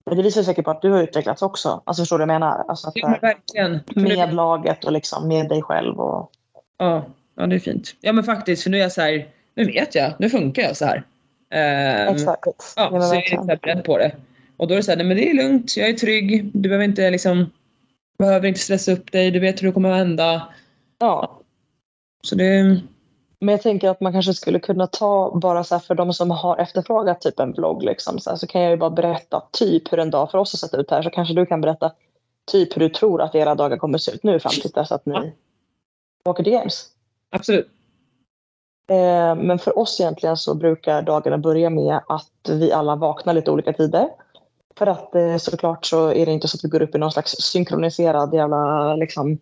Men 0.06 0.18
det 0.18 0.24
visar 0.24 0.44
säkert 0.44 0.66
på 0.66 0.72
att 0.72 0.82
du 0.82 0.90
har 0.92 1.04
utvecklats 1.04 1.42
också. 1.42 1.82
Alltså 1.86 2.02
förstår 2.02 2.20
du 2.20 2.26
vad 2.26 2.34
jag 2.36 2.40
menar? 2.40 2.66
Alltså 2.68 2.88
att, 2.88 2.94
Ja, 2.96 3.10
men 3.10 3.20
verkligen. 3.22 3.80
För 3.94 4.00
nu- 4.00 4.16
med 4.16 4.34
laget 4.34 4.84
och 4.86 4.92
liksom 4.92 5.28
med 5.28 5.50
dig 5.50 5.62
själv. 5.62 6.00
Och, 6.00 6.32
Ja, 6.78 7.06
ja, 7.36 7.48
det 7.48 7.56
är 7.56 7.60
fint. 7.60 7.96
Ja 8.02 8.14
men 8.14 8.24
faktiskt, 8.24 8.64
för 8.64 8.70
nu 8.70 8.78
är 8.78 8.82
jag 8.82 8.92
så 8.92 9.02
här, 9.02 9.28
nu 9.56 9.66
vet 9.66 9.96
jag, 9.96 10.14
nu 10.20 10.30
funkar 10.30 10.62
jag 10.64 10.78
så 10.78 10.86
här. 10.86 11.04
Ehm, 11.50 12.16
exakt. 12.16 12.48
Ja, 12.76 13.02
så 13.02 13.16
jag 13.16 13.34
är 13.34 13.56
beredd 13.58 13.84
på 13.84 13.98
det. 13.98 14.12
Och 14.58 14.68
då 14.68 14.74
är 14.74 14.78
det 14.78 14.84
så 14.84 14.92
här, 14.92 14.98
nej 14.98 15.06
men 15.06 15.18
det 15.18 15.30
är 15.30 15.34
lugnt, 15.34 15.78
jag 15.78 15.90
är 15.90 15.94
trygg, 15.94 16.50
du 16.54 16.70
behöver 16.70 16.86
inte 16.86 17.10
liksom, 17.10 17.52
behöver 18.22 18.48
inte 18.48 18.60
stressa 18.60 18.92
upp 18.92 19.12
dig, 19.12 19.32
du 19.32 19.40
vet 19.40 19.62
hur 19.62 19.68
det 19.68 19.74
kommer 19.74 19.92
att 19.92 19.98
hända. 19.98 20.48
Ja. 21.00 21.40
Så 22.24 22.36
det, 22.36 22.82
Men 23.40 23.52
jag 23.52 23.62
tänker 23.62 23.90
att 23.90 24.02
man 24.02 24.12
kanske 24.14 24.34
skulle 24.34 24.60
kunna 24.60 24.88
ta 24.88 25.40
bara 25.42 25.64
så 25.64 25.80
för 25.80 25.96
de 25.96 26.14
som 26.14 26.32
har 26.32 26.58
efterfrågat 26.58 27.22
typ 27.22 27.40
en 27.40 27.54
vlogg 27.54 27.84
liksom, 27.84 28.20
så, 28.20 28.30
här, 28.30 28.38
så 28.38 28.48
kan 28.48 28.62
jag 28.62 28.72
ju 28.72 28.78
bara 28.78 28.90
berätta 28.90 29.44
typ 29.52 29.94
hur 29.94 30.00
en 30.00 30.12
dag 30.12 30.32
för 30.32 30.38
oss 30.38 30.54
har 30.54 30.58
sett 30.68 30.80
ut 30.80 30.92
här 30.92 31.02
så 31.02 31.10
kanske 31.10 31.34
du 31.34 31.46
kan 31.46 31.62
berätta 31.62 31.92
typ 32.52 32.76
hur 32.76 32.80
du 32.80 32.90
tror 32.90 33.22
att 33.22 33.36
era 33.36 33.56
dagar 33.56 33.78
kommer 33.78 33.98
se 33.98 34.12
ut 34.12 34.24
nu 34.24 34.40
fram 34.40 34.52
till 34.62 34.72
dess 34.72 34.92
att 34.92 35.02
Ja. 35.06 35.22
ni 35.22 35.34
åker 36.26 36.44
till 36.44 36.54
games. 36.54 36.88
absolut. 37.30 37.68
Eh, 38.90 39.36
men 39.36 39.60
för 39.60 39.80
oss 39.80 40.00
egentligen 40.00 40.38
så 40.38 40.56
brukar 40.56 41.02
dagarna 41.02 41.38
börja 41.38 41.70
med 41.70 42.00
att 42.08 42.50
vi 42.50 42.72
alla 42.72 42.96
vaknar 42.96 43.34
lite 43.34 43.52
olika 43.52 43.74
tider. 43.74 44.10
För 44.78 44.88
att 44.88 45.16
eh, 45.16 45.38
såklart 45.38 45.86
så 45.86 46.14
är 46.14 46.26
det 46.26 46.32
inte 46.32 46.48
så 46.48 46.58
att 46.58 46.64
vi 46.64 46.70
går 46.70 46.82
upp 46.82 46.96
i 46.96 46.98
någon 46.98 47.12
slags 47.12 47.32
synkroniserad 47.32 48.34
jävla 48.34 48.96
liksom, 48.96 49.38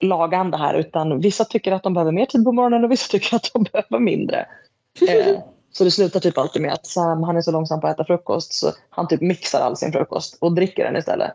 laganda 0.00 0.58
här 0.58 0.74
utan 0.74 1.20
vissa 1.20 1.44
tycker 1.44 1.72
att 1.72 1.82
de 1.82 1.94
behöver 1.94 2.12
mer 2.12 2.26
tid 2.26 2.44
på 2.44 2.52
morgonen 2.52 2.84
och 2.84 2.90
vissa 2.90 3.10
tycker 3.10 3.36
att 3.36 3.50
de 3.52 3.62
behöver 3.72 3.98
mindre. 3.98 4.46
Eh, 5.08 5.38
så 5.72 5.84
det 5.84 5.90
slutar 5.90 6.20
typ 6.20 6.38
alltid 6.38 6.62
med 6.62 6.72
att 6.72 6.86
Sam 6.86 7.22
han 7.22 7.36
är 7.36 7.40
så 7.40 7.52
långsam 7.52 7.80
på 7.80 7.86
att 7.86 7.94
äta 7.94 8.04
frukost 8.04 8.52
så 8.52 8.72
han 8.90 9.08
typ 9.08 9.20
mixar 9.20 9.60
all 9.60 9.76
sin 9.76 9.92
frukost 9.92 10.38
och 10.40 10.54
dricker 10.54 10.84
den 10.84 10.96
istället. 10.96 11.32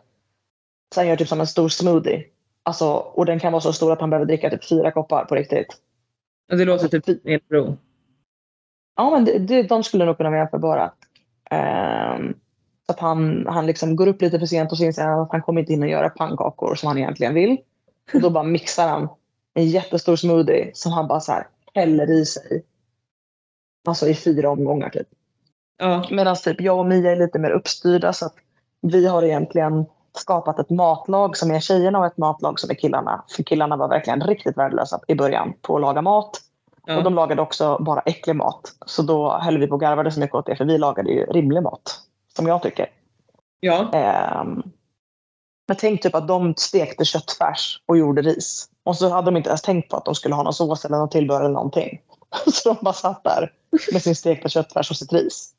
Han 0.96 1.08
gör 1.08 1.16
typ 1.16 1.28
som 1.28 1.40
en 1.40 1.46
stor 1.46 1.68
smoothie. 1.68 2.24
Alltså, 2.62 2.92
och 2.92 3.26
den 3.26 3.40
kan 3.40 3.52
vara 3.52 3.60
så 3.60 3.72
stor 3.72 3.92
att 3.92 4.00
han 4.00 4.10
behöver 4.10 4.26
dricka 4.26 4.50
typ 4.50 4.68
fyra 4.68 4.90
koppar 4.90 5.24
på 5.24 5.34
riktigt. 5.34 5.76
Det 6.48 6.64
låter 6.64 6.88
typ 6.88 7.26
helt 7.26 7.48
bra. 7.48 7.76
Ja, 8.96 9.10
men 9.10 9.24
det, 9.24 9.38
det, 9.38 9.62
de 9.62 9.84
skulle 9.84 10.04
nog 10.04 10.16
kunna 10.16 10.30
vara 10.30 10.40
jämförbara. 10.40 10.92
Um, 12.16 12.34
så 12.86 12.92
att 12.92 13.00
han, 13.00 13.46
han 13.48 13.66
liksom 13.66 13.96
går 13.96 14.06
upp 14.06 14.22
lite 14.22 14.38
för 14.38 14.46
sent 14.46 14.72
och 14.72 14.78
så 14.78 14.84
inser 14.84 15.02
han 15.02 15.20
att 15.20 15.32
han 15.32 15.42
kommer 15.42 15.60
inte 15.60 15.72
in 15.72 15.82
och 15.82 15.88
göra 15.88 16.10
pannkakor 16.10 16.74
som 16.74 16.86
han 16.86 16.98
egentligen 16.98 17.34
vill. 17.34 17.56
Och 18.14 18.20
då 18.20 18.30
bara 18.30 18.44
mixar 18.44 18.88
han 18.88 19.08
en 19.54 19.66
jättestor 19.66 20.16
smoothie 20.16 20.70
som 20.74 20.92
han 20.92 21.08
bara 21.08 21.20
så 21.20 21.32
här 21.32 21.46
häller 21.74 22.10
i 22.10 22.26
sig. 22.26 22.64
Alltså 23.88 24.08
i 24.08 24.14
fyra 24.14 24.50
omgångar 24.50 24.90
typ. 24.90 25.08
Ja, 25.78 26.06
Medan 26.10 26.36
typ 26.36 26.60
jag 26.60 26.78
och 26.78 26.86
Mia 26.86 27.12
är 27.12 27.16
lite 27.16 27.38
mer 27.38 27.50
uppstyrda 27.50 28.12
så 28.12 28.26
att 28.26 28.34
vi 28.80 29.06
har 29.06 29.22
egentligen 29.22 29.86
skapat 30.18 30.58
ett 30.58 30.70
matlag 30.70 31.36
som 31.36 31.50
är 31.50 31.60
tjejerna 31.60 31.98
och 31.98 32.06
ett 32.06 32.16
matlag 32.16 32.60
som 32.60 32.70
är 32.70 32.74
killarna. 32.74 33.24
För 33.28 33.42
killarna 33.42 33.76
var 33.76 33.88
verkligen 33.88 34.20
riktigt 34.20 34.56
värdelösa 34.56 35.00
i 35.08 35.14
början 35.14 35.52
på 35.62 35.76
att 35.76 35.82
laga 35.82 36.02
mat. 36.02 36.40
ja. 36.86 36.96
Och 36.96 37.04
de 37.04 37.14
lagade 37.14 37.42
också 37.42 37.78
bara 37.80 38.00
äcklig 38.00 38.36
mat. 38.36 38.72
Så 38.86 39.02
då 39.02 39.38
höll 39.38 39.58
vi 39.58 39.66
på 39.66 39.74
och 39.74 39.80
garvade 39.80 40.10
så 40.10 40.20
mycket 40.20 40.34
åt 40.34 40.46
det 40.46 40.56
för 40.56 40.64
vi 40.64 40.78
lagade 40.78 41.10
ju 41.10 41.26
rimlig 41.26 41.62
mat. 41.62 42.05
Som 42.36 42.46
jag 42.46 42.62
tycker. 42.62 42.90
ja. 43.60 43.92
Ehm, 43.92 44.62
men 45.68 45.76
tänk 45.76 46.02
typ 46.02 46.14
att 46.14 46.28
de 46.28 46.54
stekte 46.56 47.04
köttfärs 47.04 47.82
och 47.86 47.98
gjorde 47.98 48.22
ris. 48.22 48.68
Och 48.84 48.96
så 48.96 49.08
hade 49.08 49.24
de 49.24 49.36
inte 49.36 49.48
ens 49.48 49.62
tänkt 49.62 49.90
på 49.90 49.96
att 49.96 50.04
de 50.04 50.14
skulle 50.14 50.34
ha 50.34 50.42
någon 50.42 50.52
sås 50.52 50.84
eller 50.84 50.98
något 50.98 51.10
tillbehör 51.10 51.40
eller 51.40 51.54
någonting. 51.54 52.00
Så 52.52 52.74
de 52.74 52.84
bara 52.84 52.94
satt 52.94 53.24
där 53.24 53.52
med 53.92 54.02
sin 54.02 54.16
stekta 54.16 54.48
köttfärs 54.48 54.90
och 54.90 54.96
sitt 54.96 55.12
ris. 55.12 55.52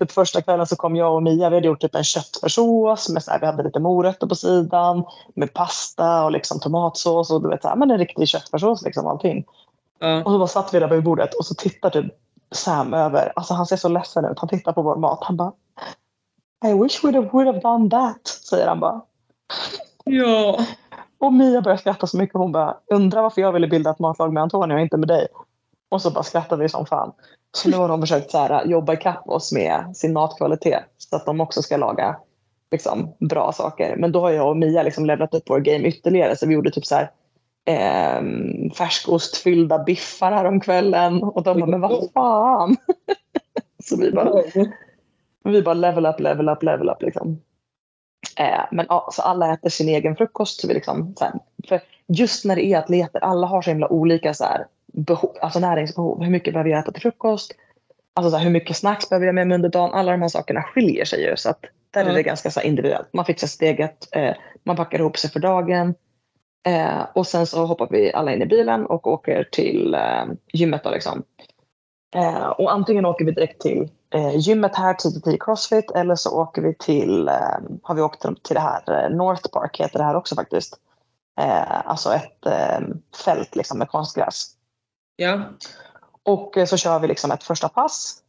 Typ 0.00 0.12
första 0.12 0.42
kvällen 0.42 0.66
så 0.66 0.76
kom 0.76 0.96
jag 0.96 1.14
och 1.14 1.22
Mia, 1.22 1.50
vi 1.50 1.54
hade 1.56 1.66
gjort 1.66 1.80
typ 1.80 1.94
en 1.94 2.04
köttfärssås, 2.04 3.08
med 3.08 3.24
så 3.24 3.30
här, 3.30 3.40
vi 3.40 3.46
hade 3.46 3.62
lite 3.62 3.80
morötter 3.80 4.26
på 4.26 4.34
sidan, 4.34 5.04
med 5.34 5.54
pasta 5.54 6.24
och 6.24 6.32
liksom 6.32 6.60
tomatsås 6.60 7.30
och 7.30 7.42
du 7.42 7.48
vet, 7.48 7.62
så 7.62 7.68
här, 7.68 7.76
men 7.76 7.90
en 7.90 7.98
riktig 7.98 8.28
köttfärssås 8.28 8.82
liksom 8.82 9.06
allting. 9.06 9.44
ja. 9.98 10.24
Och 10.24 10.30
så 10.30 10.38
bara 10.38 10.48
satt 10.48 10.74
vi 10.74 10.78
där 10.80 10.88
vid 10.88 11.02
bordet 11.02 11.34
och 11.34 11.46
så 11.46 11.54
tittar 11.54 11.90
typ 11.90 12.06
Sam 12.52 12.94
över. 12.94 13.32
Alltså 13.36 13.54
han 13.54 13.66
ser 13.66 13.76
så 13.76 13.88
ledsen 13.88 14.24
ut. 14.24 14.38
Han 14.38 14.48
tittar 14.48 14.72
på 14.72 14.82
vår 14.82 14.96
mat. 14.96 15.18
Han 15.22 15.36
bara 15.36 15.52
I 16.64 16.72
wish 16.72 17.04
we 17.04 17.20
would 17.20 17.46
have 17.46 17.60
done 17.60 17.90
that, 17.90 18.26
säger 18.26 18.66
han 18.66 18.80
bara. 18.80 19.00
ja. 20.04 20.58
Och 21.18 21.32
Mia 21.32 21.62
börjar 21.62 21.76
skratta 21.76 22.06
så 22.06 22.16
mycket. 22.16 22.34
Hon 22.34 22.52
bara 22.52 22.76
undrar 22.86 23.22
varför 23.22 23.40
jag 23.40 23.52
ville 23.52 23.68
bilda 23.68 23.90
ett 23.90 23.98
matlag 23.98 24.32
med 24.32 24.42
Antonija 24.42 24.74
och 24.74 24.80
inte 24.80 24.96
med 24.96 25.08
dig. 25.08 25.26
Och 25.88 26.02
så 26.02 26.10
bara 26.10 26.24
skrattade 26.24 26.62
vi 26.62 26.68
som 26.68 26.86
fan. 26.86 27.12
Så 27.56 27.68
nu 27.68 27.76
har 27.76 27.88
de 27.88 28.00
försökt 28.00 28.30
så 28.30 28.38
här, 28.38 28.64
jobba 28.64 28.92
ikapp 28.92 29.28
oss 29.28 29.52
med 29.52 29.96
sin 29.96 30.12
matkvalitet. 30.12 30.84
Så 30.98 31.16
att 31.16 31.26
de 31.26 31.40
också 31.40 31.62
ska 31.62 31.76
laga 31.76 32.16
liksom, 32.70 33.14
bra 33.20 33.52
saker. 33.52 33.96
Men 33.96 34.12
då 34.12 34.20
har 34.20 34.30
jag 34.30 34.48
och 34.48 34.56
Mia 34.56 34.82
liksom 34.82 35.06
levlat 35.06 35.34
upp 35.34 35.42
vår 35.50 35.60
game 35.60 35.88
ytterligare. 35.88 36.36
Så 36.36 36.46
vi 36.46 36.54
gjorde 36.54 36.70
typ 36.70 36.86
så 36.86 36.94
här 36.94 37.10
eh, 37.64 38.22
färskostfyllda 38.76 39.78
biffar 39.78 40.32
här 40.32 40.44
om 40.44 40.60
kvällen 40.60 41.22
Och 41.22 41.42
de 41.42 41.60
bara, 41.60 41.66
men 41.70 41.80
vad 41.80 42.12
fan. 42.14 42.76
så 43.84 43.96
vi 43.96 44.12
bara, 44.12 44.42
vi 45.44 45.62
bara 45.62 45.74
level 45.74 46.06
up, 46.06 46.20
level 46.20 46.48
up, 46.48 46.62
level 46.62 46.88
up. 46.90 47.02
Liksom. 47.02 47.40
Eh, 48.38 48.60
men 48.72 48.86
ja, 48.88 49.08
så 49.12 49.22
alla 49.22 49.52
äter 49.54 49.68
sin 49.70 49.88
egen 49.88 50.16
frukost. 50.16 50.60
Så 50.60 50.68
vi 50.68 50.74
liksom, 50.74 51.14
så 51.16 51.24
här, 51.24 51.34
för 51.68 51.80
just 52.08 52.44
när 52.44 52.56
det 52.56 52.64
är 52.64 52.78
atleter, 52.78 53.20
alla 53.24 53.46
har 53.46 53.62
så 53.62 53.70
himla 53.70 53.92
olika 53.92 54.34
så 54.34 54.44
här, 54.44 54.66
behov, 54.92 55.36
alltså 55.40 55.58
näringsbehov. 55.60 56.22
Hur 56.22 56.30
mycket 56.30 56.54
behöver 56.54 56.70
jag 56.70 56.80
äta 56.80 56.92
till 56.92 57.02
frukost? 57.02 57.52
Alltså 58.14 58.30
så 58.30 58.36
här, 58.36 58.44
hur 58.44 58.50
mycket 58.50 58.76
snacks 58.76 59.08
behöver 59.08 59.26
jag 59.26 59.34
med 59.34 59.46
mig 59.48 59.54
under 59.54 59.68
dagen? 59.68 59.94
Alla 59.94 60.12
de 60.12 60.22
här 60.22 60.28
sakerna 60.28 60.62
skiljer 60.62 61.04
sig 61.04 61.22
ju. 61.22 61.36
Så 61.36 61.50
att 61.50 61.60
där 61.90 62.04
är 62.04 62.08
Ja. 62.08 62.14
det 62.14 62.22
ganska 62.22 62.50
så 62.50 62.60
individuellt. 62.60 63.08
Man 63.12 63.24
fixar 63.24 63.46
sitt 63.46 63.62
eget, 63.62 64.08
eh, 64.12 64.34
man 64.64 64.76
packar 64.76 64.98
ihop 64.98 65.18
sig 65.18 65.30
för 65.30 65.40
dagen. 65.40 65.94
Eh, 66.64 67.06
och 67.14 67.26
sen 67.26 67.46
så 67.46 67.66
hoppar 67.66 67.88
vi 67.90 68.12
alla 68.12 68.32
in 68.32 68.42
i 68.42 68.46
bilen 68.46 68.86
och 68.86 69.06
åker 69.06 69.44
till 69.52 69.94
eh, 69.94 70.24
gymmet. 70.52 70.84
Då, 70.84 70.90
liksom. 70.90 71.22
eh, 72.14 72.46
och 72.46 72.72
antingen 72.72 73.06
åker 73.06 73.24
vi 73.24 73.32
direkt 73.32 73.60
till 73.60 73.88
eh, 74.14 74.36
gymmet 74.36 74.76
här, 74.76 74.94
TTT 74.94 75.38
Crossfit, 75.40 75.90
eller 75.90 76.14
så 76.14 76.40
åker 76.40 76.62
vi 76.62 76.74
till, 76.74 77.28
eh, 77.28 77.58
har 77.82 77.94
vi 77.94 78.02
åkt 78.02 78.20
till 78.20 78.54
det 78.54 78.60
här, 78.60 79.04
eh, 79.04 79.16
North 79.16 79.48
Park 79.52 79.80
heter 79.80 79.98
det 79.98 80.04
här 80.04 80.16
också 80.16 80.34
faktiskt. 80.34 80.78
Alltså 81.84 82.14
ett 82.14 82.46
fält 83.24 83.56
liksom, 83.56 83.78
med 83.78 83.88
konstgräs. 83.88 84.46
Ja. 85.16 85.40
Och 86.22 86.58
så 86.66 86.76
kör 86.76 86.98
vi 86.98 87.08
liksom 87.08 87.30
ett 87.30 87.42
första 87.42 87.68
pass. 87.68 88.22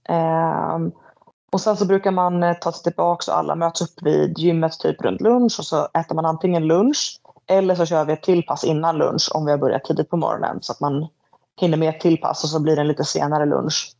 Och 1.51 1.61
sen 1.61 1.77
så 1.77 1.85
brukar 1.85 2.11
man 2.11 2.55
ta 2.61 2.71
sig 2.71 2.83
tillbaka 2.83 3.31
och 3.31 3.37
alla 3.37 3.55
möts 3.55 3.81
upp 3.81 4.01
vid 4.01 4.37
gymmet 4.37 4.79
typ 4.79 5.01
runt 5.01 5.21
lunch 5.21 5.55
och 5.59 5.65
så 5.65 5.87
äter 5.93 6.15
man 6.15 6.25
antingen 6.25 6.67
lunch 6.67 7.19
eller 7.47 7.75
så 7.75 7.85
kör 7.85 8.05
vi 8.05 8.13
ett 8.13 8.23
till 8.23 8.43
pass 8.45 8.63
innan 8.63 8.97
lunch 8.97 9.29
om 9.33 9.45
vi 9.45 9.51
har 9.51 9.57
börjat 9.57 9.83
tidigt 9.83 10.09
på 10.09 10.17
morgonen 10.17 10.57
så 10.61 10.71
att 10.71 10.79
man 10.79 11.07
hinner 11.61 11.77
med 11.77 11.89
ett 11.89 11.99
till 12.01 12.17
pass 12.17 12.43
och 12.43 12.49
så 12.49 12.59
blir 12.59 12.75
det 12.75 12.81
en 12.81 12.87
lite 12.87 13.03
senare 13.03 13.45
lunch. 13.45 13.91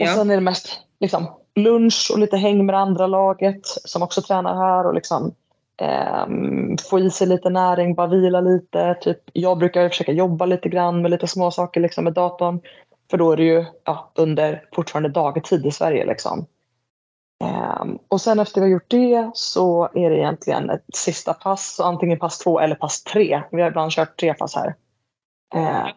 Och 0.00 0.04
Ja. 0.06 0.14
sen 0.14 0.30
är 0.30 0.34
det 0.34 0.40
mest 0.40 0.80
liksom, 1.00 1.26
lunch 1.54 2.10
och 2.12 2.18
lite 2.18 2.36
häng 2.36 2.66
med 2.66 2.74
det 2.74 2.78
andra 2.78 3.06
laget 3.06 3.60
som 3.64 4.02
också 4.02 4.22
tränar 4.22 4.54
här 4.54 4.86
och 4.86 4.94
liksom 4.94 5.34
ehm, 5.76 6.76
få 6.90 6.98
i 6.98 7.10
sig 7.10 7.26
lite 7.26 7.50
näring, 7.50 7.94
bara 7.94 8.06
vila 8.06 8.40
lite. 8.40 8.94
Typ, 9.00 9.18
jag 9.32 9.58
brukar 9.58 9.88
försöka 9.88 10.12
jobba 10.12 10.46
lite 10.46 10.68
grann 10.68 11.02
med 11.02 11.10
lite 11.10 11.26
små 11.26 11.50
saker 11.50 11.80
liksom, 11.80 12.04
med 12.04 12.12
datorn. 12.12 12.60
För 13.10 13.18
då 13.18 13.32
är 13.32 13.36
det 13.36 13.44
ju 13.44 13.64
ja, 13.84 14.10
under 14.14 14.64
fortfarande 14.74 15.08
dagtid 15.08 15.66
i 15.66 15.70
Sverige. 15.70 16.06
Liksom. 16.06 16.46
Ehm, 17.44 17.98
och 18.08 18.20
sen 18.20 18.38
efter 18.38 18.60
vi 18.60 18.66
har 18.66 18.72
gjort 18.72 18.90
det 18.90 19.30
så 19.34 19.88
är 19.94 20.10
det 20.10 20.18
egentligen 20.18 20.70
ett 20.70 20.84
sista 20.94 21.34
pass, 21.34 21.80
antingen 21.80 22.18
pass 22.18 22.38
två 22.38 22.60
eller 22.60 22.74
pass 22.74 23.04
tre. 23.04 23.42
Vi 23.50 23.62
har 23.62 23.68
ibland 23.68 23.92
kört 23.92 24.20
tre 24.20 24.34
pass 24.34 24.54
här. 24.54 24.74
Ehm, 25.54 25.88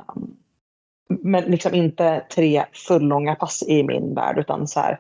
men 1.10 1.44
liksom 1.44 1.74
inte 1.74 2.26
tre 2.36 2.66
fullånga 2.74 3.36
pass 3.36 3.64
i 3.68 3.84
min 3.84 4.16
värld 4.16 4.38
utan 4.38 4.68
så 4.68 4.80
här 4.80 5.00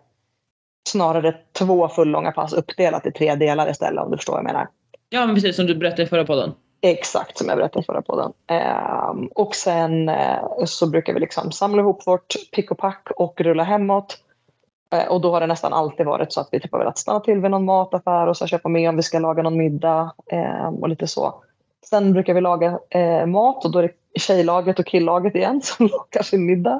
snarare 0.89 1.35
två 1.59 1.87
fullånga 1.87 2.31
pass 2.31 2.53
uppdelat 2.53 3.05
i 3.05 3.11
tre 3.11 3.35
delar 3.35 3.69
istället 3.69 4.03
om 4.03 4.11
du 4.11 4.17
förstår 4.17 4.33
vad 4.33 4.39
jag 4.39 4.45
menar. 4.45 4.67
Ja, 5.09 5.25
men 5.25 5.35
precis 5.35 5.55
som 5.55 5.65
du 5.65 5.75
berättade 5.75 6.03
i 6.03 6.07
förra 6.07 6.25
podden. 6.25 6.53
Exakt 6.81 7.37
som 7.37 7.47
jag 7.47 7.57
berättade 7.57 7.83
i 7.83 7.85
förra 7.85 8.01
podden. 8.01 8.33
Um, 9.11 9.27
och 9.27 9.55
sen 9.55 10.09
uh, 10.09 10.65
så 10.65 10.89
brukar 10.89 11.13
vi 11.13 11.19
liksom 11.19 11.51
samla 11.51 11.81
ihop 11.81 12.07
vårt 12.07 12.35
pick 12.51 12.71
och 12.71 12.77
pack 12.77 13.07
och 13.15 13.41
rulla 13.41 13.63
hemåt. 13.63 14.17
Eh, 14.91 15.07
och 15.07 15.21
då 15.21 15.31
har 15.31 15.39
det 15.39 15.47
nästan 15.47 15.73
alltid 15.73 16.05
varit 16.05 16.33
så 16.33 16.41
att 16.41 16.49
vi 16.51 16.59
typ 16.59 16.71
har 16.71 16.79
velat 16.79 16.97
stanna 16.97 17.19
till 17.19 17.39
vid 17.39 17.51
någon 17.51 17.65
mataffär 17.65 18.27
och 18.27 18.37
så 18.37 18.47
köpa 18.47 18.69
med 18.69 18.89
om 18.89 18.95
vi 18.95 19.03
ska 19.03 19.19
laga 19.19 19.43
någon 19.43 19.57
middag 19.57 20.13
eh, 20.31 20.67
och 20.67 20.89
lite 20.89 21.07
så. 21.07 21.43
Sen 21.89 22.13
brukar 22.13 22.33
vi 22.33 22.41
laga 22.41 22.79
eh, 22.89 23.25
mat 23.25 23.65
och 23.65 23.71
då 23.71 23.79
är 23.79 23.83
det 23.83 24.19
tjejlaget 24.19 24.79
och 24.79 24.85
killaget 24.85 25.35
igen 25.35 25.61
som 25.63 25.87
lagar 25.87 26.23
sin 26.23 26.45
middag. 26.45 26.79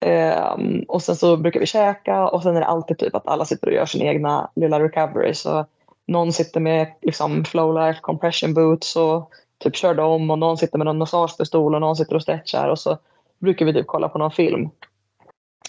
Ehm, 0.00 0.84
och 0.88 1.02
sen 1.02 1.16
så 1.16 1.36
brukar 1.36 1.60
vi 1.60 1.66
käka 1.66 2.28
och 2.28 2.42
sen 2.42 2.56
är 2.56 2.60
det 2.60 2.66
alltid 2.66 2.98
typ 2.98 3.14
att 3.14 3.28
alla 3.28 3.44
sitter 3.44 3.66
och 3.66 3.72
gör 3.72 3.86
sin 3.86 4.02
egna 4.02 4.50
lilla 4.54 4.80
recovery. 4.80 5.34
Så 5.34 5.66
någon 6.06 6.32
sitter 6.32 6.60
med 6.60 6.92
liksom 7.02 7.44
Flowlife 7.44 8.00
compression 8.00 8.54
boots 8.54 8.96
och 8.96 9.30
typ 9.58 9.76
kör 9.76 9.94
dem 9.94 10.30
och 10.30 10.38
någon 10.38 10.58
sitter 10.58 10.78
med 10.78 10.84
någon 10.84 10.98
massagepistol 10.98 11.74
och 11.74 11.80
någon 11.80 11.96
sitter 11.96 12.14
och 12.14 12.22
stretchar 12.22 12.68
och 12.68 12.78
så 12.78 12.98
brukar 13.38 13.66
vi 13.66 13.72
typ 13.72 13.86
kolla 13.86 14.08
på 14.08 14.18
någon 14.18 14.30
film. 14.30 14.70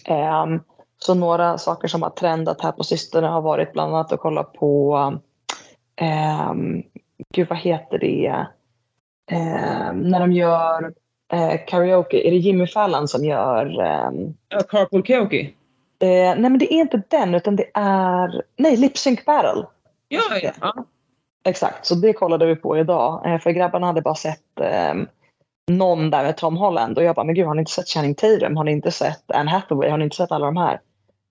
Um, 0.09 0.61
så 0.97 1.13
några 1.13 1.57
saker 1.57 1.87
som 1.87 2.01
har 2.03 2.09
trendat 2.09 2.61
här 2.61 2.71
på 2.71 2.83
sistone 2.83 3.27
har 3.27 3.41
varit 3.41 3.73
bland 3.73 3.95
annat 3.95 4.11
att 4.11 4.19
kolla 4.19 4.43
på 4.43 4.95
um, 6.51 6.83
gud 7.33 7.47
vad 7.49 7.59
heter 7.59 7.97
det 7.99 8.45
um, 9.31 9.99
när 9.99 10.19
de 10.19 10.31
gör 10.31 10.83
uh, 11.33 11.65
karaoke, 11.67 12.27
är 12.27 12.31
det 12.31 12.37
Jimmy 12.37 12.67
Fallon 12.67 13.07
som 13.07 13.25
gör 13.25 13.65
um, 13.65 14.33
Ja, 14.49 14.59
Carpool 14.69 15.03
Karaoke. 15.03 15.41
uh, 15.41 15.49
nej 16.09 16.37
men 16.37 16.57
det 16.57 16.73
är 16.73 16.81
inte 16.81 17.01
den 17.07 17.35
utan 17.35 17.55
det 17.55 17.71
är 17.73 18.41
nej 18.57 18.77
Lip 18.77 18.97
Sync 18.97 19.25
Battle. 19.25 19.65
Ja, 20.07 20.21
ja. 20.41 20.51
ja. 20.61 20.85
Exakt, 21.47 21.85
så 21.85 21.95
det 21.95 22.13
kollade 22.13 22.45
vi 22.45 22.55
på 22.55 22.77
idag. 22.77 23.25
Eh, 23.25 23.39
För 23.39 23.51
grabbarna 23.51 23.87
hade 23.87 24.01
bara 24.01 24.15
sett 24.15 24.59
eh, 24.61 24.93
någon 25.71 26.09
där 26.09 26.23
med 26.23 26.37
Tom 26.37 26.57
Holland 26.57 26.97
och 26.97 27.03
jag 27.03 27.15
bara, 27.15 27.23
men 27.25 27.35
gud 27.35 27.45
har 27.47 27.53
ni 27.53 27.59
inte 27.59 27.71
sett 27.71 27.89
Channing 27.89 28.15
Tatum? 28.15 28.57
Har 28.57 28.63
ni 28.63 28.71
inte 28.71 28.91
sett 28.91 29.31
Anne 29.31 29.51
Hathaway? 29.51 29.89
Har 29.89 29.97
ni 29.97 30.03
inte 30.03 30.15
sett 30.15 30.31
alla 30.31 30.45
de 30.45 30.57
här? 30.57 30.79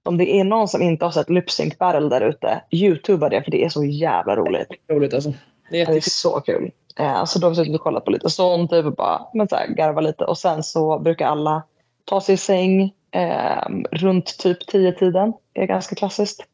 Om 0.04 0.16
det 0.16 0.40
är 0.40 0.44
någon 0.44 0.68
som 0.68 0.82
inte 0.82 1.04
har 1.04 1.12
sett 1.12 1.30
Lip 1.30 1.50
Sync 1.50 1.78
Battle 1.78 2.08
där 2.08 2.20
ute, 2.20 2.60
youtuba 2.70 3.28
det 3.28 3.42
för 3.42 3.50
det 3.50 3.64
är 3.64 3.68
så 3.68 3.84
jävla 3.84 4.36
roligt. 4.36 4.68
Roligt 4.88 5.14
alltså. 5.14 5.32
Det 5.70 5.80
är 5.80 5.86
Det 5.86 5.96
är 5.96 6.00
så 6.00 6.40
kul. 6.40 6.70
Eh, 6.98 7.24
så 7.24 7.38
då 7.38 7.46
har 7.46 7.50
vi 7.50 7.56
suttit 7.56 7.74
och 7.74 7.80
kollat 7.80 8.04
på 8.04 8.10
lite 8.10 8.30
sånt, 8.30 8.70
typ 8.70 8.96
bara 8.96 9.26
men 9.34 9.48
så 9.48 9.56
här, 9.56 9.68
garva 9.68 10.00
lite. 10.00 10.24
Och 10.24 10.38
sen 10.38 10.62
så 10.62 10.98
brukar 10.98 11.26
alla 11.26 11.62
ta 12.04 12.20
sig 12.20 12.34
i 12.34 12.38
säng 12.38 12.92
eh, 13.10 13.68
runt 13.92 14.38
typ 14.38 14.58
10-tiden. 14.72 15.32
Det 15.52 15.60
är 15.62 15.66
ganska 15.66 15.94
klassiskt. 15.94 16.44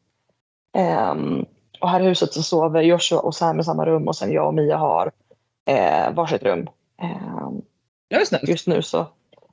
Eh, 0.77 1.15
och 1.81 1.89
här 1.89 2.01
i 2.01 2.07
huset 2.07 2.33
så 2.33 2.43
sover 2.43 2.81
Joshua 2.81 3.19
och 3.19 3.35
Sam 3.35 3.59
i 3.59 3.63
samma 3.63 3.85
rum 3.85 4.07
och 4.07 4.15
sen 4.15 4.31
jag 4.31 4.47
och 4.47 4.53
Mia 4.53 4.77
har 4.77 5.11
eh, 5.65 6.13
varsitt 6.13 6.43
rum. 6.43 6.69
Eh, 7.01 7.49
Det 8.09 8.47
just 8.47 8.67
nu 8.67 8.81
så 8.81 9.05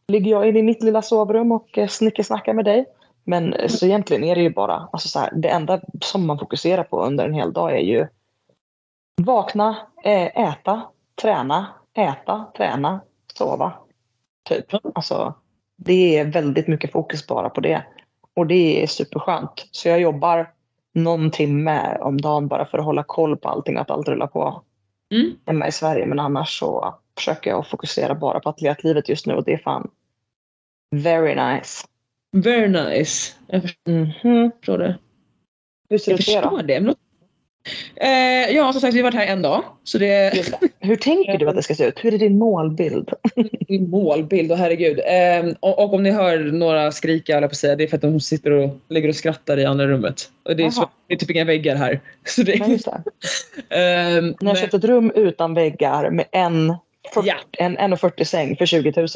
ligger 0.08 0.30
jag 0.30 0.48
i 0.48 0.62
mitt 0.62 0.82
lilla 0.82 1.02
sovrum 1.02 1.52
och 1.52 1.78
eh, 1.78 1.88
snickesnackar 1.88 2.52
med 2.54 2.64
dig. 2.64 2.86
Men 3.28 3.68
så 3.68 3.86
egentligen 3.86 4.24
är 4.24 4.34
det 4.34 4.42
ju 4.42 4.50
bara, 4.50 4.88
alltså 4.92 5.08
så 5.08 5.18
här, 5.18 5.30
det 5.34 5.48
enda 5.48 5.80
som 6.00 6.26
man 6.26 6.38
fokuserar 6.38 6.84
på 6.84 7.02
under 7.02 7.24
en 7.28 7.34
hel 7.34 7.52
dag 7.52 7.72
är 7.72 7.82
ju 7.82 8.06
vakna, 9.22 9.76
eh, 10.04 10.48
äta, 10.48 10.82
träna, 11.22 11.66
äta, 11.94 12.46
träna, 12.56 13.00
sova. 13.34 13.72
Typ. 14.48 14.64
Alltså, 14.94 15.34
det 15.76 16.18
är 16.18 16.24
väldigt 16.24 16.68
mycket 16.68 16.92
fokus 16.92 17.26
bara 17.26 17.50
på 17.50 17.60
det. 17.60 17.82
Och 18.34 18.46
det 18.46 18.82
är 18.82 18.86
superskönt. 18.86 19.68
Så 19.70 19.88
jag 19.88 20.00
jobbar 20.00 20.52
någon 20.94 21.30
timme 21.30 21.98
om 22.00 22.20
dagen 22.20 22.48
bara 22.48 22.66
för 22.66 22.78
att 22.78 22.84
hålla 22.84 23.02
koll 23.02 23.36
på 23.36 23.48
allting 23.48 23.76
och 23.76 23.82
att 23.82 23.90
allt 23.90 24.08
rullar 24.08 24.26
på 24.26 24.62
Mm. 25.10 25.36
hemma 25.46 25.68
i 25.68 25.72
Sverige. 25.72 26.06
Men 26.06 26.18
annars 26.18 26.58
så 26.58 26.98
försöker 27.16 27.50
jag 27.50 27.66
fokusera 27.66 28.14
bara 28.14 28.40
på 28.40 28.48
atletlivet 28.48 29.08
just 29.08 29.26
nu 29.26 29.34
och 29.34 29.44
det 29.44 29.52
är 29.52 29.58
fan 29.58 29.90
very 30.96 31.34
nice. 31.34 31.86
Very 32.32 32.68
nice. 32.68 33.32
Jag 33.46 33.62
Mhm. 33.86 34.50
förstår 34.60 34.78
det. 34.78 34.98
Hur 35.90 35.98
ser 35.98 36.10
Jag 36.12 36.18
det 36.18 36.22
ut 36.22 36.24
förstår 36.24 36.62
det. 36.62 36.80
Men... 36.80 36.94
Eh, 37.96 38.56
ja, 38.56 38.72
som 38.72 38.80
sagt, 38.80 38.94
vi 38.94 38.98
har 38.98 39.02
varit 39.04 39.14
här 39.14 39.26
en 39.26 39.42
dag. 39.42 39.64
Så 39.84 39.98
det. 39.98 40.32
Hur 40.80 40.96
tänker 40.96 41.38
du 41.38 41.48
att 41.48 41.56
det 41.56 41.62
ska 41.62 41.74
se 41.74 41.84
ut? 41.86 42.04
Hur 42.04 42.14
är 42.14 42.18
din 42.18 42.38
målbild? 42.38 43.10
en 43.68 43.90
målbild. 43.90 44.52
Och 44.52 44.58
herregud. 44.58 44.98
Eh, 44.98 45.54
och, 45.60 45.78
och 45.84 45.94
om 45.94 46.02
ni 46.02 46.10
hör 46.10 46.38
några 46.38 46.92
skrika, 46.92 47.36
eller 47.36 47.48
på 47.48 47.54
säga, 47.54 47.76
det 47.76 47.84
är 47.84 47.88
för 47.88 47.96
att 47.96 48.02
de 48.02 48.20
sitter 48.20 48.50
och 48.50 48.70
ligger 48.88 49.08
och 49.08 49.14
skrattar 49.16 49.56
i 49.58 49.64
andra 49.64 49.86
rummet. 49.86 50.30
Och 50.44 50.56
det, 50.56 50.64
är 50.64 50.70
så, 50.70 50.88
det 51.06 51.14
är 51.14 51.18
typ 51.18 51.30
inga 51.30 51.44
väggar 51.44 51.76
här. 51.76 52.00
Så 52.24 52.42
det, 52.42 52.54
Ja, 52.54 52.66
just 52.66 52.84
det. 52.84 53.76
eh, 53.76 54.22
Ni 54.22 54.28
har 54.30 54.44
men- 54.44 54.56
köpt 54.56 54.74
ett 54.74 54.84
rum 54.84 55.12
utan 55.14 55.54
väggar 55.54 56.10
med 56.10 56.26
en, 56.32 56.74
Ja. 57.24 57.34
en 57.58 57.78
1,40 57.78 58.24
säng 58.24 58.56
för 58.56 58.66
20 58.66 58.92
000. 58.96 59.06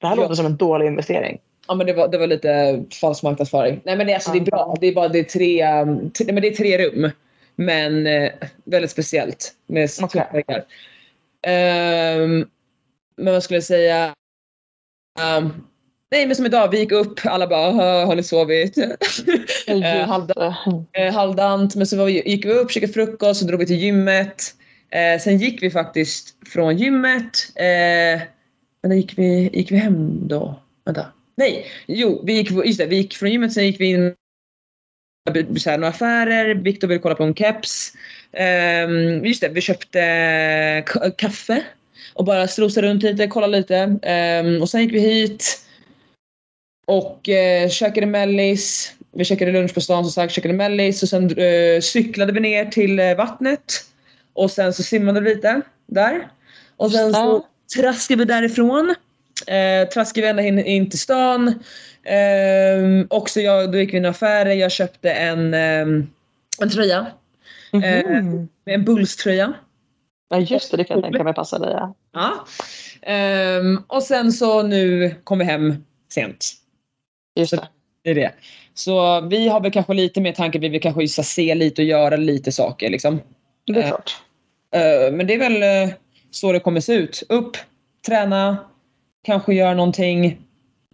Det 0.00 0.06
här 0.06 0.16
Ja. 0.16 0.22
låter 0.22 0.34
som 0.34 0.46
en 0.46 0.56
dålig 0.56 0.86
investering. 0.86 1.38
Ja 1.68 1.74
men 1.74 1.86
det 1.86 1.92
var, 1.92 2.08
det 2.08 2.18
var 2.18 2.26
lite 2.26 2.84
falsk 3.00 3.22
marknadsföring. 3.22 3.80
Nej 3.84 3.96
men 3.96 4.06
det, 4.06 4.14
alltså, 4.14 4.32
det 4.32 4.38
är 4.38 4.44
bra. 4.44 4.76
Det 4.80 4.86
är 4.86 4.94
bara 4.94 5.08
det 5.08 5.18
är 5.18 5.24
tre, 5.24 5.80
um, 5.80 6.10
tre, 6.10 6.32
men 6.32 6.42
det 6.42 6.48
är 6.48 6.54
tre 6.54 6.78
rum. 6.88 7.10
Men 7.56 8.06
eh, 8.06 8.30
väldigt 8.64 8.90
speciellt 8.90 9.52
med 9.66 9.90
okay. 10.02 10.24
väggar. 10.32 10.64
Ehm, 11.46 12.46
men 13.16 13.32
vad 13.32 13.42
skulle 13.42 13.56
jag 13.56 13.64
säga? 13.64 14.14
Ehm, 15.20 15.52
nej 16.10 16.26
men 16.26 16.36
som 16.36 16.46
idag, 16.46 16.70
vi 16.70 16.78
gick 16.78 16.92
upp, 16.92 17.20
alla 17.24 17.46
bara 17.46 17.66
"Aha, 17.66 18.04
har 18.04 18.16
ni 18.16 18.22
sovit? 18.22 18.76
Eh, 19.66 20.08
halvdant, 20.08 20.88
eh, 20.92 21.12
halvdant, 21.14 21.76
men 21.76 21.86
så 21.86 22.04
vi, 22.04 22.28
gick 22.30 22.44
vi 22.44 22.52
upp, 22.52 22.70
käkade 22.70 22.92
frukost, 22.92 23.40
så 23.40 23.46
drog 23.46 23.60
vi 23.60 23.66
till 23.66 23.76
gymmet. 23.76 24.54
Eh, 24.90 25.20
sen 25.20 25.38
gick 25.38 25.62
vi 25.62 25.70
faktiskt 25.70 26.36
från 26.52 26.76
gymmet. 26.76 27.52
Eh, 27.56 28.22
men 28.82 28.90
då 28.90 28.94
gick 28.94 29.18
vi, 29.18 29.50
gick 29.52 29.72
vi 29.72 29.76
hem 29.76 30.28
då? 30.28 30.54
Vänta. 30.84 31.06
Nej, 31.42 31.66
jo, 31.86 32.22
vi 32.24 32.32
gick, 32.32 32.50
just 32.50 32.78
det, 32.78 32.86
vi 32.86 32.96
gick 32.96 33.16
från 33.16 33.30
gymmet, 33.30 33.52
sen 33.52 33.66
gick 33.66 33.80
vi 33.80 33.86
in 33.86 34.14
så 35.58 35.70
här, 35.70 35.78
några 35.78 35.88
affärer. 35.88 36.54
Viktor 36.54 36.88
ville 36.88 37.00
kolla 37.00 37.14
på 37.14 37.24
en 37.24 37.34
keps. 37.34 37.92
Um, 38.86 39.24
just 39.24 39.40
det, 39.40 39.48
vi 39.48 39.60
köpte 39.60 40.84
kaffe 41.18 41.64
och 42.14 42.24
bara 42.24 42.48
strosade 42.48 42.86
runt 42.86 43.02
lite, 43.02 43.26
kollade 43.26 43.56
lite. 43.56 43.98
Ehm, 44.02 44.62
och 44.62 44.68
sen 44.68 44.82
gick 44.82 44.92
vi 44.92 45.00
hit 45.00 45.58
och 46.86 47.28
uh, 47.28 47.68
käkade 47.68 48.06
mellis. 48.06 48.92
Vi 49.12 49.24
käkade 49.24 49.52
lunch 49.52 49.74
på 49.74 49.80
stan 49.80 50.04
som 50.04 50.12
sagt, 50.12 50.34
käkade 50.34 50.54
mellis 50.54 51.02
och 51.02 51.08
sen 51.08 51.38
eh, 51.38 51.80
cyklade 51.80 52.32
vi 52.32 52.40
ner 52.40 52.64
till 52.64 52.98
eh, 52.98 53.14
vattnet. 53.14 53.84
Och 54.32 54.50
sen 54.50 54.72
så 54.72 54.82
simmade 54.82 55.20
vi 55.20 55.34
lite 55.34 55.60
där. 55.86 56.28
Och 56.76 56.92
sen 56.92 57.14
så 57.14 57.46
traskade 57.76 58.18
vi 58.18 58.24
därifrån. 58.24 58.94
Eh, 59.46 59.88
traskade 59.88 60.22
vi 60.26 60.30
ända 60.30 60.42
in, 60.42 60.58
in 60.58 60.90
till 60.90 60.98
stan. 60.98 61.54
Ehm, 62.04 63.06
också 63.10 63.40
jag, 63.40 63.72
då 63.72 63.78
gick 63.78 63.92
vi 63.92 63.96
in 63.96 64.04
i 64.04 64.08
affärer. 64.08 64.54
Jag 64.54 64.72
köpte 64.72 65.10
en, 65.12 65.54
ehm, 65.54 66.06
en 66.60 66.70
tröja. 66.70 67.06
Mhm. 67.72 68.48
En 68.64 68.84
Bulls-tröja. 68.84 69.52
Ja, 70.28 70.38
just 70.38 70.70
det. 70.70 70.76
Det 70.76 70.84
kan 70.84 70.96
jag 70.96 71.04
tänka 71.04 71.24
mig 71.24 71.34
passa 71.34 71.58
dig. 71.58 71.70
Ja. 71.72 71.94
Ja. 72.12 72.46
Ehm, 73.02 73.82
och 73.86 74.02
sen 74.02 74.32
så 74.32 74.62
nu 74.62 75.14
kom 75.24 75.38
vi 75.38 75.44
hem 75.44 75.84
sent. 76.14 76.52
Just 77.36 77.50
Så- 77.50 77.56
det. 77.56 77.68
Det 78.04 78.10
är 78.10 78.14
det. 78.14 78.32
Så 78.74 79.20
vi 79.20 79.48
har 79.48 79.60
väl 79.60 79.72
kanske 79.72 79.94
lite 79.94 80.20
mer 80.20 80.32
tankar. 80.32 80.60
Vi 80.60 80.68
vill 80.68 80.80
kanske 80.80 81.00
just 81.02 81.24
se 81.24 81.54
lite 81.54 81.82
och 81.82 81.88
göra 81.88 82.16
lite 82.16 82.52
saker 82.52 82.90
liksom. 82.90 83.20
Det 83.66 83.72
är 83.72 83.82
Eh, 83.82 83.88
klart. 83.88 84.16
Eh, 84.74 85.12
men 85.12 85.26
det 85.26 85.34
är 85.34 85.38
väl 85.38 85.62
eh, 85.88 85.94
så 86.30 86.52
det 86.52 86.60
kommer 86.60 86.80
se 86.80 86.92
ut. 86.94 87.22
Upp, 87.28 87.56
träna, 88.06 88.56
kanske 89.22 89.54
göra 89.54 89.74
någonting, 89.74 90.40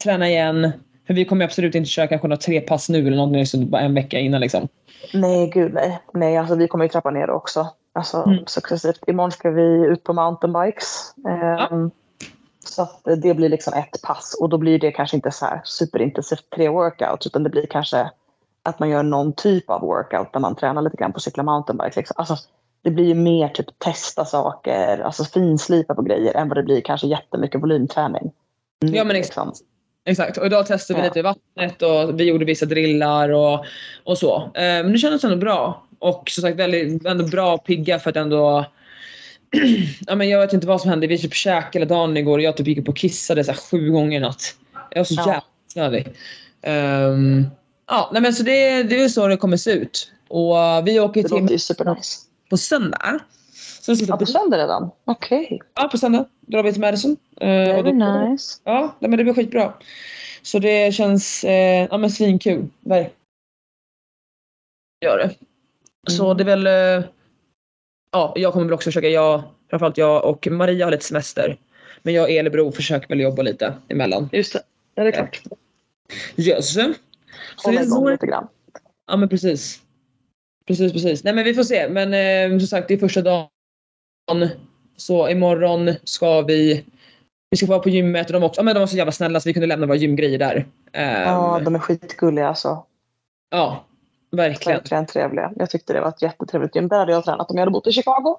träna 0.05 0.29
igen. 0.29 0.73
För 1.07 1.15
vi 1.15 1.25
kommer 1.25 1.45
absolut 1.45 1.75
inte 1.75 1.89
köra 1.91 2.07
kanske 2.07 2.29
några 2.29 2.41
tre 2.41 2.61
pass 2.61 2.89
nu 2.89 2.99
eller 3.07 3.17
någonting 3.17 3.47
så 3.47 3.59
bara 3.59 3.83
en 3.83 3.95
vecka 3.95 4.19
innan 4.19 4.41
liksom. 4.41 4.69
Nej, 5.15 5.51
gud 5.51 5.75
nej. 5.75 5.99
Nej, 6.15 6.37
alltså 6.37 6.55
vi 6.55 6.69
kommer 6.69 6.85
ju 6.85 6.89
trappa 6.89 7.11
ner 7.11 7.31
också. 7.31 7.67
Alltså 7.93 8.23
Mm. 8.23 8.47
successivt. 8.47 9.01
Imorgon 9.07 9.33
ska 9.33 9.51
vi 9.51 9.63
ut 9.87 10.05
på 10.05 10.13
mountainbikes. 10.13 11.15
Ehm, 11.29 11.91
Så 12.65 12.83
att 12.83 13.01
det 13.23 13.35
blir 13.35 13.49
liksom 13.49 13.73
ett 13.75 14.03
pass 14.03 14.37
och 14.41 14.49
då 14.49 14.59
blir 14.59 14.79
det 14.79 14.93
kanske 14.93 15.17
inte 15.17 15.31
så 15.31 15.47
här 15.47 15.61
superintensivt 15.65 16.51
tre 16.57 16.69
workouts 16.69 17.27
utan 17.27 17.43
det 17.43 17.51
blir 17.51 17.67
kanske 17.67 18.11
att 18.63 18.79
man 18.79 18.89
gör 18.89 19.03
någon 19.03 19.33
typ 19.33 19.71
av 19.71 19.81
workout 19.81 20.33
där 20.33 20.41
man 20.41 20.55
tränar 20.55 20.83
lite 20.83 20.97
grann 20.97 21.13
på 21.13 21.17
att 21.17 21.23
cykla 21.23 21.43
mountainbike. 21.43 21.93
Liksom. 21.97 22.15
Alltså, 22.19 22.37
det 22.89 22.95
blir 22.95 23.05
ju 23.07 23.15
mer 23.15 23.49
typ 23.49 23.79
testa 23.79 24.25
saker, 24.25 24.99
alltså 24.99 25.25
finslipa 25.25 25.95
på 25.95 26.03
grejer 26.03 26.37
än 26.37 26.49
vad 26.49 26.59
det 26.59 26.63
blir 26.63 26.81
kanske 26.81 27.07
jättemycket 27.07 27.63
volymträning. 27.63 28.31
Nu, 28.81 28.97
Ja, 28.97 29.05
men 29.05 29.17
liksom. 29.17 29.53
Exakt, 30.05 30.37
och 30.39 30.47
idag 30.47 30.67
testade 30.67 31.01
vi 31.01 31.05
Ja. 31.07 31.09
lite 31.11 31.19
i 31.19 31.23
vattnet 31.23 31.83
och 31.83 32.21
vi 32.21 32.25
gjorde 32.25 32.45
vissa 32.45 32.67
drillar 32.67 33.29
och, 33.29 33.65
och 34.05 34.19
så. 34.19 34.37
Eh, 34.43 34.51
men 34.55 34.93
det 34.93 34.99
kändes 34.99 35.25
ändå 35.25 35.37
bra. 35.37 35.85
Och 35.99 36.31
som 36.31 36.43
sagt 36.43 36.57
väldigt, 36.57 37.07
ändå 37.07 37.25
bra 37.25 37.55
och 37.55 37.65
pigga 37.65 37.99
för 37.99 38.11
att 38.11 38.17
ändå 38.17 38.65
ja, 40.07 40.15
men 40.15 40.29
jag 40.29 40.41
vet 40.41 40.53
inte 40.53 40.67
vad 40.67 40.81
som 40.81 40.91
hände. 40.91 41.07
Vi 41.07 41.19
typ 41.19 41.35
käkade 41.35 41.71
hela 41.85 41.87
dagen 41.95 42.17
igår 42.17 42.39
och 42.39 42.45
jag 42.45 42.57
typ 42.57 42.67
gick 42.67 42.79
upp 42.79 42.89
och 42.89 42.97
kissade 42.97 43.45
så 43.45 43.53
sju 43.55 43.91
gånger 43.91 44.17
i 44.17 44.21
natt. 44.21 44.43
Jag 44.91 45.01
var 45.01 45.05
så 45.05 45.15
Ja. 45.27 45.43
jävla. 45.75 45.99
Ehm, 46.63 47.47
Ja, 47.91 48.11
nej 48.13 48.23
men 48.23 48.35
så 48.35 48.43
det, 48.43 48.83
det 48.83 49.03
är 49.03 49.09
så 49.09 49.27
det 49.27 49.37
kommer 49.37 49.57
se 49.57 49.71
ut. 49.71 50.13
Och 50.29 50.57
vi 50.85 51.01
åker 51.01 51.23
Det 51.23 51.29
till 51.29 51.39
låter 51.41 51.53
ju 51.53 51.59
supernice. 51.59 52.19
På 52.49 52.57
söndag. 52.57 53.19
Så 53.81 53.93
Ja, 54.09 54.17
på 54.17 54.27
söndag 54.27 54.59
redan? 54.59 54.91
Okej. 55.05 55.61
Ja, 55.75 55.89
på 55.89 55.99
söndag 55.99 56.25
drar 56.41 56.63
vi 56.63 56.73
till 56.73 56.81
Madison. 56.81 57.17
Eh, 57.41 57.47
Very 57.49 57.83
då- 57.83 57.93
nice. 58.31 58.61
Ja, 58.65 58.95
men 59.01 59.11
det 59.11 59.25
blir 59.25 59.35
skitbra. 59.35 59.73
Så 60.43 60.59
det 60.59 60.95
känns 60.95 61.45
eh, 61.45 61.87
ja, 61.91 61.99
men 61.99 62.11
svinkul. 62.11 62.67
Verkligen. 62.81 63.13
Gör 65.05 65.19
det. 65.19 65.35
Så 66.11 66.25
Mm. 66.25 66.37
det 66.37 66.43
är 66.53 66.57
väl... 66.57 66.67
Eh, 67.01 67.09
ja, 68.13 68.33
jag 68.37 68.53
kommer 68.53 68.65
väl 68.67 68.75
också 68.75 68.89
försöka. 68.89 69.09
Jag, 69.09 69.43
framförallt 69.71 69.97
jag 69.99 70.25
och 70.25 70.47
Maria 70.47 70.87
har 70.87 70.91
lite 70.91 71.05
semester. 71.05 71.59
Men 72.03 72.15
jag 72.15 72.23
och 72.23 72.31
Elebro 72.31 72.73
försöker 72.73 73.09
väl 73.09 73.21
jobba 73.21 73.43
lite 73.43 73.75
emellan. 73.89 74.29
Just 74.33 74.53
det. 74.53 74.63
Ja, 74.95 75.03
det 75.03 75.09
är 75.09 75.13
klart. 75.13 75.43
Yes. 76.37 76.73
Så 76.75 76.95
Hålla 77.65 77.83
igång 77.83 78.09
lite 78.11 78.27
grann. 78.27 78.49
Ja 79.07 79.17
men 79.17 79.29
precis. 79.29 79.81
Precis, 80.69 80.93
precis. 80.93 81.25
Nej 81.25 81.35
men 81.35 81.45
vi 81.45 81.55
får 81.55 81.63
se. 81.63 81.89
Men 81.89 82.15
eh, 82.53 82.59
som 82.59 82.67
sagt 82.67 82.89
det 82.89 82.95
är 82.95 82.99
första 82.99 83.23
dagen. 83.23 83.49
Så 84.97 85.29
imorgon 85.29 85.91
ska 86.05 86.41
vi 86.43 86.85
vi 87.51 87.57
ska 87.57 87.67
vara 87.67 87.79
på 87.79 87.89
gymmet 87.89 88.27
och 88.27 88.33
de, 88.33 88.43
också, 88.43 88.61
ja, 88.61 88.65
men 88.65 88.75
de 88.75 88.81
var 88.81 88.87
så 88.87 88.97
jävla 88.97 89.13
snälla 89.13 89.41
så 89.41 89.49
vi 89.49 89.53
kunde 89.53 89.67
lämna 89.67 89.87
våra 89.87 89.97
gymgrejer 89.97 90.39
där. 90.39 90.67
Ehm, 90.93 91.23
Ja, 91.23 91.61
de 91.65 91.75
är 91.75 91.79
skitgulliga 91.79 92.49
alltså. 92.49 92.85
ja, 93.51 93.85
verkligen. 94.31 94.79
Verkligen 94.79 95.07
trevliga. 95.07 95.53
Jag 95.57 95.71
tyckte 95.71 95.93
det 95.93 96.01
var 96.01 96.09
ett 96.09 96.23
jättetrevligt 96.23 96.77
gym. 96.77 96.89
Där 96.89 96.99
hade 96.99 97.13
jag 97.13 97.25
tränat 97.25 97.51
om 97.51 97.57
jag 97.57 97.63
hade 97.63 97.71
bott 97.71 97.87
i 97.87 97.93
Chicago. 97.93 98.37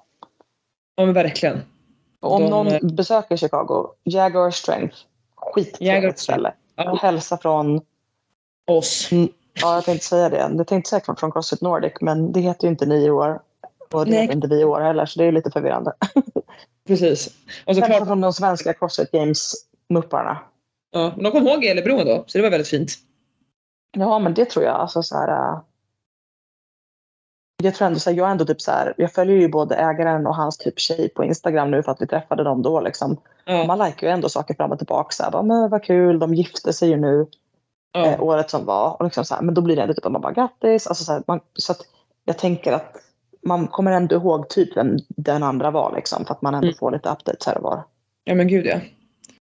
Ja 0.96 1.04
men 1.04 1.14
verkligen. 1.14 1.60
Och 2.20 2.32
om 2.32 2.42
De- 2.42 2.50
någon 2.50 2.96
besöker 2.96 3.36
Chicago, 3.36 3.88
Jaguar 4.04 4.50
Strength. 4.50 4.96
Skittrevligt 5.36 6.18
ställe. 6.18 6.52
Ja, 6.76 6.94
hälsa 7.02 7.38
från, 7.38 7.80
oss. 8.66 9.10
Ja 9.54 9.74
jag 9.74 9.84
tänkte 9.84 10.06
säga 10.06 10.28
det, 10.28 10.48
det 10.58 10.64
tänkte 10.64 10.90
säkert 10.90 11.20
från 11.20 11.32
Crossfit 11.32 11.60
Nordic 11.60 11.92
men 12.00 12.32
det 12.32 12.40
heter 12.40 12.64
ju 12.64 12.70
inte 12.70 12.86
nio 12.86 13.10
år. 13.10 13.40
Och 13.92 14.04
det 14.04 14.10
Nej. 14.10 14.20
heter 14.20 14.34
inte 14.34 14.48
vi 14.48 14.64
år 14.64 14.80
heller 14.80 15.06
så 15.06 15.18
det 15.18 15.24
är 15.26 15.32
lite 15.32 15.50
förvirrande. 15.50 15.92
Precis. 16.86 17.28
Och 17.66 17.76
så 17.76 17.82
klart, 17.82 18.06
från 18.06 18.20
de 18.20 18.32
svenska 18.32 18.72
Crossfit 18.72 19.10
Games-mupparna. 19.10 20.36
ja, 20.90 21.12
men 21.14 21.24
de 21.24 21.30
kom 21.32 21.48
ihåg 21.48 21.64
Elebro 21.64 21.98
ändå. 21.98 22.24
Så 22.26 22.38
det 22.38 22.42
var 22.42 22.50
väldigt 22.50 22.68
fint. 22.68 22.92
Ja 23.96 24.18
men 24.18 24.34
det 24.34 24.44
tror 24.44 24.64
jag. 24.64 24.74
Alltså, 24.74 25.02
så 25.02 25.16
här, 25.16 25.28
äh, 25.28 25.60
jag 27.62 27.74
tror 27.74 27.86
ändå 27.86 27.98
så 27.98 28.10
här, 28.10 28.16
jag 28.16 28.30
ändå 28.30 28.44
typ 28.44 28.60
så 28.60 28.70
här, 28.70 28.94
jag 28.96 29.12
följer 29.12 29.36
ju 29.36 29.48
både 29.48 29.76
ägaren 29.76 30.26
och 30.26 30.36
hans 30.36 30.58
typ 30.58 30.78
tjej 30.80 31.08
på 31.08 31.24
Instagram 31.24 31.70
nu 31.70 31.82
för 31.82 31.92
att 31.92 32.02
vi 32.02 32.06
träffade 32.06 32.44
dem 32.44 32.62
då 32.62 32.80
liksom. 32.80 33.20
Ja, 33.44 33.64
Man 33.64 33.78
likar 33.78 34.06
ju 34.06 34.12
ändå 34.12 34.28
saker 34.28 34.54
fram 34.54 34.72
och 34.72 34.78
tillbaka. 34.78 35.10
Så 35.10 35.22
här, 35.22 35.30
bara, 35.30 35.42
men 35.42 35.70
vad 35.70 35.84
kul, 35.84 36.18
de 36.18 36.34
gifte 36.34 36.72
sig 36.72 36.88
ju 36.88 36.96
nu 36.96 37.26
eh, 37.96 38.22
året 38.22 38.50
som 38.50 38.64
var. 38.64 38.96
Och 38.98 39.04
liksom 39.04 39.24
så 39.24 39.34
här, 39.34 39.42
men 39.42 39.54
då 39.54 39.60
blir 39.60 39.76
det 39.76 39.82
ändå 39.82 39.94
typ 39.94 40.06
att 40.06 40.12
man 40.12 40.20
bara 40.20 40.32
grattis. 40.32 40.86
Alltså, 40.86 41.04
så 41.04 41.12
här, 41.12 41.22
man, 41.26 41.40
så 41.54 41.72
att 41.72 41.80
jag 42.24 42.38
tänker 42.38 42.72
att 42.72 42.96
man 43.46 43.68
kommer 43.68 43.92
ändå 43.92 44.14
ihåg 44.16 44.48
typ 44.48 44.76
vem 44.76 44.96
den 45.08 45.42
andra 45.42 45.70
var 45.70 45.92
liksom. 45.96 46.24
För 46.24 46.34
att 46.34 46.42
man 46.42 46.54
ändå 46.54 46.66
Mm. 46.66 46.76
får 46.78 46.90
lite 46.90 47.08
updates 47.08 47.46
här 47.46 47.56
och 47.56 47.62
var. 47.62 47.82
ja 48.24 48.34
men 48.34 48.48
gud 48.48 48.66
ja. 48.66 48.76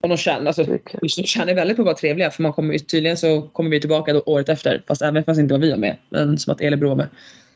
Och 0.04 0.10
de 0.10 0.18
känner, 0.18 0.46
alltså, 0.48 0.64
de 1.02 1.10
känner 1.10 1.56
väldigt 1.56 1.78
på 1.78 1.82
att 1.82 1.86
vara 1.86 1.96
trevliga 1.96 2.32
för 2.32 2.44
man 2.44 2.54
kommer 2.54 2.78
tydligen 2.78 3.18
så 3.18 3.42
kommer 3.42 3.70
vi 3.70 3.80
tillbaka 3.80 4.14
då, 4.14 4.22
året 4.26 4.50
efter. 4.50 4.84
Fast 4.88 5.02
även 5.02 5.24
fast 5.24 5.40
inte 5.40 5.54
var 5.54 5.62
vi 5.62 5.72
var 5.72 5.78
med. 5.78 5.98
Men 6.10 6.38
som 6.38 6.54
att 6.54 6.62
Elebro 6.62 6.90
var 6.90 6.96
med. 6.96 7.08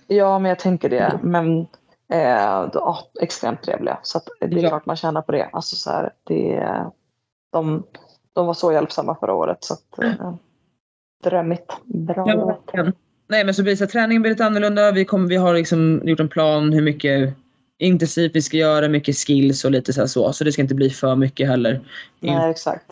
Ja, 0.07 0.39
men 0.39 0.49
jag 0.49 0.59
tänker 0.59 0.89
det. 0.89 1.19
Men 1.23 1.59
eh, 2.13 2.67
ja, 2.73 2.99
extremt 3.21 3.63
trevliga. 3.63 3.99
Så 4.03 4.21
det 4.39 4.45
är 4.45 4.59
Ja. 4.63 4.69
klart 4.69 4.85
man 4.85 4.95
tjänar 4.95 5.21
på 5.21 5.31
det. 5.31 5.49
Alltså, 5.53 5.75
så 5.75 5.89
här, 5.91 6.13
det 6.23 6.63
de, 7.51 7.83
de 8.33 8.47
var 8.47 8.53
så 8.53 8.71
hjälpsamma 8.73 9.15
förra 9.19 9.33
året. 9.33 9.57
Så 9.63 9.73
att, 9.73 9.99
eh, 10.03 10.33
drömmigt. 11.23 11.73
Bra. 11.85 12.59
Ja. 12.73 12.91
Nej 13.27 13.45
men 13.45 13.53
så 13.53 13.63
blir 13.63 13.73
det 13.73 13.77
så 13.77 13.83
här, 13.83 13.91
träningen 13.91 14.21
blir 14.21 14.31
lite 14.31 14.45
annorlunda. 14.45 14.91
Vi, 14.91 15.05
kommer, 15.05 15.27
vi 15.27 15.35
har 15.35 15.53
liksom 15.53 16.01
gjort 16.05 16.19
en 16.19 16.29
plan 16.29 16.73
hur 16.73 16.81
mycket 16.81 17.33
intensivt 17.77 18.35
vi 18.35 18.41
ska 18.41 18.57
göra, 18.57 18.87
mycket 18.87 19.15
skills 19.15 19.65
och 19.65 19.71
lite 19.71 19.93
så, 19.93 20.07
så. 20.07 20.33
Så 20.33 20.43
det 20.43 20.51
ska 20.51 20.61
inte 20.61 20.75
bli 20.75 20.89
för 20.89 21.15
mycket 21.15 21.47
heller. 21.47 21.81
Nej, 22.19 22.51
exakt. 22.51 22.85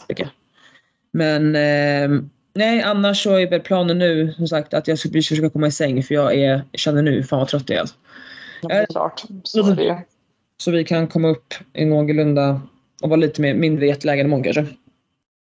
Men 1.12 1.56
eh, 1.56 2.22
nej 2.56 2.82
annars 2.82 3.24
så 3.24 3.36
är 3.36 3.50
väl 3.50 3.60
planen 3.60 4.00
nu 4.00 4.34
som 4.34 4.48
sagt 4.48 4.74
att 4.74 4.88
jag 4.88 5.00
ska 5.00 5.10
försöka 5.10 5.50
komma 5.50 5.68
i 5.68 5.72
säng 5.72 6.04
för 6.04 6.16
jag 6.16 6.36
är, 6.36 6.62
känner 6.74 7.02
nu 7.02 7.24
fan 7.24 7.40
vad 7.40 7.48
trött 7.48 7.70
jag 7.70 7.80
är. 7.80 7.90
Ja, 8.62 8.68
det 8.68 8.76
är 8.76 8.86
klart. 8.86 9.24
Så 9.44 9.72
är 9.72 9.76
det. 9.76 10.04
Så 10.58 10.72
vi 10.72 10.84
kan 10.84 11.08
komma 11.08 11.28
upp 11.28 11.54
i 11.74 11.86
någorlunda 11.86 12.62
och 13.04 13.10
vara 13.10 13.20
lite 13.20 13.42
mer, 13.42 13.54
mindre 13.54 13.88
jetlaggad 13.88 14.26
imorgon 14.26 14.44
kanske. 14.44 14.66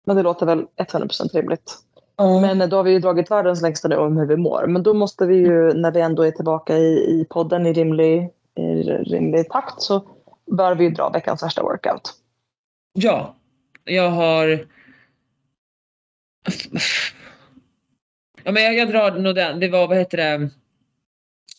Men 0.05 0.15
det 0.15 0.23
låter 0.23 0.45
väl 0.45 0.65
100% 0.77 1.29
trevligt. 1.29 1.77
Ja. 2.19 2.41
Men 2.41 2.69
då 2.69 2.75
har 2.75 2.83
vi 2.83 2.91
ju 2.91 2.99
dragit 2.99 3.31
världens 3.31 3.61
längsta 3.61 3.87
nu 3.87 3.95
om 3.95 4.17
hur 4.17 4.25
vi 4.25 4.35
mår. 4.37 4.67
Men 4.67 4.83
då 4.83 4.93
måste 4.93 5.25
vi 5.25 5.35
ju, 5.35 5.73
när 5.73 5.91
vi 5.91 6.01
ändå 6.01 6.23
är 6.23 6.31
tillbaka 6.31 6.77
i, 6.77 6.93
i 7.21 7.25
podden 7.29 7.65
i 7.65 7.73
rimlig, 7.73 8.29
i 8.55 8.61
rimlig 8.83 9.49
takt, 9.49 9.81
så 9.81 10.03
bör 10.51 10.75
vi 10.75 10.83
ju 10.83 10.89
dra 10.89 11.09
veckans 11.09 11.43
värsta 11.43 11.63
workout. 11.63 12.13
Ja, 12.93 13.35
jag 13.83 14.09
har... 14.09 14.65
Ja, 18.43 18.51
men 18.51 18.63
jag, 18.63 18.73
jag 18.75 18.89
drar 18.89 19.11
nog 19.11 19.35
den. 19.35 19.59
Det 19.59 19.67
var, 19.69 19.87
vad 19.87 19.97
heter 19.97 20.17
det? 20.17 20.49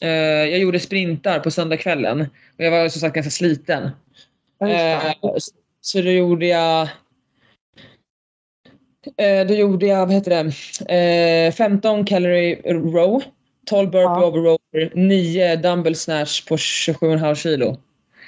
Eh, 0.01 0.49
jag 0.51 0.59
gjorde 0.59 0.81
sprintar 0.81 1.41
på 1.41 1.51
söndagskvällen. 1.51 2.21
Och 2.59 2.65
jag 2.65 2.71
var 2.71 2.89
som 2.89 3.01
sagt 3.01 3.15
ganska 3.15 3.31
sliten. 3.31 3.83
Eh, 4.65 5.13
så- 5.21 5.53
så 5.81 5.99
då 6.03 6.11
gjorde 6.11 6.47
jag... 6.47 6.89
Eh, 9.17 9.47
då 9.47 9.55
gjorde 9.55 9.87
jag, 9.87 10.07
vad 10.07 10.15
heter 10.15 10.31
det? 10.89 11.47
Eh, 11.47 11.53
15 11.53 12.05
calorie 12.05 12.73
row. 12.73 13.23
12 13.67 13.91
burpee 13.91 14.03
Ja. 14.03 14.27
over 14.27 14.39
rower. 14.41 14.93
9 14.95 15.57
dumbbell 15.57 15.97
snatch 15.97 16.47
på 16.49 16.57
27,5 16.57 17.35
kilo. 17.35 17.77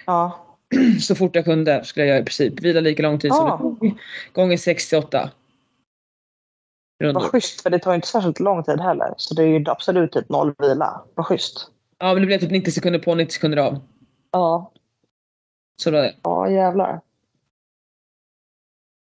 Ja, 0.07 0.47
Så 1.01 1.15
fort 1.15 1.37
jag 1.37 1.45
kunde 1.45 1.85
skulle 1.85 2.07
jag 2.07 2.09
göra 2.11 2.21
i 2.23 2.25
princip. 2.25 2.61
Vila 2.61 2.81
lika 2.81 3.03
lång 3.03 3.19
tid 3.19 3.35
som 3.35 3.47
Ja. 3.47 3.57
det 3.57 3.63
tog. 3.63 3.99
Gånger 4.33 4.57
68. 4.57 5.31
vad 7.15 7.23
schysst, 7.23 7.61
för 7.61 7.71
det 7.71 7.79
tar 7.79 7.91
ju 7.91 7.95
inte 7.95 8.09
särskilt 8.09 8.41
lång 8.41 8.65
tid 8.65 8.81
heller. 8.81 9.15
Så 9.17 9.35
det 9.35 9.43
är 9.43 9.47
ju 9.47 9.65
absolut 9.69 10.13
typ 10.13 10.29
noll 10.29 10.55
vila. 10.59 11.03
Vad 11.15 11.27
schysst. 11.27 11.67
Ja 11.99 12.13
men 12.13 12.23
det 12.23 12.27
blev 12.27 12.39
typ 12.39 12.51
90 12.51 12.71
sekunder 12.73 12.99
på 13.01 13.15
90 13.15 13.33
sekunder 13.35 13.59
av. 13.59 13.81
Ja, 14.31 14.73
Så 15.83 15.91
det 15.91 15.97
var 15.97 16.03
det. 16.05 16.15
ja 16.23 16.51
jävlar. 16.51 17.01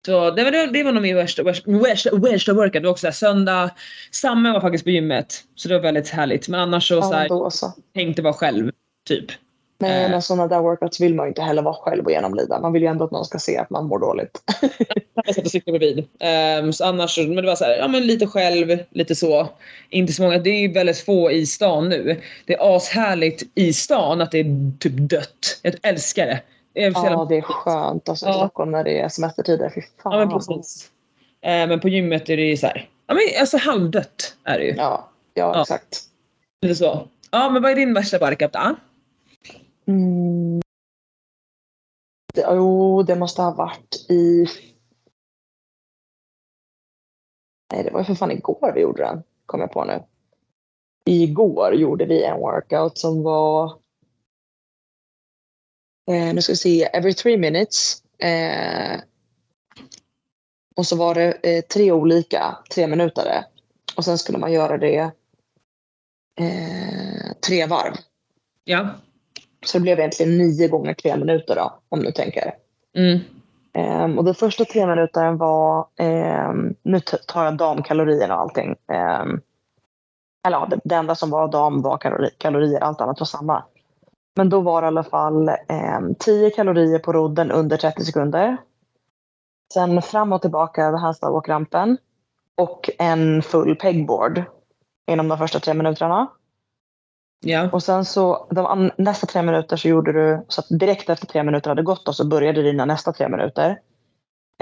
Så 0.07 0.31
det 0.31 0.45
var, 0.45 0.73
det, 0.73 0.83
var 0.83 0.93
nog 0.93 1.03
min 1.03 1.17
värsta, 1.17 1.43
värsta, 1.43 1.71
värsta, 1.71 2.17
värsta 2.17 2.53
workout. 2.53 2.73
Det 2.73 2.81
var 2.81 2.91
också 2.91 3.01
så 3.01 3.07
här, 3.07 3.13
söndag. 3.13 3.71
Samma 4.11 4.53
var 4.53 4.61
faktiskt 4.61 4.85
på 4.85 4.91
gymmet. 4.91 5.35
Så 5.55 5.69
det 5.69 5.75
var 5.75 5.83
väldigt 5.83 6.09
härligt. 6.09 6.49
Men 6.49 6.61
annars 6.61 6.89
så, 6.89 7.03
så 7.03 7.09
Ja, 7.13 7.17
här, 7.19 7.29
då 7.29 7.51
så. 7.51 7.73
tänkte 7.95 8.23
vara 8.23 8.35
själv. 8.35 8.71
Typ. 9.09 9.25
Men 9.79 10.05
Eh. 10.05 10.11
när 10.11 10.21
sådana 10.21 10.49
där 10.49 10.61
workouts 10.61 11.01
vill 11.01 11.15
man 11.15 11.27
ju 11.27 11.29
inte 11.29 11.43
heller 11.43 11.63
vara 11.63 11.75
själv 11.75 12.05
och 12.05 12.11
genomlida. 12.11 12.61
Man 12.61 12.73
vill 12.73 12.83
ju 12.83 12.89
ändå 12.89 13.05
att 13.05 13.11
någon 13.11 13.25
ska 13.25 13.39
se 13.39 13.57
att 13.59 13.71
man 13.71 13.87
mår 13.87 13.99
dåligt. 13.99 14.31
Jag 15.27 15.35
satt 15.35 15.45
och 15.45 15.51
cyklade 15.51 15.79
bredvid. 15.79 16.05
Um, 16.65 16.73
så 16.73 16.85
annars, 16.85 17.19
men 17.19 17.37
det 17.37 17.43
var 17.43 17.57
så 17.57 17.65
här, 17.65 17.77
ja 17.77 17.89
men 17.89 18.07
lite 18.07 18.27
själv, 18.27 18.79
lite 18.91 19.15
så. 19.15 19.49
Inte 19.91 20.13
så 20.13 20.23
många, 20.23 20.39
det 20.39 20.51
är 20.51 20.61
ju 20.61 20.73
väldigt 20.73 20.99
få 20.99 21.31
i 21.33 21.47
stan 21.47 21.89
nu. 21.89 22.21
Det 22.47 22.55
är 22.55 22.77
ashärligt 22.77 23.43
i 23.55 23.73
stan 23.73 24.21
att 24.21 24.31
det 24.31 24.39
är 24.41 24.79
typ 24.79 24.93
dött. 24.97 25.61
Jag 25.63 25.75
älskar 25.83 26.27
det. 26.27 26.41
Ja, 26.75 27.27
det 27.29 27.37
är 27.39 27.43
skönt 27.43 28.09
alltså, 28.09 28.27
i 28.27 28.29
Ja. 28.29 28.35
Stockholm 28.35 28.71
när 28.71 28.85
det 28.85 29.01
är 29.01 29.09
semestertider. 29.09 29.71
Fy 29.75 29.81
fan. 30.03 30.13
ja 30.13 30.19
men 30.19 30.29
precis. 30.31 30.91
Eh, 31.41 31.69
men 31.69 31.81
på 31.81 31.89
gymmet 31.89 32.29
är 32.29 32.37
det 32.37 32.43
ju 32.43 32.57
så 32.57 32.67
här, 32.67 32.89
ja 33.07 33.15
men 33.15 33.23
alltså 33.41 33.57
halvdött 33.57 34.37
är 34.45 34.59
det 34.59 34.65
ju. 34.65 34.75
Ja, 34.75 35.09
ja, 35.35 35.53
Ja. 35.55 35.61
exakt. 35.63 35.99
Lite 36.63 36.75
så. 36.75 37.09
Ja 37.31 37.51
men 37.51 37.63
vad 37.63 37.73
är 37.73 37.77
din 37.77 37.95
värsta 37.95 38.19
barkup 38.19 38.53
då? 38.53 38.77
Mm. 39.87 40.61
Det, 42.35 42.47
jo, 42.51 43.03
det 43.03 43.17
måste 43.17 43.43
ha 43.43 43.51
varit 43.55 44.07
i... 44.11 44.47
Nej, 47.73 47.85
det 47.85 47.91
var 47.91 48.01
ju 48.01 48.05
för 48.05 48.15
fan 48.15 48.31
igår 48.31 48.73
vi 48.75 48.81
gjorde 48.81 49.03
den. 49.03 49.23
Kom 49.47 49.61
jag 49.61 49.73
på 49.73 49.85
nu. 49.85 50.03
Igår 51.05 51.75
gjorde 51.75 52.05
vi 52.05 52.25
en 52.25 52.41
workout 52.41 52.99
som 52.99 53.23
var... 53.23 53.79
Eh, 56.11 56.35
nu 56.35 56.43
ska 56.43 56.53
vi 56.53 56.57
se. 56.57 56.85
Every 56.85 57.15
three 57.15 57.37
minutes. 57.37 58.03
Eh, 58.19 59.01
och 60.77 60.87
så 60.87 60.97
var 60.97 61.15
det 61.15 61.33
eh, 61.43 61.65
tre 61.65 61.93
olika, 61.93 62.59
tre 62.75 62.87
minuter. 62.87 63.45
Och 63.97 64.05
sen 64.05 64.19
skulle 64.19 64.39
man 64.39 64.53
göra 64.53 64.79
det 64.79 64.99
eh, 66.41 67.33
tre 67.47 67.67
varv. 67.67 67.95
Ja. 68.65 68.89
Så 69.67 69.79
det 69.79 69.83
blev 69.83 69.99
egentligen 69.99 70.39
nio 70.39 70.69
gånger 70.69 70.95
tre 70.95 71.17
minuter 71.17 71.57
då, 71.57 71.79
om 71.89 72.03
du 72.03 72.13
tänker. 72.13 72.55
Mm. 72.97 73.21
Ehm, 73.73 74.19
och 74.19 74.25
den 74.25 74.35
första 74.35 74.65
tre 74.65 74.87
minuterna 74.87 75.33
var, 75.33 75.87
ehm, 75.97 76.75
nu 76.83 77.01
tar 77.01 77.45
jag 77.45 77.57
damkalorierna 77.57 78.35
och 78.35 78.41
allting. 78.41 78.77
Ehm, 78.93 79.41
eller 80.47 80.59
ja, 80.59 80.67
det, 80.71 80.81
det 80.85 80.95
enda 80.95 81.15
som 81.15 81.31
var 81.31 81.49
dam 81.49 81.83
var 81.83 81.99
kalori, 81.99 82.31
kalorier, 82.39 82.81
allt 82.81 83.01
annat 83.01 83.21
var 83.21 83.27
samma. 83.27 83.65
Men 84.35 84.49
då 84.49 84.61
var 84.61 84.83
det 84.83 84.87
i 84.87 84.89
alla 84.89 85.05
fall 85.05 85.49
ehm, 85.69 86.15
10 86.15 86.51
kalorier 86.51 86.99
på 86.99 87.13
rodden 87.13 87.51
under 87.51 87.77
30 87.77 88.05
sekunder. 88.05 88.57
Sen 89.75 90.03
fram 90.03 90.33
och 90.33 90.43
tillbaka 90.43 90.85
över 90.85 90.99
handstallsåkrampen. 90.99 91.99
Och 92.57 92.91
en 92.99 93.43
full 93.43 93.77
pegboard. 93.77 94.43
inom 95.11 95.29
de 95.29 95.39
första 95.39 95.61
tre 95.61 95.75
minuterna. 95.75 96.31
Ja. 97.45 97.71
Och 97.73 97.83
sen 97.83 98.05
så 98.05 98.47
de 98.51 98.91
nästa 98.99 99.27
tre 99.27 99.43
minuter 99.43 99.77
så 99.77 99.89
gjorde 99.89 100.13
du 100.13 100.45
så 100.49 100.61
att 100.61 100.67
direkt 100.69 101.11
efter 101.11 101.27
tre 101.27 101.43
minuter 101.43 101.71
hade 101.71 101.83
gått 101.83 102.07
då, 102.07 102.13
så 102.13 102.27
började 102.27 102.63
dina 102.63 102.85
nästa 102.85 103.13
tre 103.13 103.29
minuter. 103.29 103.81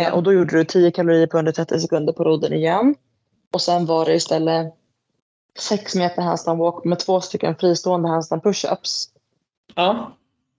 Eh, 0.00 0.14
och 0.14 0.22
då 0.22 0.32
gjorde 0.32 0.56
du 0.56 0.64
10 0.64 0.90
kalorier 0.90 1.26
på 1.26 1.38
under 1.38 1.52
30 1.52 1.80
sekunder 1.80 2.12
på 2.12 2.24
rodden 2.24 2.52
igen. 2.52 2.94
Och 3.52 3.60
sen 3.60 3.86
var 3.86 4.04
det 4.04 4.14
istället 4.14 4.74
6 5.58 5.94
meter 5.94 6.22
handstand 6.22 6.58
walk 6.58 6.84
med 6.84 6.98
två 6.98 7.20
stycken 7.20 7.56
fristående 7.56 8.08
handstand 8.08 8.42
pushups. 8.42 9.08
Ja. 9.74 10.12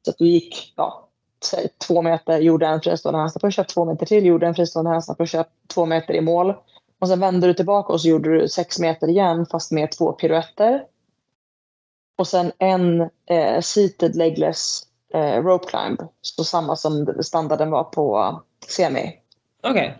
Så 0.05 0.11
att 0.11 0.17
du 0.17 0.27
gick, 0.27 0.73
ja, 0.77 1.07
säg 1.43 1.67
två 1.87 2.01
meter, 2.01 2.39
gjorde 2.39 2.67
en 2.67 2.81
fristående 2.81 3.19
handstand 3.19 3.41
pushup, 3.41 3.67
två 3.67 3.85
meter 3.85 4.05
till, 4.05 4.25
gjorde 4.25 4.47
en 4.47 4.55
fristående 4.55 4.91
handstand 4.91 5.17
pushup, 5.17 5.47
två 5.67 5.85
meter 5.85 6.13
i 6.13 6.21
mål. 6.21 6.53
Och 7.01 7.07
sen 7.07 7.19
vände 7.19 7.47
du 7.47 7.53
tillbaka 7.53 7.93
och 7.93 8.01
så 8.01 8.07
gjorde 8.07 8.39
du 8.39 8.47
sex 8.47 8.79
meter 8.79 9.07
igen 9.07 9.45
fast 9.51 9.71
med 9.71 9.91
två 9.91 10.11
piruetter. 10.11 10.83
Och 12.17 12.27
sen 12.27 12.51
en 12.57 13.01
eh, 13.29 13.61
seated 13.61 14.15
legless 14.15 14.83
eh, 15.13 15.43
rope 15.43 15.67
climb. 15.67 15.99
Så 16.21 16.43
samma 16.43 16.75
som 16.75 17.13
standarden 17.23 17.71
var 17.71 17.83
på 17.83 18.41
semi. 18.67 19.19
Okej. 19.63 19.97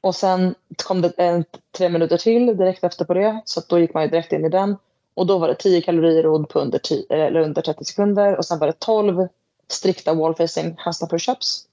Och 0.00 0.14
sen 0.14 0.54
kom 0.84 1.00
det 1.02 1.12
en, 1.16 1.44
tre 1.78 1.88
minuter 1.88 2.16
till 2.16 2.56
direkt 2.56 2.84
efter 2.84 3.04
på 3.04 3.14
det. 3.14 3.42
Så 3.44 3.60
då 3.68 3.78
gick 3.78 3.94
man 3.94 4.02
ju 4.02 4.08
direkt 4.08 4.32
in 4.32 4.44
i 4.44 4.48
den. 4.48 4.76
Och 5.14 5.26
då 5.26 5.38
var 5.38 5.48
det 5.48 5.54
10 5.54 5.82
kalorier 5.82 6.22
rodd 6.22 6.48
på 6.48 6.60
under, 6.60 6.78
10, 6.78 7.06
eller 7.10 7.40
under 7.40 7.62
30 7.62 7.84
sekunder. 7.84 8.36
Och 8.36 8.44
sen 8.44 8.58
var 8.58 8.66
det 8.66 8.72
12 8.78 9.28
strikta 9.68 10.14
wall 10.14 10.34
facing 10.34 10.74
handstand 10.78 11.12
push-ups. 11.12 11.66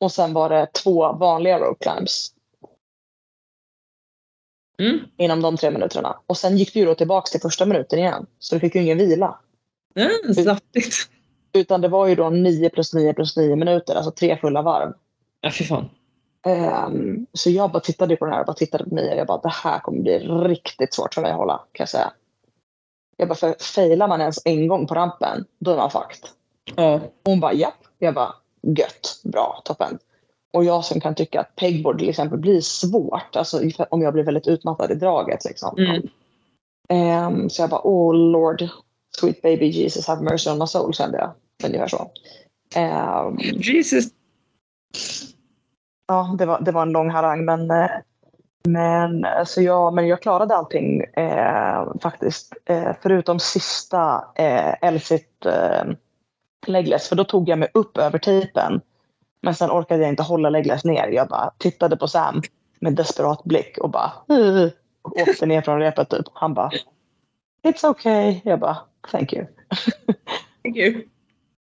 Och 0.00 0.12
sen 0.12 0.32
var 0.32 0.48
det 0.48 0.66
två 0.72 1.12
vanliga 1.12 1.58
rope 1.58 1.84
climbs 1.84 2.34
Mm. 4.80 4.98
inom 5.16 5.42
de 5.42 5.56
tre 5.56 5.70
minuterna. 5.70 6.20
Och 6.26 6.36
sen 6.36 6.56
gick 6.56 6.74
du 6.74 6.80
ju 6.80 6.86
då 6.86 6.94
tillbaka 6.94 7.26
till 7.30 7.40
första 7.40 7.66
minuten 7.66 7.98
igen. 7.98 8.26
Så 8.38 8.54
du 8.54 8.60
fick 8.60 8.74
ju 8.74 8.82
ingen 8.82 8.98
vila. 8.98 9.38
Mm, 9.94 10.34
saftigt. 10.34 10.94
Utan 11.52 11.80
det 11.80 11.88
var 11.88 12.06
ju 12.06 12.14
då 12.14 12.30
9 12.30 12.70
plus 12.70 12.94
9 12.94 13.14
plus 13.14 13.36
9 13.36 13.56
minuter, 13.56 13.94
alltså 13.94 14.10
tre 14.10 14.36
fulla 14.36 14.62
varv. 14.62 14.92
Ja, 15.40 15.50
fy 15.50 15.64
fan. 15.64 15.90
Ehm, 16.48 17.26
så 17.32 17.50
jag 17.50 17.72
bara 17.72 17.80
tittade 17.80 18.16
på 18.16 18.24
den 18.24 18.34
här 18.34 18.40
och 18.40 18.46
bara 18.46 18.56
tittade 18.56 18.84
på 18.84 18.94
Mia. 18.94 19.14
Jag 19.14 19.26
bara, 19.26 19.38
det 19.38 19.48
här 19.48 19.78
kommer 19.78 20.00
bli 20.00 20.18
riktigt 20.18 20.94
svårt 20.94 21.14
för 21.14 21.22
mig 21.22 21.30
att 21.30 21.36
hålla, 21.36 21.56
kan 21.56 21.82
jag 21.82 21.88
säga. 21.88 22.12
Jag 23.16 23.28
bara, 23.28 23.34
för 23.34 23.56
failar 23.60 24.08
man 24.08 24.20
ens 24.20 24.38
en 24.44 24.68
gång 24.68 24.86
på 24.86 24.94
rampen, 24.94 25.44
då 25.58 25.70
är 25.70 25.76
man 25.76 25.90
fucked. 25.90 26.28
Ja. 26.76 27.00
Hon 27.24 27.40
bara, 27.40 27.52
japp. 27.52 27.74
Jag 27.98 28.14
bara, 28.14 28.34
gött, 28.62 29.20
bra, 29.24 29.62
toppen. 29.64 29.98
Och 30.52 30.64
jag 30.64 30.84
som 30.84 31.00
kan 31.00 31.14
tycka 31.14 31.40
att 31.40 31.56
pegboard 31.56 31.98
till 31.98 32.08
exempel 32.08 32.38
blir 32.38 32.60
svårt, 32.60 33.36
alltså 33.36 33.60
om 33.90 34.02
jag 34.02 34.12
blir 34.12 34.24
väldigt 34.24 34.48
utmattad 34.48 34.90
i 34.90 34.94
draget. 34.94 35.44
Liksom. 35.44 35.78
Mm. 35.78 36.08
Ehm, 36.88 37.50
så 37.50 37.62
jag 37.62 37.70
bara, 37.70 37.80
oh 37.84 38.14
lord, 38.14 38.68
sweet 39.20 39.42
baby 39.42 39.66
Jesus 39.66 40.06
have 40.06 40.22
mercy 40.22 40.50
on 40.50 40.58
my 40.58 40.66
soul, 40.66 40.94
kände 40.94 41.18
jag. 41.18 41.32
Ungefär 41.64 41.88
så. 41.88 42.10
Ehm, 42.74 43.38
Jesus. 43.38 44.04
Ja, 46.08 46.34
det 46.38 46.46
var, 46.46 46.60
det 46.60 46.72
var 46.72 46.82
en 46.82 46.92
lång 46.92 47.10
harang, 47.10 47.44
men, 47.44 47.70
eh, 47.70 47.90
men, 48.64 49.24
eh, 49.24 49.44
så 49.44 49.62
jag, 49.62 49.94
men 49.94 50.08
jag 50.08 50.22
klarade 50.22 50.56
allting 50.56 51.00
eh, 51.00 51.84
faktiskt. 52.02 52.54
Eh, 52.64 52.92
förutom 53.02 53.38
sista 53.38 54.24
eh, 54.34 54.74
Elsit 54.82 55.46
eh, 55.46 55.84
legless, 56.66 57.08
för 57.08 57.16
då 57.16 57.24
tog 57.24 57.48
jag 57.48 57.58
mig 57.58 57.68
upp 57.74 57.98
över 57.98 58.18
tejpen. 58.18 58.80
Men 59.40 59.54
sen 59.54 59.70
orkade 59.70 60.00
jag 60.00 60.08
inte 60.08 60.22
hålla 60.22 60.50
legless 60.50 60.84
ner. 60.84 61.08
Jag 61.08 61.28
bara 61.28 61.50
tittade 61.58 61.96
på 61.96 62.08
Sam 62.08 62.42
med 62.80 62.94
desperat 62.94 63.44
blick 63.44 63.78
och 63.78 63.90
bara 63.90 64.12
uh, 64.32 64.68
och 65.02 65.16
åkte 65.16 65.46
ner 65.46 65.62
från 65.62 65.78
repet 65.80 66.10
typ. 66.10 66.26
Han 66.34 66.54
bara 66.54 66.70
It's 67.62 67.86
okay. 67.86 68.40
Jag 68.44 68.60
bara 68.60 68.76
Thank 69.10 69.32
you. 69.32 69.46
Thank 70.62 70.76
you. 70.76 71.02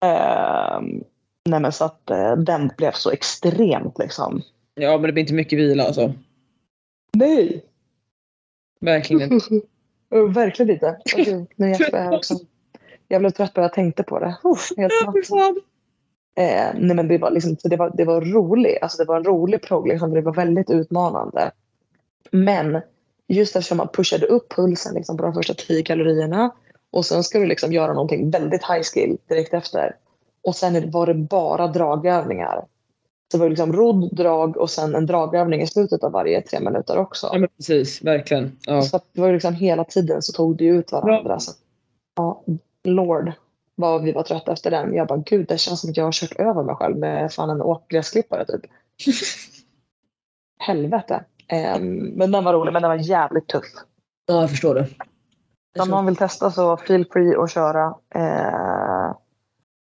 Ehm, 0.05 1.05
nej 1.45 1.61
men 1.61 1.73
så 1.73 1.85
att 1.85 2.11
eh, 2.11 2.37
den 2.37 2.71
blev 2.77 2.93
så 2.93 3.11
extremt 3.11 3.99
liksom. 3.99 4.43
Ja, 4.75 4.91
men 4.93 5.03
det 5.03 5.13
blir 5.13 5.23
inte 5.23 5.35
mycket 5.35 5.59
vila 5.59 5.85
alltså. 5.85 6.13
Nej. 7.13 7.65
Verkligen 8.81 9.33
inte. 9.33 9.61
Verkligen 10.35 10.71
inte. 10.71 11.01
Åh, 11.17 11.25
gud, 11.25 11.47
nu 11.57 11.71
är 11.71 12.05
jag, 12.05 12.13
också. 12.13 12.35
jag 13.09 13.21
blev 13.21 13.31
trött 13.31 13.55
bara 13.55 13.63
jag 13.63 13.73
tänkte 13.73 14.03
på 14.03 14.19
det. 14.19 14.37
Uff, 14.45 14.73
helt 14.77 14.93
Ja. 15.29 15.55
Eh, 16.37 16.75
nej 16.75 16.97
men 16.97 17.09
det 17.09 17.19
var, 17.19 17.31
liksom, 17.31 17.57
det 17.65 17.77
var, 17.77 17.93
det 17.97 18.05
var 18.05 18.21
roligt. 18.21 18.79
Alltså 18.83 18.99
det 18.99 19.09
var 19.09 19.17
en 19.17 19.25
rolig 19.25 19.63
prog. 19.63 19.89
Liksom. 19.89 20.15
Det 20.15 20.21
var 20.21 20.35
väldigt 20.35 20.71
utmanande. 20.71 21.51
Men 22.31 22.81
just 23.29 23.57
eftersom 23.57 23.79
man 23.79 23.89
pushade 23.93 24.27
upp 24.27 24.53
pulsen 24.53 24.95
liksom, 24.95 25.17
på 25.17 25.23
de 25.23 25.35
första 25.35 25.55
10 25.55 25.83
kalorierna 25.83 26.55
och 26.91 27.07
sen 27.07 27.25
ska 27.25 27.39
du 27.39 27.47
liksom 27.47 27.73
göra 27.73 27.93
någonting 27.93 28.31
väldigt 28.31 28.65
high 28.65 28.83
skill 28.83 29.19
direkt 29.29 29.55
efter. 29.55 29.97
Och 30.45 30.57
sen 30.57 30.91
var 30.91 31.07
det 31.07 31.15
bara 31.15 31.67
dragövningar. 31.67 32.65
Så 33.31 33.37
det 33.37 33.43
var 33.43 33.49
liksom 33.49 33.73
rodd, 33.73 34.17
drag 34.17 34.57
och 34.57 34.71
sen 34.71 34.95
en 34.95 35.07
dragövning 35.07 35.63
i 35.63 35.67
slutet 35.67 36.05
av 36.05 36.13
varje 36.13 36.43
tre 36.43 36.61
minuter 36.61 36.99
också. 36.99 37.29
Ja, 37.33 37.39
men 37.39 37.49
precis. 37.57 38.03
Verkligen. 38.03 38.57
Ja. 38.67 38.83
Så 38.83 39.01
det 39.13 39.21
var 39.21 39.33
liksom 39.33 39.55
hela 39.55 39.85
tiden 39.85 40.23
så 40.23 40.33
tog 40.33 40.57
det 40.57 40.65
ut 40.65 40.93
varandra. 40.93 41.41
Så, 41.41 41.51
att, 41.51 41.57
ja, 42.17 42.45
Lord 42.85 43.33
vad 43.81 44.03
vi 44.03 44.13
var 44.13 44.23
trötta 44.23 44.53
efter 44.53 44.71
den. 44.71 44.95
Jag 44.95 45.07
bara 45.07 45.23
gud 45.27 45.49
det 45.49 45.59
känns 45.59 45.81
som 45.81 45.91
att 45.91 45.97
jag 45.97 46.05
har 46.05 46.13
kört 46.13 46.33
över 46.33 46.63
mig 46.63 46.75
själv 46.75 46.97
med 46.97 47.33
fan 47.33 47.51
en 47.51 47.63
åkgräsklippare 47.63 48.45
typ. 48.47 48.61
Helvete. 50.59 51.25
Ehm, 51.49 51.97
men 51.97 52.33
den 52.33 52.45
var 52.45 52.53
rolig 52.53 52.73
men 52.73 52.83
den 52.83 52.91
var 52.91 52.97
jävligt 52.97 53.49
tuff. 53.49 53.65
ja, 54.27 54.41
jag 54.41 54.51
förstår 54.51 54.75
det. 54.75 54.87
Så 55.77 55.83
om 55.83 55.89
någon 55.89 56.07
vill 56.07 56.17
testa 56.17 56.51
så 56.51 56.77
feel 56.77 57.07
free 57.13 57.37
att 57.37 57.51
köra. 57.51 57.95
Eh, 58.15 59.15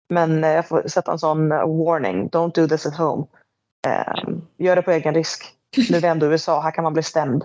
men 0.09 0.45
eh, 0.45 0.51
jag 0.51 0.69
får 0.69 0.89
sätta 0.89 1.13
en 1.13 1.19
sån 1.19 1.53
eh, 1.53 1.59
warning. 1.85 2.29
Don't 2.29 2.53
do 2.55 2.69
this 2.69 2.87
at 2.87 2.97
home. 2.97 3.25
Eh, 3.87 4.35
gör 4.59 4.77
det 4.77 4.83
på 4.83 4.91
egen 4.91 5.15
risk. 5.15 5.53
Nu 5.91 5.97
är 5.97 6.01
vi 6.01 6.09
ändå 6.09 6.27
i 6.27 6.29
USA. 6.29 6.61
Här 6.61 6.71
kan 6.71 6.85
man 6.85 6.93
bli 6.93 7.03
stämd. 7.03 7.45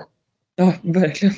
Ja, 0.56 0.74
verkligen. 0.82 1.36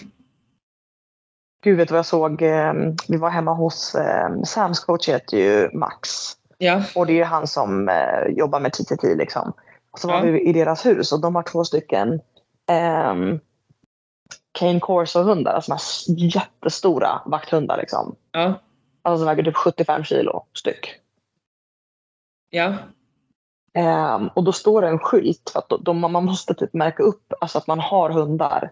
Gud 1.64 1.78
vet 1.78 1.92
vad 1.92 1.98
jag 1.98 2.06
såg? 2.06 2.42
Eh, 2.42 2.74
vi 3.08 3.18
var 3.18 3.30
hemma 3.30 3.54
hos 3.54 3.96
eh, 3.96 4.42
Sams 4.46 4.80
coach 4.80 5.10
heter 5.10 5.38
ju 5.38 5.70
Max. 5.74 6.10
Ja. 6.58 6.84
Och 6.96 7.06
det 7.06 7.14
är 7.14 7.18
ju 7.18 7.24
han 7.24 7.48
som 7.48 7.90
jobbar 8.30 8.60
med 8.60 8.74
TTT 8.74 9.16
liksom. 9.16 9.54
Så 9.98 10.08
var 10.08 10.16
Ja. 10.16 10.22
vi 10.32 10.42
i 10.50 10.54
deras 10.54 10.86
hus 10.86 11.12
och 11.12 11.22
de 11.22 11.36
har 11.36 11.44
två 11.44 11.64
stycken 11.64 12.14
eh, 12.70 13.16
Cane 14.52 14.80
Corso-hundar. 14.80 15.54
Alltså 15.54 15.78
jättestora 16.18 17.22
vakthundar 17.26 17.78
liksom. 17.78 18.16
Ja. 18.32 18.60
Alltså 19.02 19.18
som 19.18 19.28
väger 19.28 19.44
typ 19.44 19.56
75 19.56 20.04
kilo 20.04 20.46
styck. 20.54 20.96
Ja. 22.56 22.74
Ehm, 23.74 24.28
och 24.28 24.44
då 24.44 24.52
står 24.52 24.82
det 24.82 24.88
en 24.88 25.00
skylt 25.00 25.50
för 25.54 25.60
att 25.60 25.70
då, 25.70 25.78
då, 25.78 25.94
man 25.94 26.26
måste 26.26 26.54
typ 26.54 26.74
märka 26.74 27.04
upp 27.04 27.34
alltså 27.42 27.58
att 27.58 27.68
man 27.68 27.80
har 27.80 28.10
hundar. 28.10 28.72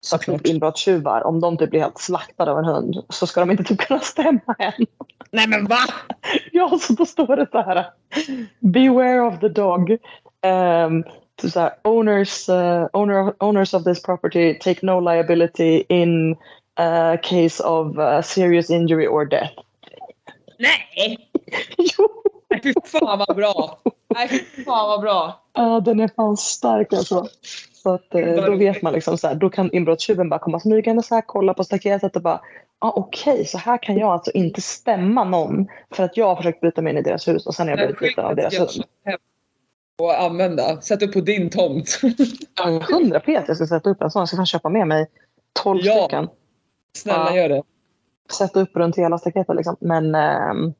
Så 0.00 0.16
att 0.16 0.22
typ 0.22 0.46
inbrottstjuvar, 0.46 1.26
om 1.26 1.40
de 1.40 1.56
typ 1.56 1.70
blir 1.70 1.80
helt 1.80 1.98
slaktade 1.98 2.50
av 2.50 2.58
en 2.58 2.64
hund 2.64 3.04
så 3.08 3.26
ska 3.26 3.40
de 3.40 3.50
inte 3.50 3.64
typ 3.64 3.78
kunna 3.78 4.00
stämma 4.00 4.54
en. 4.58 4.86
Nej 5.32 5.48
men 5.48 5.64
va? 5.64 5.78
ja, 6.52 6.78
så 6.80 6.92
då 6.92 7.06
står 7.06 7.36
det 7.36 7.46
så 7.52 7.62
här. 7.62 7.86
Beware 8.60 9.20
of 9.20 9.40
the 9.40 9.48
dog. 9.48 9.90
Um, 9.90 11.04
så 11.42 11.60
här, 11.60 11.72
owners, 11.84 12.48
uh, 12.48 12.86
owner, 12.92 13.34
owners 13.38 13.74
of 13.74 13.84
this 13.84 14.02
property 14.02 14.58
take 14.58 14.86
no 14.86 15.00
liability 15.00 15.84
in 15.88 16.32
uh, 16.80 17.16
case 17.22 17.62
of 17.62 17.98
uh, 17.98 18.22
serious 18.22 18.70
injury 18.70 19.06
or 19.06 19.24
death. 19.24 19.52
Nej! 20.58 21.30
jo, 21.78 22.17
Nej 22.50 22.60
fy 22.62 22.72
fan 22.84 23.18
vad 23.28 23.36
bra! 23.36 23.78
Nej 24.14 24.28
fy 24.28 24.64
fan 24.64 24.88
vad 24.88 25.00
bra! 25.00 25.42
Ja, 25.52 25.80
den 25.80 26.00
är 26.00 26.08
fan 26.16 26.36
stark 26.36 26.92
alltså. 26.92 27.26
Så 27.72 27.94
att, 27.94 28.14
eh, 28.14 28.34
då 28.44 28.56
vet 28.56 28.82
man 28.82 28.92
liksom 28.92 29.18
så 29.18 29.28
här, 29.28 29.34
då 29.34 29.50
kan 29.50 29.72
inbrottstjuven 29.72 30.28
bara 30.28 30.40
komma 30.40 30.60
smygande 30.60 31.02
så 31.02 31.14
här, 31.14 31.22
kolla 31.26 31.54
på 31.54 31.64
staketet 31.64 32.16
och 32.16 32.22
bara, 32.22 32.40
ah, 32.78 32.92
okej, 32.96 33.44
så 33.46 33.58
här 33.58 33.82
kan 33.82 33.96
jag 33.98 34.08
alltså 34.08 34.30
inte 34.30 34.60
stämma 34.60 35.24
någon 35.24 35.66
för 35.90 36.04
att 36.04 36.16
jag 36.16 36.26
har 36.26 36.36
försökt 36.36 36.60
bryta 36.60 36.82
mig 36.82 36.92
in 36.92 36.98
i 36.98 37.02
deras 37.02 37.28
hus 37.28 37.46
och 37.46 37.54
sen 37.54 37.68
har 37.68 37.76
jag 37.76 37.78
blivit 37.78 38.00
biten 38.00 38.24
av 38.24 38.36
deras 38.36 38.58
hund. 38.58 38.70
Och 39.98 40.22
använda. 40.22 40.80
Sätt 40.80 41.02
upp 41.02 41.12
på 41.12 41.20
din 41.20 41.50
tomt. 41.50 42.00
Ja, 42.56 42.80
100 42.90 43.20
p 43.20 43.36
att 43.36 43.48
jag 43.48 43.56
ska 43.56 43.66
sätta 43.66 43.90
upp 43.90 44.02
en 44.02 44.10
sån. 44.10 44.20
Jag 44.20 44.28
ska 44.28 44.36
fan 44.36 44.46
köpa 44.46 44.68
med 44.68 44.86
mig 44.86 45.06
12 45.62 45.80
Ja. 45.82 46.02
stycken. 46.02 46.28
Snälla 46.96 47.30
Ja. 47.30 47.36
gör 47.36 47.48
det. 47.48 47.62
Sätta 48.32 48.60
upp 48.60 48.76
runt 48.76 48.98
hela 48.98 49.18
staketet 49.18 49.56
liksom. 49.56 49.76
Men 49.80 50.14
ehm, 50.14 50.74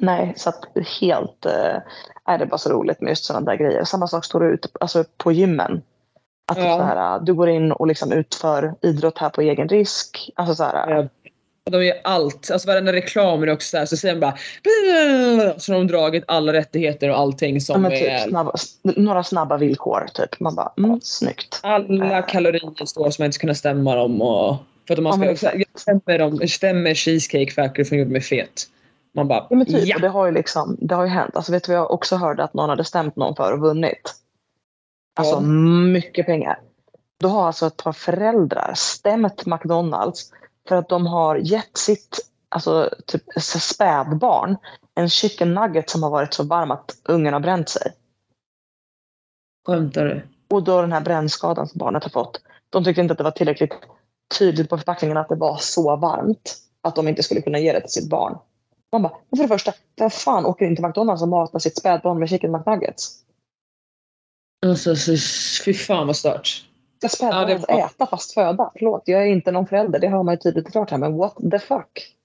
nej, 0.00 0.32
så 0.36 0.48
att 0.48 0.64
helt, 1.00 1.46
eh, 1.46 1.76
är 2.24 2.38
det 2.38 2.46
bara 2.46 2.58
så 2.58 2.70
roligt 2.70 3.00
med 3.00 3.10
just 3.10 3.24
sådana 3.24 3.46
där 3.50 3.56
grejer. 3.56 3.84
Samma 3.84 4.06
sak 4.06 4.24
står 4.24 4.40
det 4.40 4.46
ute 4.46 4.68
alltså, 4.80 5.04
på 5.16 5.32
gymmen. 5.32 5.82
Att 6.52 6.58
Ja. 6.58 6.76
så 6.78 6.82
här, 6.82 7.20
du 7.20 7.34
går 7.34 7.48
in 7.48 7.72
och 7.72 7.86
liksom 7.86 8.12
utför 8.12 8.74
idrott 8.82 9.18
här 9.18 9.28
på 9.30 9.40
egen 9.40 9.68
risk. 9.68 10.30
Alltså 10.34 10.54
så 10.54 10.64
här, 10.64 10.90
Ja. 10.90 11.08
De 11.70 11.84
gör 11.84 11.96
allt. 12.04 12.50
Alltså 12.50 12.68
varenda 12.68 12.92
reklam 12.92 13.42
är 13.42 13.50
också 13.52 13.68
så 13.68 13.76
här, 13.78 13.86
så 13.86 13.96
säger 13.96 14.14
de 14.14 14.20
bara 14.20 14.34
så 15.58 15.72
har 15.72 15.78
de 15.78 15.86
dragit 15.86 16.24
alla 16.26 16.52
rättigheter 16.52 17.10
och 17.10 17.18
allting 17.18 17.54
ja, 17.54 17.60
som 17.60 17.84
är 17.84 17.90
typ 17.90 18.28
snabba, 18.30 18.52
några 18.82 19.24
snabba 19.24 19.56
villkor. 19.56 20.06
Typ. 20.14 20.40
Man 20.40 20.54
bara, 20.54 20.72
mm, 20.78 21.00
snyggt. 21.02 21.60
alla 21.62 22.22
kalorier 22.22 22.84
står 22.86 23.10
som 23.10 23.22
man 23.22 23.26
inte 23.26 23.34
ska 23.34 23.40
kunna 23.40 23.54
stämma 23.54 23.94
dem 23.94 24.22
och 24.22 24.56
För 24.88 24.94
att 24.94 25.02
man 25.02 25.22
Ja, 25.22 25.36
ska, 25.36 25.48
här, 25.48 25.64
stämmer, 25.74 26.18
de, 26.18 26.48
stämmer 26.48 26.94
Cheesecake 26.94 27.50
Factory 27.50 27.84
från 27.84 27.98
gjord 27.98 28.08
med 28.08 28.24
fet? 28.24 28.66
Man 29.12 29.28
bara, 29.28 29.46
Ja, 29.50 29.56
men 29.56 29.66
typ, 29.66 29.86
ja! 29.86 29.98
det 29.98 30.08
har 30.08 30.26
ju 30.26 30.32
liksom, 30.32 30.76
det 30.80 30.94
har 30.94 31.04
ju 31.04 31.10
hänt. 31.10 31.36
Alltså, 31.36 31.52
vet 31.52 31.64
du 31.64 31.72
vad 31.72 31.80
jag 31.80 31.90
också 31.90 32.16
hörde 32.16 32.44
att 32.44 32.54
någon 32.54 32.70
hade 32.70 32.84
stämt 32.84 33.16
någon 33.16 33.36
för 33.36 33.52
och 33.52 33.60
vunnit? 33.60 34.14
Alltså 35.16 35.34
Ja. 35.34 35.40
mycket 35.40 36.26
pengar. 36.26 36.60
Då 37.20 37.28
har 37.28 37.46
alltså 37.46 37.66
ett 37.66 37.76
par 37.76 37.92
föräldrar 37.92 38.72
stämt 38.76 39.46
McDonalds 39.46 40.32
för 40.68 40.76
att 40.76 40.88
de 40.88 41.06
har 41.06 41.36
gett 41.36 41.78
sitt 41.78 42.30
alltså, 42.48 42.90
typ, 43.06 43.22
spädbarn 43.40 44.56
en 44.94 45.08
chicken 45.08 45.54
nugget 45.54 45.90
som 45.90 46.02
har 46.02 46.10
varit 46.10 46.34
så 46.34 46.42
varm 46.44 46.70
att 46.70 46.96
ungen 47.04 47.32
har 47.32 47.40
bränt 47.40 47.68
sig. 47.68 47.92
Skämtar 49.66 50.04
du? 50.04 50.22
Och 50.50 50.62
då 50.62 50.80
den 50.80 50.92
här 50.92 51.00
brännskadan 51.00 51.68
som 51.68 51.78
barnet 51.78 52.02
har 52.02 52.10
fått. 52.10 52.40
De 52.70 52.84
tyckte 52.84 53.00
inte 53.00 53.12
att 53.12 53.18
det 53.18 53.24
var 53.24 53.30
tillräckligt 53.30 53.74
tydligt 54.38 54.68
på 54.68 54.76
förpackningen 54.78 55.16
att 55.16 55.28
det 55.28 55.34
var 55.34 55.56
så 55.56 55.96
varmt 55.96 56.56
att 56.82 56.96
de 56.96 57.08
inte 57.08 57.22
skulle 57.22 57.40
kunna 57.40 57.58
ge 57.58 57.72
det 57.72 57.80
till 57.80 57.90
sitt 57.90 58.10
barn. 58.10 58.38
Man 58.92 59.02
bara, 59.02 59.12
för 59.36 59.42
det 59.42 59.48
första, 59.48 59.72
vem 59.96 60.10
fan 60.10 60.46
åker 60.46 60.66
in 60.66 60.76
till 60.76 60.84
McDonalds 60.86 61.22
och 61.22 61.28
matar 61.28 61.58
sitt 61.58 61.78
spädbarn 61.78 62.18
med 62.18 62.28
chicken 62.28 62.52
McNuggets? 62.52 63.16
Alltså, 64.66 64.96
så, 64.96 65.12
fy 65.64 65.74
fan 65.74 66.06
vad 66.06 66.16
stört. 66.16 66.66
Ska 66.98 67.08
spädbarnet 67.08 67.64
Ja, 67.68 67.74
var- 67.76 67.84
äta 67.86 68.06
fast 68.06 68.34
föda? 68.34 68.70
Förlåt, 68.74 69.02
jag 69.06 69.22
är 69.22 69.26
inte 69.26 69.50
någon 69.50 69.66
förälder. 69.66 69.98
Det 69.98 70.08
hör 70.08 70.22
man 70.22 70.34
ju 70.34 70.38
tydligt 70.38 70.66
och 70.66 70.72
klart 70.72 70.90
här. 70.90 70.98
Men 70.98 71.16
what 71.16 71.36
the 71.50 71.58
fuck? 71.58 72.16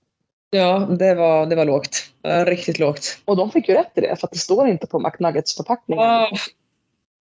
Ja, 0.50 0.80
det 0.80 1.16
var, 1.16 1.46
det 1.46 1.56
var 1.56 1.66
lågt. 1.66 1.98
Riktigt 2.46 2.80
lågt. 2.80 3.18
Och 3.26 3.38
de 3.38 3.52
fick 3.52 3.70
ju 3.70 3.76
rätt 3.76 3.92
i 3.98 4.02
det. 4.02 4.16
För 4.16 4.28
att 4.28 4.32
det 4.32 4.40
står 4.40 4.68
inte 4.68 4.88
på 4.88 5.00
McNuggets 5.00 5.56
förpackningen. 5.56 6.04
Ah, 6.06 6.30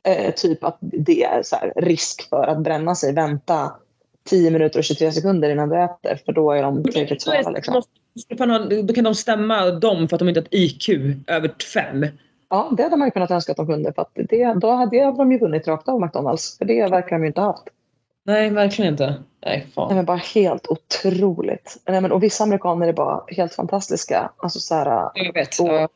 Eh, 0.09 0.35
typ 0.35 0.65
att 0.65 0.79
det 0.81 1.23
är 1.25 1.43
så 1.43 1.57
här, 1.57 1.73
risk 1.77 2.29
för 2.29 2.47
att 2.47 2.59
bränna 2.59 2.95
sig. 2.95 3.13
Vänta 3.13 3.73
10 4.29 4.51
minuter 4.51 4.79
och 4.79 4.85
23 4.85 5.13
sekunder 5.13 5.51
innan 5.51 5.69
du 5.69 5.83
äter. 5.83 6.21
För 6.25 6.33
då 6.33 6.53
är 6.53 6.63
de 6.63 6.83
tillräckligt 6.85 7.23
svala. 7.23 7.51
Liksom. 7.51 7.83
Då 8.85 8.95
kan 8.95 9.05
de 9.05 9.15
stämma 9.15 9.71
dem 9.71 10.09
för 10.09 10.17
att 10.17 10.19
de 10.19 10.29
inte 10.29 10.41
har 10.41 10.45
ett 10.45 10.55
IQ 10.55 10.89
över 11.27 11.55
fem. 11.75 12.07
Ja, 12.51 12.73
det 12.77 12.83
hade 12.83 12.97
man 12.97 13.09
ju 13.09 13.13
kunnat 13.13 13.31
önska 13.31 13.53
att 13.53 13.57
de 13.57 13.67
kunde. 13.67 13.93
För 13.93 14.03
att 14.03 14.11
det, 14.15 14.55
då 14.55 14.71
hade, 14.71 14.97
det 14.97 15.05
hade 15.05 15.17
de 15.17 15.33
ju 15.33 15.39
vunnit 15.39 15.69
rakt 15.69 15.89
av 15.89 16.01
McDonalds. 16.01 16.59
För 16.59 16.65
det 16.65 16.91
verkar 16.91 17.11
de 17.17 17.23
ju 17.23 17.27
inte 17.27 17.41
ha 17.41 17.47
haft. 17.49 17.65
Nej, 18.27 18.51
verkligen 18.51 18.93
inte. 18.93 19.07
Nej, 19.07 19.19
Nej, 19.47 19.67
fan. 19.75 19.97
men 19.97 20.05
bara 20.05 20.17
helt 20.17 20.67
otroligt. 20.67 21.77
Nej, 21.89 22.01
men, 22.01 22.13
och 22.13 22.23
vissa 22.23 22.45
amerikaner 22.45 22.89
är 22.89 22.93
bara 22.93 23.23
helt 23.29 23.55
fantastiska. 23.55 24.31
Alltså 24.37 24.61
så 24.61 24.75
här, 24.75 25.11
Jag 25.15 25.33
vet. 25.33 25.61
Och, 25.61 25.69
Ja. 25.69 25.89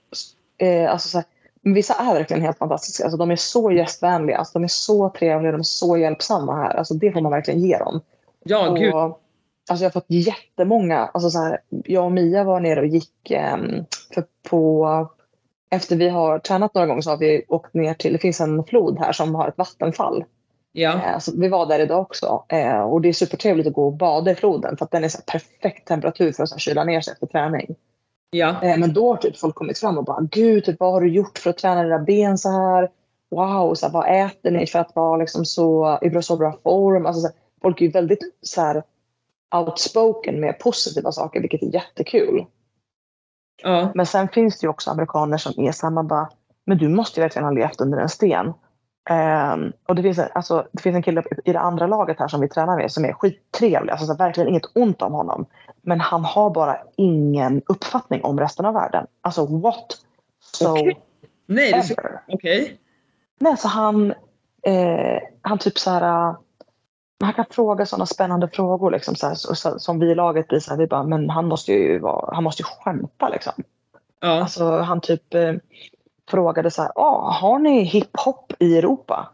eh, 0.66 0.90
alltså 0.92 1.08
så 1.08 1.18
här, 1.18 1.26
vissa 1.62 1.94
är 1.94 2.14
verkligen 2.14 2.42
helt 2.42 2.58
fantastiska. 2.58 3.04
Alltså, 3.04 3.16
de 3.18 3.30
är 3.30 3.36
så 3.36 3.72
gästvänliga, 3.72 4.36
alltså, 4.36 4.58
de 4.58 4.64
är 4.64 4.68
så 4.68 5.10
trevliga, 5.18 5.52
de 5.52 5.60
är 5.60 5.64
så 5.64 5.96
hjälpsamma 5.96 6.56
här. 6.56 6.74
Alltså, 6.74 6.94
det 6.94 7.12
får 7.12 7.20
man 7.20 7.32
verkligen 7.32 7.60
ge 7.60 7.78
dem. 7.78 8.00
Ja, 8.44 8.74
gud. 8.74 8.94
Alltså, 9.68 9.84
jag 9.84 9.90
har 9.90 10.00
fått 10.00 10.06
jättemånga. 10.08 10.98
Alltså, 10.98 11.30
så 11.30 11.38
här, 11.38 11.60
jag 11.68 12.04
och 12.04 12.12
Mia 12.12 12.44
var 12.44 12.60
nere 12.60 12.80
och 12.80 12.86
gick 12.86 13.30
ehm, 13.30 13.84
för 14.14 14.24
på... 14.50 15.08
Efter 15.70 15.96
vi 15.96 16.08
har 16.08 16.38
tränat 16.38 16.74
några 16.74 16.86
gånger 16.86 17.02
så 17.02 17.10
har 17.10 17.16
vi 17.16 17.44
åkt 17.48 17.74
ner 17.74 17.94
till... 17.94 18.12
Det 18.12 18.18
finns 18.18 18.40
en 18.40 18.64
flod 18.64 18.98
här 18.98 19.12
som 19.12 19.34
har 19.34 19.48
ett 19.48 19.58
vattenfall. 19.58 20.24
Ja. 20.72 20.92
Eh, 20.92 21.18
så 21.18 21.32
vi 21.40 21.48
var 21.48 21.66
där 21.66 21.78
idag 21.78 22.00
också. 22.00 22.44
Eh, 22.48 22.80
och 22.80 23.00
det 23.00 23.08
är 23.08 23.12
supertrevligt 23.12 23.68
att 23.68 23.74
gå 23.74 23.86
och 23.86 23.96
bada 23.96 24.30
i 24.30 24.34
floden 24.34 24.76
för 24.76 24.84
att 24.84 24.90
den 24.90 25.04
är 25.04 25.08
så 25.08 25.18
perfekt 25.26 25.88
temperatur 25.88 26.32
för 26.32 26.42
att 26.42 26.48
så 26.48 26.58
kyla 26.58 26.84
ner 26.84 27.00
sig 27.00 27.12
efter 27.12 27.26
träning. 27.26 27.74
Ja. 28.30 28.62
Eh, 28.62 28.78
Men 28.78 28.92
då 28.92 29.08
har 29.08 29.16
typ 29.16 29.38
folk 29.38 29.54
kommit 29.54 29.78
fram 29.78 29.98
och 29.98 30.04
bara 30.04 30.20
Gud, 30.30 30.64
typ, 30.64 30.80
vad 30.80 30.92
har 30.92 31.00
du 31.00 31.08
gjort 31.08 31.38
för 31.38 31.50
att 31.50 31.58
träna 31.58 31.82
dina 31.82 31.98
ben 31.98 32.38
så 32.38 32.50
här? 32.50 32.90
Wow, 33.30 33.74
så 33.74 33.86
här, 33.86 33.92
vad 33.92 34.26
äter 34.26 34.50
ni 34.50 34.66
för 34.66 34.78
att 34.78 34.96
vara 34.96 35.16
liksom 35.16 35.44
så, 35.44 35.98
i 36.02 36.22
så 36.22 36.36
bra 36.36 36.58
form? 36.62 37.06
Alltså, 37.06 37.20
så 37.20 37.26
här, 37.26 37.36
folk 37.62 37.80
är 37.80 37.86
ju 37.86 37.90
väldigt 37.90 38.20
så 38.42 38.60
här, 38.60 38.82
outspoken 39.54 40.40
med 40.40 40.58
positiva 40.58 41.12
saker, 41.12 41.40
vilket 41.40 41.62
är 41.62 41.74
jättekul. 41.74 42.46
Ja. 43.62 43.92
Men 43.94 44.06
sen 44.06 44.28
finns 44.28 44.60
det 44.60 44.64
ju 44.64 44.68
också 44.68 44.90
amerikaner 44.90 45.38
som 45.38 45.64
är 45.64 45.90
man 45.90 46.08
bara, 46.08 46.28
men 46.66 46.78
du 46.78 46.88
måste 46.88 47.20
ju 47.20 47.22
verkligen 47.22 47.44
ha 47.44 47.52
levt 47.52 47.80
under 47.80 47.98
en 47.98 48.08
sten. 48.08 48.52
Ehm, 49.10 49.72
och 49.88 49.94
det 49.94 50.02
finns, 50.02 50.18
en, 50.18 50.28
alltså, 50.34 50.66
det 50.72 50.82
finns 50.82 50.96
en 50.96 51.02
kille 51.02 51.22
i 51.44 51.52
det 51.52 51.60
andra 51.60 51.86
laget 51.86 52.18
här 52.18 52.28
som 52.28 52.40
vi 52.40 52.48
tränar 52.48 52.76
med 52.76 52.92
som 52.92 53.04
är 53.04 53.12
skittrevlig. 53.12 53.92
Alltså, 53.92 54.14
verkligen 54.14 54.48
inget 54.48 54.76
ont 54.76 55.02
om 55.02 55.12
honom. 55.12 55.46
Men 55.82 56.00
han 56.00 56.24
har 56.24 56.50
bara 56.50 56.78
ingen 56.96 57.62
uppfattning 57.66 58.24
om 58.24 58.40
resten 58.40 58.66
av 58.66 58.74
världen. 58.74 59.06
Alltså 59.20 59.46
what? 59.46 59.86
So 60.40 60.70
Okej. 60.70 61.00
Nej, 61.46 61.72
det 61.72 61.78
är 61.78 61.82
så... 61.82 61.94
Okej. 62.28 62.78
Nej, 63.38 63.56
så 63.56 63.68
han, 63.68 64.14
eh, 64.62 65.18
han 65.42 65.58
typ 65.58 65.78
så 65.78 65.90
här... 65.90 66.34
Han 67.24 67.34
kan 67.34 67.44
fråga 67.50 67.86
sådana 67.86 68.06
spännande 68.06 68.48
frågor 68.48 68.90
liksom, 68.90 69.14
så 69.14 69.26
här, 69.26 69.34
så, 69.34 69.54
så, 69.54 69.78
som 69.78 69.98
vi 69.98 70.10
i 70.10 70.14
laget 70.14 70.48
blir 70.48 70.60
så 70.60 70.70
här, 70.70 70.78
vi 70.78 70.86
bara, 70.86 71.02
men 71.02 71.30
han 71.30 71.48
måste 71.48 71.72
ju, 71.72 71.98
vara, 71.98 72.34
han 72.34 72.44
måste 72.44 72.62
ju 72.62 72.64
skämta 72.64 73.28
liksom. 73.28 73.52
Ja. 74.20 74.40
Alltså 74.40 74.78
han 74.78 75.00
typ 75.00 75.34
eh, 75.34 75.54
frågade 76.30 76.70
så 76.70 76.82
här, 76.82 76.92
ah, 76.94 77.30
har 77.30 77.58
ni 77.58 77.82
hiphop 77.82 78.52
i 78.58 78.78
Europa? 78.78 79.28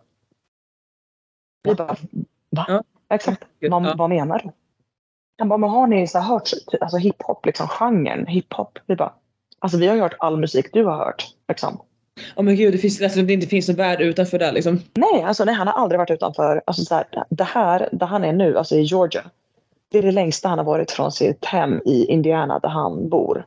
Vi 1.62 1.74
bara, 1.74 1.97
va? 2.51 2.64
Ja. 2.68 2.82
Exakt, 3.09 3.45
vad, 3.70 3.87
ja. 3.87 3.95
vad 3.97 4.09
menar 4.09 4.39
du? 4.39 4.51
Han 5.39 5.49
bara, 5.49 5.59
men 5.59 5.70
har 5.70 5.87
ni 5.87 6.07
så 6.07 6.18
här 6.18 6.28
hört 6.28 6.51
alltså 6.80 6.97
hiphop, 6.97 7.47
liksom 7.47 7.68
genren 7.68 8.26
hiphop? 8.26 8.78
Vi 8.87 8.97
bara, 8.97 9.12
alltså 9.59 9.78
vi 9.78 9.87
har 9.87 9.95
ju 9.95 10.01
hört 10.01 10.16
all 10.18 10.41
musik 10.41 10.72
du 10.72 10.85
har 10.85 10.97
hört. 10.97 11.26
Liksom. 11.49 11.80
Åh 12.36 12.44
men 12.44 12.56
gud, 12.56 12.74
det, 12.74 12.78
finns, 12.78 13.02
alltså, 13.02 13.22
det 13.22 13.32
inte 13.32 13.46
finns 13.46 13.68
en 13.68 13.76
värld 13.76 14.00
utanför 14.00 14.38
där 14.38 14.52
liksom. 14.52 14.80
Nej, 14.94 15.22
alltså, 15.22 15.44
nej, 15.44 15.54
han 15.54 15.66
har 15.66 15.74
aldrig 15.74 15.98
varit 15.98 16.10
utanför. 16.10 16.62
Alltså, 16.66 16.84
så 16.84 16.94
här, 16.94 17.06
det 17.28 17.44
här, 17.44 17.88
där 17.92 18.06
han 18.06 18.24
är 18.24 18.32
nu, 18.32 18.58
alltså 18.58 18.76
i 18.76 18.82
Georgia, 18.82 19.22
det 19.90 19.98
är 19.98 20.02
det 20.02 20.12
längsta 20.12 20.48
han 20.48 20.58
har 20.58 20.64
varit 20.64 20.90
från 20.90 21.12
sitt 21.12 21.44
hem 21.44 21.80
i 21.84 22.04
Indiana 22.04 22.58
där 22.58 22.68
han 22.68 23.08
bor. 23.08 23.46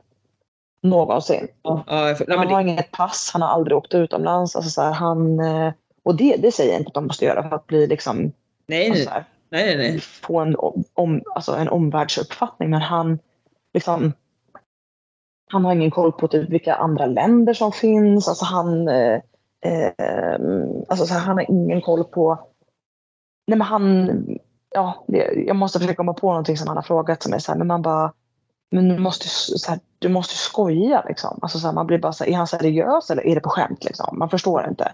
Någonsin. 0.82 1.48
Ja, 1.62 1.84
ja, 1.86 2.16
nej, 2.26 2.38
han 2.38 2.48
har 2.48 2.62
det, 2.62 2.70
inget 2.70 2.90
pass, 2.90 3.30
han 3.32 3.42
har 3.42 3.48
aldrig 3.48 3.76
åkt 3.76 3.94
utomlands. 3.94 4.56
Alltså, 4.56 4.70
så 4.70 4.82
här, 4.82 4.92
han, 4.92 5.40
eh, 5.40 5.72
och 6.02 6.14
det, 6.14 6.36
det 6.36 6.52
säger 6.52 6.72
jag 6.72 6.80
inte 6.80 6.88
att 6.88 6.94
de 6.94 7.06
måste 7.06 7.24
göra 7.24 7.48
för 7.48 7.56
att 7.56 7.66
bli 7.66 7.86
liksom, 7.86 8.32
nej, 8.66 8.90
alltså, 8.90 9.10
här, 9.10 9.24
nej, 9.50 9.76
nej, 9.76 9.90
nej. 9.90 10.00
få 10.00 10.40
en, 10.40 10.56
om, 10.94 11.22
alltså, 11.34 11.52
en 11.52 11.68
omvärldsuppfattning. 11.68 12.70
Men 12.70 12.80
han, 12.80 13.18
liksom, 13.74 14.12
han 15.48 15.64
har 15.64 15.72
ingen 15.72 15.90
koll 15.90 16.12
på 16.12 16.28
typ 16.28 16.50
vilka 16.50 16.74
andra 16.74 17.06
länder 17.06 17.54
som 17.54 17.72
finns. 17.72 18.28
Alltså, 18.28 18.44
han, 18.44 18.88
eh, 18.88 19.20
eh, 19.64 20.40
alltså, 20.88 21.06
så 21.06 21.14
här, 21.14 21.20
han 21.20 21.36
har 21.36 21.50
ingen 21.50 21.80
koll 21.80 22.04
på... 22.04 22.38
Nej, 23.46 23.58
men 23.58 23.66
han, 23.66 24.10
ja, 24.74 25.04
jag 25.46 25.56
måste 25.56 25.78
försöka 25.78 25.96
komma 25.96 26.12
på 26.12 26.28
någonting 26.28 26.56
som 26.56 26.68
han 26.68 26.76
har 26.76 26.82
frågat 26.82 27.22
som 27.22 27.32
är 27.32 27.38
så 27.38 27.52
här, 27.52 27.58
men 27.58 27.66
man 27.66 27.82
bara 27.82 28.12
men 28.70 28.88
du 28.88 28.98
måste, 28.98 29.28
så 29.28 29.70
här, 29.70 29.80
du 29.98 30.08
måste 30.08 30.34
skoja 30.34 31.04
liksom. 31.08 31.38
Alltså, 31.42 31.58
så 31.58 31.66
här, 31.66 31.74
man 31.74 31.86
blir 31.86 31.98
bara 31.98 32.12
så 32.12 32.24
här, 32.24 32.30
är 32.30 32.36
han 32.36 32.46
seriös 32.46 33.10
eller 33.10 33.26
är 33.26 33.34
det 33.34 33.40
på 33.40 33.48
skämt 33.48 33.84
liksom? 33.84 34.18
Man 34.18 34.30
förstår 34.30 34.68
inte. 34.68 34.92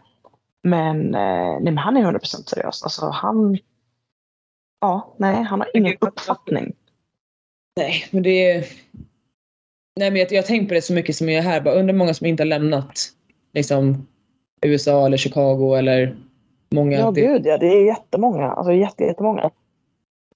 Men, 0.63 1.15
eh, 1.15 1.61
nej, 1.61 1.73
men 1.73 1.79
han 1.79 1.97
är 1.97 2.13
100% 2.13 2.49
seriös. 2.49 2.83
Alltså 2.83 3.09
han, 3.09 3.59
ja, 4.81 5.15
nej, 5.19 5.43
han 5.43 5.61
har 5.61 5.71
ingen 5.75 5.97
uppfattning. 6.01 6.73
Nej, 7.77 8.09
men 8.11 8.23
det 8.23 8.51
är... 8.51 8.65
Nej, 9.97 10.11
men 10.11 10.21
jag, 10.21 10.33
jag 10.33 10.43
har 10.43 10.47
tänkt 10.47 10.69
på 10.69 10.75
det 10.75 10.83
så 10.83 10.93
mycket 10.93 11.17
som 11.17 11.29
jag 11.29 11.39
är 11.39 11.43
här. 11.43 11.61
Bara 11.61 11.75
undrar 11.75 11.95
många 11.95 12.15
som 12.15 12.27
inte 12.27 12.43
har 12.43 12.49
lämnat 12.49 13.09
liksom, 13.55 14.07
USA 14.63 15.07
eller 15.07 15.17
Chicago 15.17 15.75
eller 15.75 16.17
många. 16.75 16.99
Ja, 16.99 17.11
det, 17.11 17.21
gud 17.21 17.47
ja, 17.47 17.59
det 17.59 17.67
är 17.67 17.87
jättemånga. 17.87 18.51
Alltså 18.51 18.73
jätte, 18.73 19.05
jättemånga. 19.05 19.51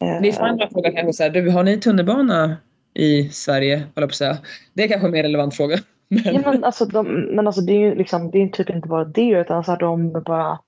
Det 0.00 0.28
är 0.28 0.32
fan 0.32 0.60
en 0.60 0.70
fråga 0.70 0.92
kanske 0.92 1.12
så 1.12 1.22
här, 1.22 1.30
du, 1.30 1.50
har 1.50 1.62
ni 1.62 1.80
tunnelbana 1.80 2.56
i 2.94 3.28
Sverige? 3.28 3.82
Håller 3.94 4.06
på 4.06 4.10
att 4.10 4.14
säga. 4.14 4.38
Det 4.74 4.84
är 4.84 4.88
kanske 4.88 5.06
en 5.06 5.12
mer 5.12 5.22
relevant 5.22 5.56
fråga. 5.56 5.78
Men, 6.08 6.34
Ja, 6.34 6.40
men 6.44 6.64
alltså, 6.64 6.84
de, 6.84 7.06
men 7.06 7.46
alltså 7.46 7.62
det 7.62 7.72
är 7.72 7.78
ju 7.78 7.94
liksom, 7.94 8.30
det 8.30 8.42
är 8.42 8.48
typ 8.48 8.70
inte 8.70 8.88
bara 8.88 9.04
det 9.04 9.28
utan 9.28 9.64
så 9.64 9.70
här, 9.70 9.78
de 9.78 10.12
bara 10.12 10.58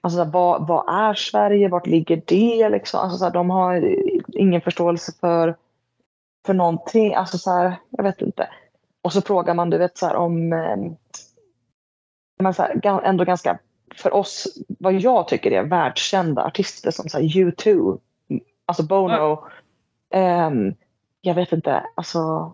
Alltså 0.00 0.22
här, 0.22 0.30
vad, 0.30 0.66
vad 0.66 1.08
är 1.08 1.14
Sverige? 1.14 1.68
Vart 1.68 1.86
ligger 1.86 2.22
det? 2.26 2.68
Liksom? 2.68 3.00
Alltså, 3.00 3.18
så 3.18 3.24
här, 3.24 3.32
de 3.32 3.50
har 3.50 3.96
ingen 4.32 4.60
förståelse 4.60 5.12
för, 5.20 5.54
för 6.46 6.54
någonting. 6.54 7.14
Alltså, 7.14 7.38
så 7.38 7.50
här, 7.50 7.76
jag 7.90 8.04
vet 8.04 8.22
inte. 8.22 8.48
Och 9.02 9.12
så 9.12 9.20
frågar 9.20 9.54
man 9.54 9.70
du 9.70 9.78
vet, 9.78 9.98
så 9.98 10.06
här, 10.06 10.16
om 10.16 10.52
eh, 10.52 10.76
men, 12.38 12.54
så 12.54 12.62
här, 12.62 13.00
ändå 13.04 13.24
ganska, 13.24 13.58
för 13.96 14.14
oss, 14.14 14.46
vad 14.78 14.92
jag 14.94 15.28
tycker 15.28 15.50
är 15.52 15.62
världskända 15.62 16.44
artister 16.44 16.90
som 16.90 17.08
så 17.08 17.18
här, 17.18 17.24
U2, 17.24 17.98
alltså 18.66 18.82
Bono. 18.82 19.44
ehm, 20.10 20.74
jag 21.20 21.34
vet 21.34 21.52
inte, 21.52 21.86
alltså 21.94 22.52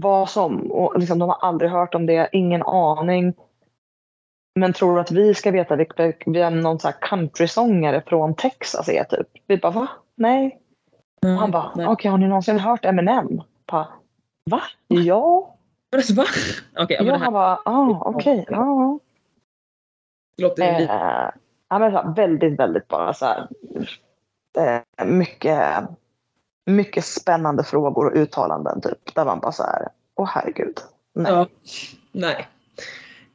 vad 0.00 0.30
som. 0.30 0.72
Och 0.72 0.98
liksom, 0.98 1.18
de 1.18 1.28
har 1.28 1.38
aldrig 1.40 1.70
hört 1.70 1.94
om 1.94 2.06
det, 2.06 2.28
ingen 2.32 2.62
aning. 2.62 3.34
Men 4.54 4.72
tror 4.72 5.00
att 5.00 5.10
vi 5.10 5.34
ska 5.34 5.50
veta 5.50 5.76
vilka, 5.76 6.12
vem 6.26 6.60
någon 6.60 6.78
countrysångare 7.00 8.02
från 8.06 8.34
Texas 8.34 8.88
är 8.88 9.04
typ? 9.04 9.28
Vi 9.46 9.56
bara 9.56 9.72
va? 9.72 9.88
Nej. 10.14 10.60
Nej, 11.22 11.36
Han 11.36 11.50
bara 11.50 11.90
okej 11.90 12.10
har 12.10 12.18
ni 12.18 12.26
någonsin 12.28 12.58
hört 12.58 12.84
Eminem? 12.84 13.42
Bara, 13.66 13.88
va? 14.50 14.62
Ja. 14.88 15.56
Va? 16.16 16.24
Okej, 16.78 16.96
ja, 17.00 17.04
ja 17.04 17.12
det 17.12 17.18
han 17.18 17.32
bara 17.32 17.60
ah, 17.64 18.02
okej. 18.04 18.46
ja. 18.48 18.98
låter 20.36 20.80
lite... 20.80 20.92
Eh, 20.92 21.30
ja, 21.68 22.12
väldigt 22.16 22.58
väldigt 22.58 22.88
bara 22.88 23.14
så 23.14 23.26
här. 23.26 23.48
Eh, 24.58 25.06
mycket 25.06 25.84
mycket 26.66 27.04
spännande 27.04 27.64
frågor 27.64 28.06
och 28.06 28.16
uttalanden 28.16 28.80
typ. 28.80 29.14
Där 29.14 29.24
man 29.24 29.40
bara 29.40 29.52
så 29.52 29.62
här, 29.62 29.88
åh 30.16 30.28
herregud. 30.28 30.80
Nej. 31.14 31.32
Ja. 31.32 31.46
Nej. 32.12 32.48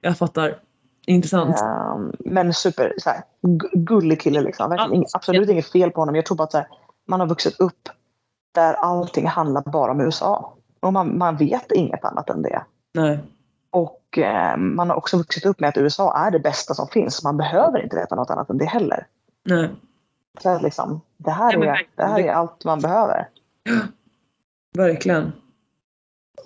Jag 0.01 0.17
fattar. 0.17 0.59
Intressant. 1.07 1.61
Um, 1.61 2.13
men 2.19 2.53
super 2.53 2.93
så 2.97 3.09
här, 3.09 3.21
gu- 3.41 3.69
gullig 3.73 4.21
kille 4.21 4.41
liksom. 4.41 4.69
Verkligen, 4.69 5.01
Ja. 5.01 5.07
absolut 5.13 5.49
inget 5.49 5.71
fel 5.71 5.91
på 5.91 6.01
honom. 6.01 6.15
Jag 6.15 6.25
tror 6.25 6.37
bara 6.37 6.43
att 6.43 6.51
så 6.51 6.57
här, 6.57 6.67
man 7.05 7.19
har 7.19 7.27
vuxit 7.27 7.59
upp 7.59 7.89
där 8.51 8.73
allting 8.73 9.27
handlar 9.27 9.61
bara 9.61 9.91
om 9.91 10.01
USA. 10.01 10.53
Och 10.79 10.93
man, 10.93 11.17
man 11.17 11.37
vet 11.37 11.71
inget 11.71 12.05
annat 12.05 12.29
än 12.29 12.41
det. 12.41 12.63
Nej. 12.93 13.19
Och 13.69 14.17
eh, 14.17 14.57
man 14.57 14.89
har 14.89 14.97
också 14.97 15.17
vuxit 15.17 15.45
upp 15.45 15.59
med 15.59 15.69
att 15.69 15.77
USA 15.77 16.17
är 16.17 16.31
det 16.31 16.39
bästa 16.39 16.73
som 16.73 16.87
finns. 16.87 17.23
Man 17.23 17.37
behöver 17.37 17.83
inte 17.83 17.95
veta 17.95 18.15
något 18.15 18.29
annat 18.29 18.49
än 18.49 18.57
det 18.57 18.65
heller. 18.65 19.07
Nej. 19.43 19.69
Så 20.41 20.49
att 20.49 20.61
liksom, 20.61 21.01
det, 21.17 21.31
här 21.31 21.57
men 21.57 21.69
är, 21.69 21.87
det 21.95 22.03
här 22.03 22.19
är 22.19 22.31
allt 22.31 22.65
man 22.65 22.79
behöver. 22.79 23.29
Verkligen. 24.77 25.31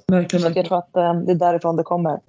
Verkligen. 0.07 0.53
Så 0.53 0.59
jag 0.59 0.65
tror 0.65 0.77
att 0.77 0.95
eh, 0.95 1.13
det 1.13 1.31
är 1.31 1.35
därifrån 1.35 1.75
det 1.75 1.83
kommer. 1.83 2.19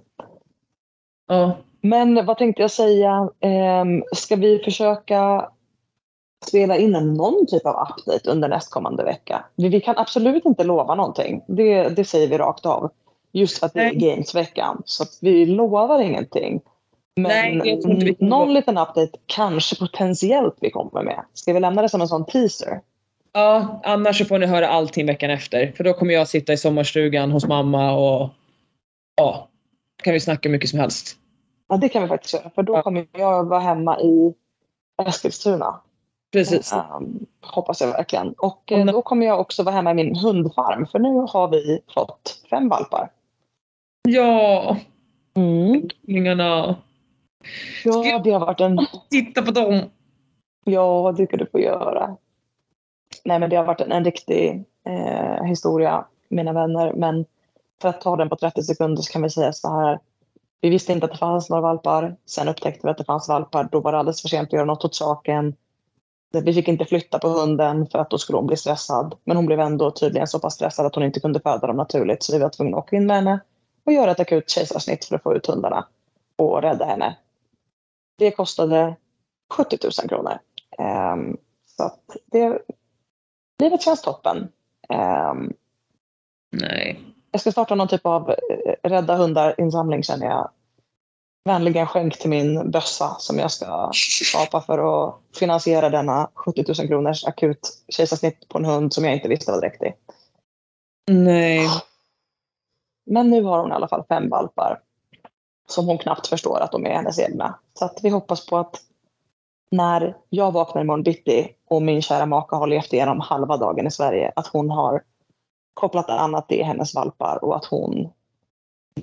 Ja. 1.28 1.56
Men 1.80 2.26
vad 2.26 2.38
tänkte 2.38 2.62
jag 2.62 2.70
säga? 2.70 3.30
Ehm, 3.40 4.02
ska 4.12 4.36
vi 4.36 4.58
försöka 4.64 5.48
spela 6.46 6.76
in 6.76 6.92
någon 6.92 7.46
typ 7.46 7.66
av 7.66 7.88
update 7.88 8.30
under 8.30 8.48
nästkommande 8.48 9.04
vecka? 9.04 9.44
Vi, 9.56 9.80
kan 9.80 9.98
absolut 9.98 10.44
inte 10.44 10.64
lova 10.64 10.94
någonting. 10.94 11.44
Det, 11.48 11.88
det 11.88 12.04
säger 12.04 12.28
vi 12.28 12.38
rakt 12.38 12.66
av. 12.66 12.90
Just 13.32 13.58
för 13.58 13.66
att 13.66 13.72
det 13.72 13.80
är 13.80 13.84
Nej. 13.84 13.96
Games-veckan. 13.96 14.82
Så 14.84 15.04
vi 15.20 15.46
lovar 15.46 16.00
ingenting. 16.00 16.60
Men 17.16 17.58
Nej, 17.58 18.16
någon 18.18 18.54
liten 18.54 18.78
update 18.78 19.18
kanske 19.26 19.76
potentiellt 19.76 20.56
vi 20.60 20.70
kommer 20.70 21.02
med. 21.02 21.24
Ska 21.34 21.52
vi 21.52 21.60
lämna 21.60 21.82
det 21.82 21.88
som 21.88 22.00
en 22.00 22.08
sån 22.08 22.26
teaser? 22.26 22.80
ja, 23.32 23.80
annars 23.84 24.18
så 24.18 24.24
får 24.24 24.38
ni 24.38 24.46
höra 24.46 24.68
allting 24.68 25.06
veckan 25.06 25.30
efter. 25.30 25.72
För 25.76 25.84
då 25.84 25.92
kommer 25.92 26.14
jag 26.14 26.28
sitta 26.28 26.52
i 26.52 26.56
sommarstugan 26.56 27.30
hos 27.30 27.46
mamma 27.46 27.92
och 27.92 28.28
ja, 29.16 29.48
kan 30.02 30.12
vi 30.12 30.20
snacka 30.20 30.48
mycket 30.48 30.70
som 30.70 30.78
helst. 30.78 31.16
Ja, 31.68 31.76
det 31.76 31.88
kan 31.88 32.02
vi 32.02 32.08
faktiskt 32.08 32.34
göra. 32.34 32.50
För 32.50 32.62
då 32.62 32.82
kommer 32.82 33.06
jag 33.12 33.44
vara 33.44 33.60
hemma 33.60 34.00
i 34.00 34.34
Eskilstuna. 35.06 35.80
Precis. 36.32 36.72
Um, 36.72 37.26
hoppas 37.40 37.80
jag 37.80 37.88
verkligen. 37.88 38.32
Och 38.32 38.72
eh, 38.72 38.84
då 38.86 39.02
kommer 39.02 39.26
jag 39.26 39.40
också 39.40 39.62
vara 39.62 39.74
hemma 39.74 39.90
i 39.90 39.94
min 39.94 40.16
hundfarm. 40.16 40.86
För 40.86 40.98
nu 40.98 41.26
har 41.28 41.48
vi 41.48 41.80
fått 41.94 42.42
fem 42.50 42.68
valpar. 42.68 43.10
Ja, 44.08 44.76
Mm. 45.34 45.88
ungarna. 46.08 46.76
Ja, 47.84 48.18
det 48.24 48.30
har 48.30 48.40
varit 48.40 48.60
en... 48.60 48.78
Titta 49.10 49.42
på 49.42 49.50
dem. 49.50 49.80
Ja, 50.64 51.14
det 51.16 51.26
ska 51.26 51.36
du 51.36 51.46
få 51.46 51.60
göra. 51.60 52.16
Nej, 53.24 53.38
men 53.38 53.50
det 53.50 53.56
har 53.56 53.64
varit 53.64 53.80
en, 53.80 53.92
en 53.92 54.04
riktig 54.04 54.64
eh, 54.86 55.44
historia, 55.44 56.04
mina 56.28 56.52
vänner. 56.52 56.92
Men 56.92 57.24
för 57.82 57.88
att 57.88 58.00
ta 58.00 58.16
den 58.16 58.28
på 58.28 58.36
30 58.36 58.62
sekunder 58.62 59.02
så 59.02 59.12
kan 59.12 59.22
vi 59.22 59.30
säga 59.30 59.52
så 59.52 59.80
här. 59.80 59.98
Vi 60.60 60.70
visste 60.70 60.92
inte 60.92 61.06
att 61.06 61.12
det 61.12 61.18
fanns 61.18 61.50
några 61.50 61.62
valpar. 61.62 62.16
Sen 62.26 62.48
upptäckte 62.48 62.86
vi 62.86 62.90
att 62.90 62.98
det 62.98 63.04
fanns 63.04 63.28
valpar. 63.28 63.68
Då 63.72 63.80
var 63.80 63.92
det 63.92 63.98
alldeles 63.98 64.22
för 64.22 64.28
sent 64.28 64.48
att 64.48 64.52
göra 64.52 64.64
något 64.64 64.84
åt 64.84 64.94
saken. 64.94 65.54
Vi 66.32 66.54
fick 66.54 66.68
inte 66.68 66.84
flytta 66.84 67.18
på 67.18 67.28
hunden 67.28 67.86
för 67.86 67.98
att 67.98 68.10
då 68.10 68.18
skulle 68.18 68.38
hon 68.38 68.46
bli 68.46 68.56
stressad. 68.56 69.14
Men 69.24 69.36
hon 69.36 69.46
blev 69.46 69.60
ändå 69.60 69.90
tydligen 69.90 70.26
så 70.26 70.38
pass 70.38 70.54
stressad 70.54 70.86
att 70.86 70.94
hon 70.94 71.04
inte 71.04 71.20
kunde 71.20 71.40
föda 71.40 71.66
dem 71.66 71.76
naturligt. 71.76 72.22
Så 72.22 72.32
vi 72.32 72.38
var 72.38 72.48
tvungna 72.48 72.76
att 72.76 72.84
åka 72.84 72.96
in 72.96 73.06
med 73.06 73.16
henne 73.16 73.40
och 73.86 73.92
göra 73.92 74.10
ett 74.10 74.20
akut 74.20 74.50
kejsarsnitt 74.50 75.04
för 75.04 75.16
att 75.16 75.22
få 75.22 75.34
ut 75.34 75.46
hundarna 75.46 75.86
och 76.36 76.62
rädda 76.62 76.84
henne. 76.84 77.16
Det 78.18 78.30
kostade 78.30 78.96
70 79.52 79.78
000 79.82 80.08
kronor. 80.08 80.38
Ehm, 80.78 81.36
så 81.66 81.84
att 81.84 82.16
det, 82.26 82.62
livet 83.58 83.82
känns 83.82 84.02
toppen. 84.02 84.48
Ehm, 84.88 85.52
Nej. 86.52 87.00
jag 87.30 87.40
ska 87.40 87.52
starta 87.52 87.74
någon 87.74 87.88
typ 87.88 88.06
av 88.06 88.30
eh, 88.30 88.88
rädda 88.88 89.16
hundar-insamling 89.16 90.02
känner 90.02 90.26
jag. 90.26 90.50
Vänligen 91.44 91.86
skänk 91.86 92.18
till 92.18 92.30
min 92.30 92.70
bössa 92.70 93.16
som 93.18 93.38
jag 93.38 93.50
ska 93.50 93.90
skapa 94.24 94.60
för 94.60 94.78
att 94.78 95.14
finansiera 95.38 95.90
denna 95.90 96.30
70 96.34 96.64
000 96.78 96.88
kronors 96.88 97.24
akut 97.24 97.68
kejsarsnitt 97.88 98.48
på 98.48 98.58
en 98.58 98.64
hund 98.64 98.92
som 98.92 99.04
jag 99.04 99.14
inte 99.14 99.28
visste 99.28 99.52
var 99.52 99.60
dräktig. 99.60 99.94
Nej. 101.10 101.68
Men 103.06 103.30
nu 103.30 103.42
har 103.42 103.58
hon 103.58 103.70
i 103.70 103.74
alla 103.74 103.88
fall 103.88 104.04
fem 104.08 104.28
valpar 104.28 104.80
som 105.68 105.86
hon 105.86 105.98
knappt 105.98 106.26
förstår 106.26 106.60
att 106.60 106.72
de 106.72 106.86
är 106.86 106.94
hennes 106.94 107.18
egna. 107.18 107.58
Så 107.74 107.84
att 107.84 107.98
vi 108.02 108.08
hoppas 108.08 108.46
på 108.46 108.56
att 108.58 108.80
när 109.70 110.16
jag 110.28 110.52
vaknar 110.52 110.82
imorgon 110.82 111.02
bitti 111.02 111.54
och 111.68 111.82
min 111.82 112.02
kära 112.02 112.26
maka 112.26 112.56
har 112.56 112.66
levt 112.66 112.92
igenom 112.92 113.20
halva 113.20 113.56
dagen 113.56 113.86
i 113.86 113.90
Sverige, 113.90 114.32
att 114.36 114.46
hon 114.46 114.70
har 114.70 115.02
kopplat 115.74 116.10
an 116.10 116.34
att 116.34 116.48
det 116.48 116.60
är 116.60 116.64
hennes 116.64 116.94
valpar 116.94 117.44
och 117.44 117.56
att 117.56 117.64
hon 117.64 118.12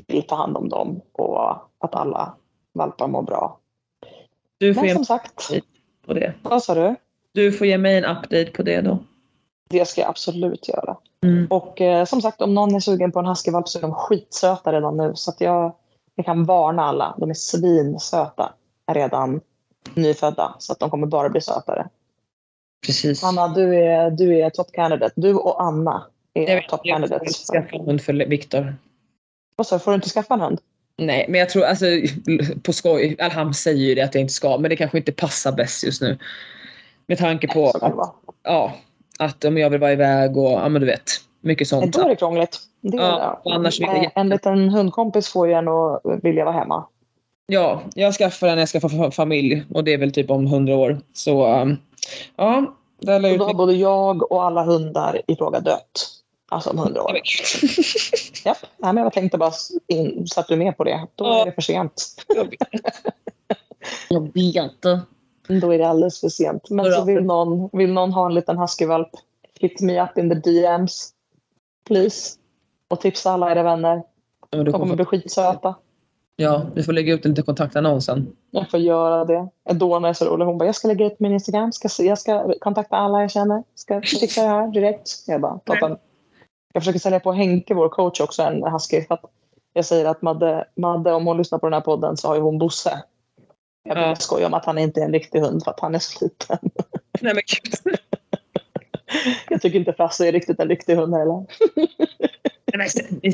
vill 0.07 0.27
ta 0.27 0.35
hand 0.35 0.57
om 0.57 0.69
dem 0.69 1.01
och 1.11 1.51
att 1.79 1.95
alla 1.95 2.33
valpar 2.73 3.07
mår 3.07 3.21
bra. 3.21 3.59
Du 4.57 4.73
får 4.73 4.81
Men 4.81 4.95
som 4.95 5.05
sagt, 5.05 5.51
på 6.05 6.13
det. 6.13 6.33
vad 6.41 6.63
sa 6.63 6.75
du? 6.75 6.95
Du 7.31 7.51
får 7.51 7.67
ge 7.67 7.77
mig 7.77 7.97
en 7.97 8.05
update 8.05 8.45
på 8.45 8.63
det 8.63 8.81
då. 8.81 8.99
Det 9.69 9.85
ska 9.85 10.01
jag 10.01 10.09
absolut 10.09 10.67
göra. 10.67 10.97
Mm. 11.23 11.47
Och 11.49 11.81
eh, 11.81 12.05
som 12.05 12.21
sagt, 12.21 12.41
om 12.41 12.53
någon 12.53 12.75
är 12.75 12.79
sugen 12.79 13.11
på 13.11 13.19
en 13.19 13.25
huskyvalp 13.25 13.67
så 13.67 13.77
är 13.77 13.81
de 13.81 13.93
skitsöta 13.93 14.73
redan 14.73 14.97
nu. 14.97 15.11
Så 15.15 15.31
att 15.31 15.41
jag, 15.41 15.75
jag 16.15 16.25
kan 16.25 16.45
varna 16.45 16.83
alla. 16.83 17.15
De 17.17 17.29
är 17.29 17.33
svinsöta 17.33 18.53
redan 18.91 19.41
nyfödda. 19.93 20.55
Så 20.59 20.73
att 20.73 20.79
de 20.79 20.89
kommer 20.89 21.07
bara 21.07 21.29
bli 21.29 21.41
sötare. 21.41 21.89
Precis. 22.85 23.23
Anna, 23.23 23.47
du 23.47 23.75
är, 23.75 24.11
du 24.11 24.39
är 24.39 24.49
top 24.49 24.71
candidate. 24.71 25.13
Du 25.15 25.33
och 25.33 25.63
Anna 25.63 26.03
är 26.33 26.47
Jag 26.49 26.55
vet, 26.55 26.69
top 26.69 26.79
jag 26.83 26.93
candidates. 26.93 27.49
en 27.49 27.85
hund 27.85 28.01
för 28.01 28.13
Viktor. 28.13 28.75
Sa 29.63 29.75
du, 29.75 29.79
får 29.79 29.91
du 29.91 29.95
inte 29.95 30.09
skaffa 30.09 30.33
en 30.33 30.41
hund? 30.41 30.59
Nej, 30.97 31.25
men 31.29 31.39
jag 31.39 31.49
tror 31.49 31.63
alltså 31.63 31.85
på 32.63 32.73
skoj. 32.73 33.15
Han 33.19 33.53
säger 33.53 33.85
ju 33.85 33.95
det 33.95 34.01
att 34.01 34.15
jag 34.15 34.21
inte 34.21 34.33
ska, 34.33 34.57
men 34.57 34.69
det 34.69 34.75
kanske 34.75 34.97
inte 34.97 35.11
passar 35.11 35.51
bäst 35.51 35.83
just 35.83 36.01
nu. 36.01 36.17
Med 37.07 37.17
tanke 37.17 37.47
på 37.47 37.71
Så 37.71 37.85
att, 37.85 38.13
ja, 38.43 38.73
att 39.19 39.45
om 39.45 39.57
jag 39.57 39.69
vill 39.69 39.79
vara 39.79 39.91
iväg 39.91 40.37
och 40.37 40.51
ja 40.51 40.69
men 40.69 40.81
du 40.81 40.85
vet. 40.87 41.03
Mycket 41.41 41.67
sånt. 41.67 41.93
Då 41.93 42.01
är 42.01 42.09
det 42.09 42.15
krångligt. 42.15 42.59
Det 42.81 42.97
är 42.97 43.01
Ja, 43.01 43.41
det. 43.45 43.51
annars 43.53 43.79
vill 43.79 43.87
jag 43.87 44.11
En 44.15 44.29
liten 44.29 44.69
hundkompis 44.69 45.29
får 45.29 45.47
ju 45.47 45.53
en 45.53 45.67
att 45.67 46.01
vilja 46.23 46.45
vara 46.45 46.55
hemma. 46.55 46.85
Ja, 47.47 47.81
jag 47.95 48.13
skaffar 48.13 48.47
den 48.47 48.55
när 48.55 48.61
jag 48.61 48.69
ska 48.69 48.79
få 48.79 48.87
fa- 48.87 49.11
familj 49.11 49.63
och 49.73 49.83
det 49.83 49.93
är 49.93 49.97
väl 49.97 50.11
typ 50.11 50.29
om 50.31 50.47
hundra 50.47 50.75
år. 50.75 50.99
Så 51.13 51.61
um, 51.61 51.77
ja, 52.35 52.75
det 53.01 53.19
la 53.19 53.27
Och 53.27 53.33
ut 53.33 53.39
då 53.39 53.45
har 53.45 53.53
både 53.53 53.73
jag 53.73 54.31
och 54.31 54.43
alla 54.43 54.63
hundar 54.63 55.21
i 55.27 55.35
fråga 55.35 55.59
dött. 55.59 56.09
Alltså 56.49 56.69
om 56.69 56.77
hundra 56.77 57.03
år. 57.03 57.19
Japp. 58.45 58.57
Nej, 58.77 58.93
men 58.93 59.03
jag 59.03 59.13
tänkte 59.13 59.37
bara 59.37 59.51
in, 59.87 60.27
så 60.27 60.39
att 60.39 60.47
du 60.47 60.53
är 60.53 60.57
med 60.57 60.77
på 60.77 60.83
det. 60.83 61.07
Då 61.15 61.25
Ja. 61.25 61.41
är 61.41 61.45
det 61.45 61.51
för 61.51 61.61
sent. 61.61 62.03
Jag 64.09 64.21
vet. 64.33 64.81
Då 65.61 65.73
är 65.73 65.77
det 65.77 65.87
alldeles 65.89 66.19
för 66.21 66.29
sent. 66.29 66.69
Men 66.69 66.91
så 66.93 67.03
vill 67.05 67.23
någon, 67.23 67.69
vill 67.73 67.93
någon 67.93 68.11
ha 68.13 68.25
en 68.25 68.33
liten 68.33 68.57
huskyvalp, 68.57 69.09
hit 69.59 69.81
me 69.81 70.01
up 70.03 70.17
in 70.17 70.29
the 70.29 70.35
DMs. 70.51 71.09
Please. 71.87 72.37
Och 72.87 73.01
tipsa 73.01 73.31
alla 73.31 73.51
era 73.51 73.63
vänner. 73.63 74.03
Ja, 74.49 74.63
De 74.63 74.71
kommer 74.73 74.95
bli 74.95 75.05
skitsöta. 75.05 75.75
ja, 76.35 76.61
vi 76.75 76.83
får 76.83 76.93
lägga 76.93 77.13
ut 77.13 77.25
en 77.25 77.31
liten 77.31 77.45
kontaktannons 77.45 78.05
sen. 78.05 78.35
Jag 78.51 78.69
får 78.71 78.79
göra 78.79 79.25
det. 79.25 79.49
Donna 79.73 80.09
är 80.09 80.13
så 80.13 80.25
rolig. 80.25 80.45
Hon 80.45 80.57
bara, 80.57 80.65
jag 80.65 80.75
ska 80.75 80.87
lägga 80.87 81.05
ut 81.05 81.19
min 81.19 81.31
Instagram. 81.33 81.71
Ska, 81.71 81.89
se- 81.89 82.05
jag 82.05 82.17
ska 82.19 82.53
kontakta 82.59 82.95
alla 82.95 83.21
jag 83.21 83.31
känner. 83.31 83.63
Ska 83.75 84.01
fixa 84.01 84.41
det 84.41 84.47
här 84.47 84.67
direkt. 84.67 85.09
Jag 85.27 85.41
bara, 85.41 85.59
toppen. 85.65 85.97
Jag 86.77 86.81
försöker 86.83 86.99
sälja 86.99 87.19
på 87.19 87.31
Henke, 87.31 87.73
vår 87.73 87.89
coach, 87.89 88.21
också 88.21 88.43
en 88.43 88.63
husky. 88.71 89.05
För 89.05 89.13
att 89.13 89.21
jag 89.73 89.85
säger 89.85 90.05
att 90.05 90.21
Madde, 90.21 90.67
Madde, 90.75 91.13
om 91.13 91.27
hon 91.27 91.37
lyssnar 91.37 91.59
på 91.59 91.65
den 91.65 91.73
här 91.73 91.81
podden 91.81 92.17
så 92.17 92.27
har 92.27 92.35
ju 92.35 92.41
hon 92.41 92.57
Bosse. 92.57 93.03
Jag 93.83 93.95
brukar 93.95 94.09
Ja. 94.09 94.15
skoja 94.15 94.47
om 94.47 94.53
att 94.53 94.65
han 94.65 94.77
inte 94.77 94.99
är 94.99 95.05
en 95.05 95.11
riktig 95.13 95.39
hund 95.39 95.63
för 95.63 95.71
att 95.71 95.79
han 95.79 95.95
är 95.95 95.99
så 95.99 96.25
liten. 96.25 96.57
Nej 97.21 97.33
men 97.33 97.43
gud. 97.47 97.97
Jag 99.49 99.61
tycker 99.61 99.79
inte 99.79 99.93
Frasse 99.93 100.27
är 100.27 100.31
riktigt 100.31 100.59
en 100.59 100.69
riktig 100.69 100.95
hund 100.95 101.13
heller. 101.13 101.45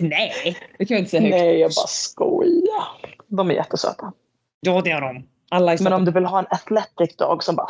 Nej, 0.02 0.58
det 0.78 0.86
kan 0.86 0.96
jag 0.96 1.00
inte 1.00 1.12
säga 1.12 1.22
högt. 1.22 1.36
Nej, 1.36 1.60
jag 1.60 1.72
bara 1.72 1.88
skojar. 1.88 3.16
De 3.28 3.50
är 3.50 3.54
jättesöta. 3.54 4.14
Ja, 4.60 4.82
det 4.82 4.92
är 4.92 5.02
de. 5.02 5.28
Alla 5.50 5.74
är 5.74 5.84
Men 5.84 5.94
om 5.94 6.06
du 6.06 6.12
vill 6.12 6.26
ha 6.26 6.40
en 6.40 6.48
athletic 6.50 7.16
dog 7.18 7.44
som 7.44 7.56
bara... 7.56 7.68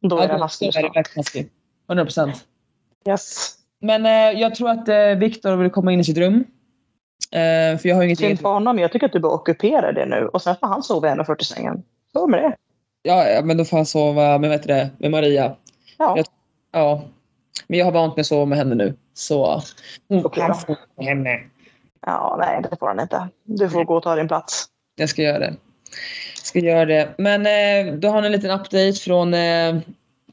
Då 0.00 0.18
är 0.18 0.28
det 0.28 0.34
en 0.34 0.40
är 0.42 0.82
det 0.82 0.88
verkligen 0.94 1.04
husky. 1.16 1.44
100 1.88 2.04
procent. 2.04 2.44
Yes. 3.08 3.56
Men 3.80 4.06
eh, 4.06 4.40
jag 4.40 4.54
tror 4.54 4.70
att 4.70 4.88
eh, 4.88 4.96
Viktor 5.18 5.56
vill 5.56 5.70
komma 5.70 5.92
in 5.92 6.00
i 6.00 6.04
sitt 6.04 6.18
rum. 6.18 6.44
Eh, 7.32 7.78
för 7.78 7.88
jag 7.88 7.96
har 7.96 8.02
inget 8.02 8.18
Synd 8.18 8.40
för 8.40 8.48
honom. 8.48 8.78
Jag 8.78 8.92
tycker 8.92 9.06
att 9.06 9.12
du 9.12 9.20
bara 9.20 9.32
ockuperar 9.34 9.92
det 9.92 10.06
nu. 10.06 10.26
Och 10.32 10.42
sen 10.42 10.56
får 10.60 10.66
han 10.66 10.82
sova 10.82 11.08
i 11.08 11.10
1,40-sängen. 11.12 11.82
Så 12.12 12.26
med 12.26 12.42
det. 12.42 12.56
Ja, 13.02 13.28
ja, 13.28 13.42
men 13.42 13.56
då 13.56 13.64
får 13.64 13.76
han 13.76 13.86
sova 13.86 14.38
med, 14.38 14.50
heter 14.50 14.68
det, 14.68 14.90
med 14.98 15.10
Maria. 15.10 15.56
Ja, 15.98 16.16
Jag- 16.16 16.26
Ja. 16.72 17.02
Men 17.66 17.78
jag 17.78 17.86
har 17.86 17.92
vant 17.92 18.16
mig 18.16 18.20
att 18.20 18.26
sova 18.26 18.44
med 18.44 18.58
henne 18.58 18.74
nu. 18.74 18.94
Så 19.14 19.62
hon 20.08 20.22
kan 20.30 20.48
då. 20.48 20.54
få 20.54 20.76
med 20.96 21.06
henne. 21.06 21.40
ja 22.06 22.36
nej, 22.40 22.62
det 22.70 22.76
får 22.78 22.86
han 22.86 23.00
inte. 23.00 23.28
Du 23.44 23.70
får 23.70 23.84
gå 23.84 23.96
och 23.96 24.02
ta 24.02 24.14
din 24.16 24.28
plats. 24.28 24.64
Jag 24.96 25.08
ska 25.08 25.22
göra 25.22 25.38
det. 25.38 25.54
Ska 26.42 26.58
göra 26.58 26.84
det. 26.84 27.08
Men 27.18 27.46
eh, 27.46 27.94
då 27.94 28.08
har 28.08 28.20
ni 28.20 28.26
en 28.26 28.32
liten 28.32 28.50
update 28.50 28.92
från, 28.92 29.34
eh, 29.34 29.76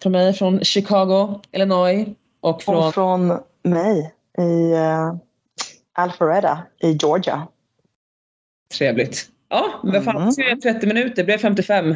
från 0.02 0.12
mig 0.12 0.34
från 0.34 0.60
Chicago, 0.64 1.40
Illinois. 1.52 2.08
Och 2.44 2.64
från... 2.64 2.76
Och 2.76 2.94
från 2.94 3.40
mig 3.64 4.14
i 4.38 4.74
uh, 4.74 5.16
Alpharetta 5.94 6.58
i 6.80 6.92
Georgia. 6.92 7.48
Trevligt. 8.78 9.30
Ja, 9.50 9.80
men 9.84 10.04
fan, 10.04 10.16
mm. 10.16 10.60
30 10.60 10.88
minuter, 10.88 11.16
det 11.16 11.24
blev 11.24 11.38
55. 11.38 11.96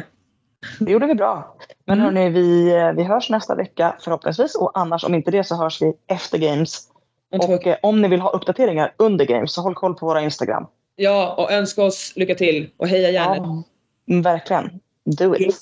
Det 0.78 0.92
gjorde 0.92 1.06
vi 1.06 1.14
bra. 1.14 1.56
Men 1.84 2.00
mm. 2.00 2.04
hörni, 2.04 2.30
vi, 2.30 2.72
vi 2.96 3.02
hörs 3.02 3.30
nästa 3.30 3.54
vecka 3.54 3.96
förhoppningsvis. 4.00 4.54
Och 4.54 4.70
annars 4.74 5.04
om 5.04 5.14
inte 5.14 5.30
det 5.30 5.44
så 5.44 5.54
hörs 5.54 5.82
vi 5.82 5.92
efter 6.06 6.38
games. 6.38 6.88
Och 7.32 7.66
eh, 7.66 7.76
om 7.82 8.02
ni 8.02 8.08
vill 8.08 8.20
ha 8.20 8.30
uppdateringar 8.30 8.94
under 8.96 9.24
games 9.24 9.52
så 9.52 9.62
håll 9.62 9.74
koll 9.74 9.94
på 9.94 10.06
våra 10.06 10.20
Instagram. 10.20 10.66
Ja, 10.96 11.34
och 11.38 11.52
önska 11.52 11.82
oss 11.82 12.12
lycka 12.16 12.34
till. 12.34 12.70
Och 12.76 12.88
heja 12.88 13.10
gärna. 13.10 13.64
Ja, 14.04 14.22
verkligen. 14.22 14.80
Do 15.04 15.36
it. 15.36 15.56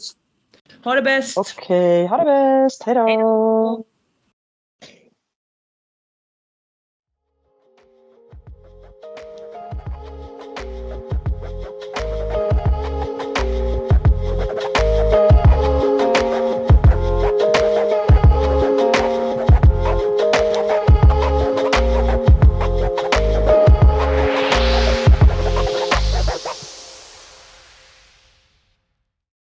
Ha 0.84 0.94
det 0.94 1.02
bäst. 1.02 1.38
Okej, 1.38 2.04
okay, 2.04 2.06
ha 2.06 2.16
det 2.16 2.24
bäst. 2.24 2.82
Hej 2.82 2.94
då. 2.94 3.84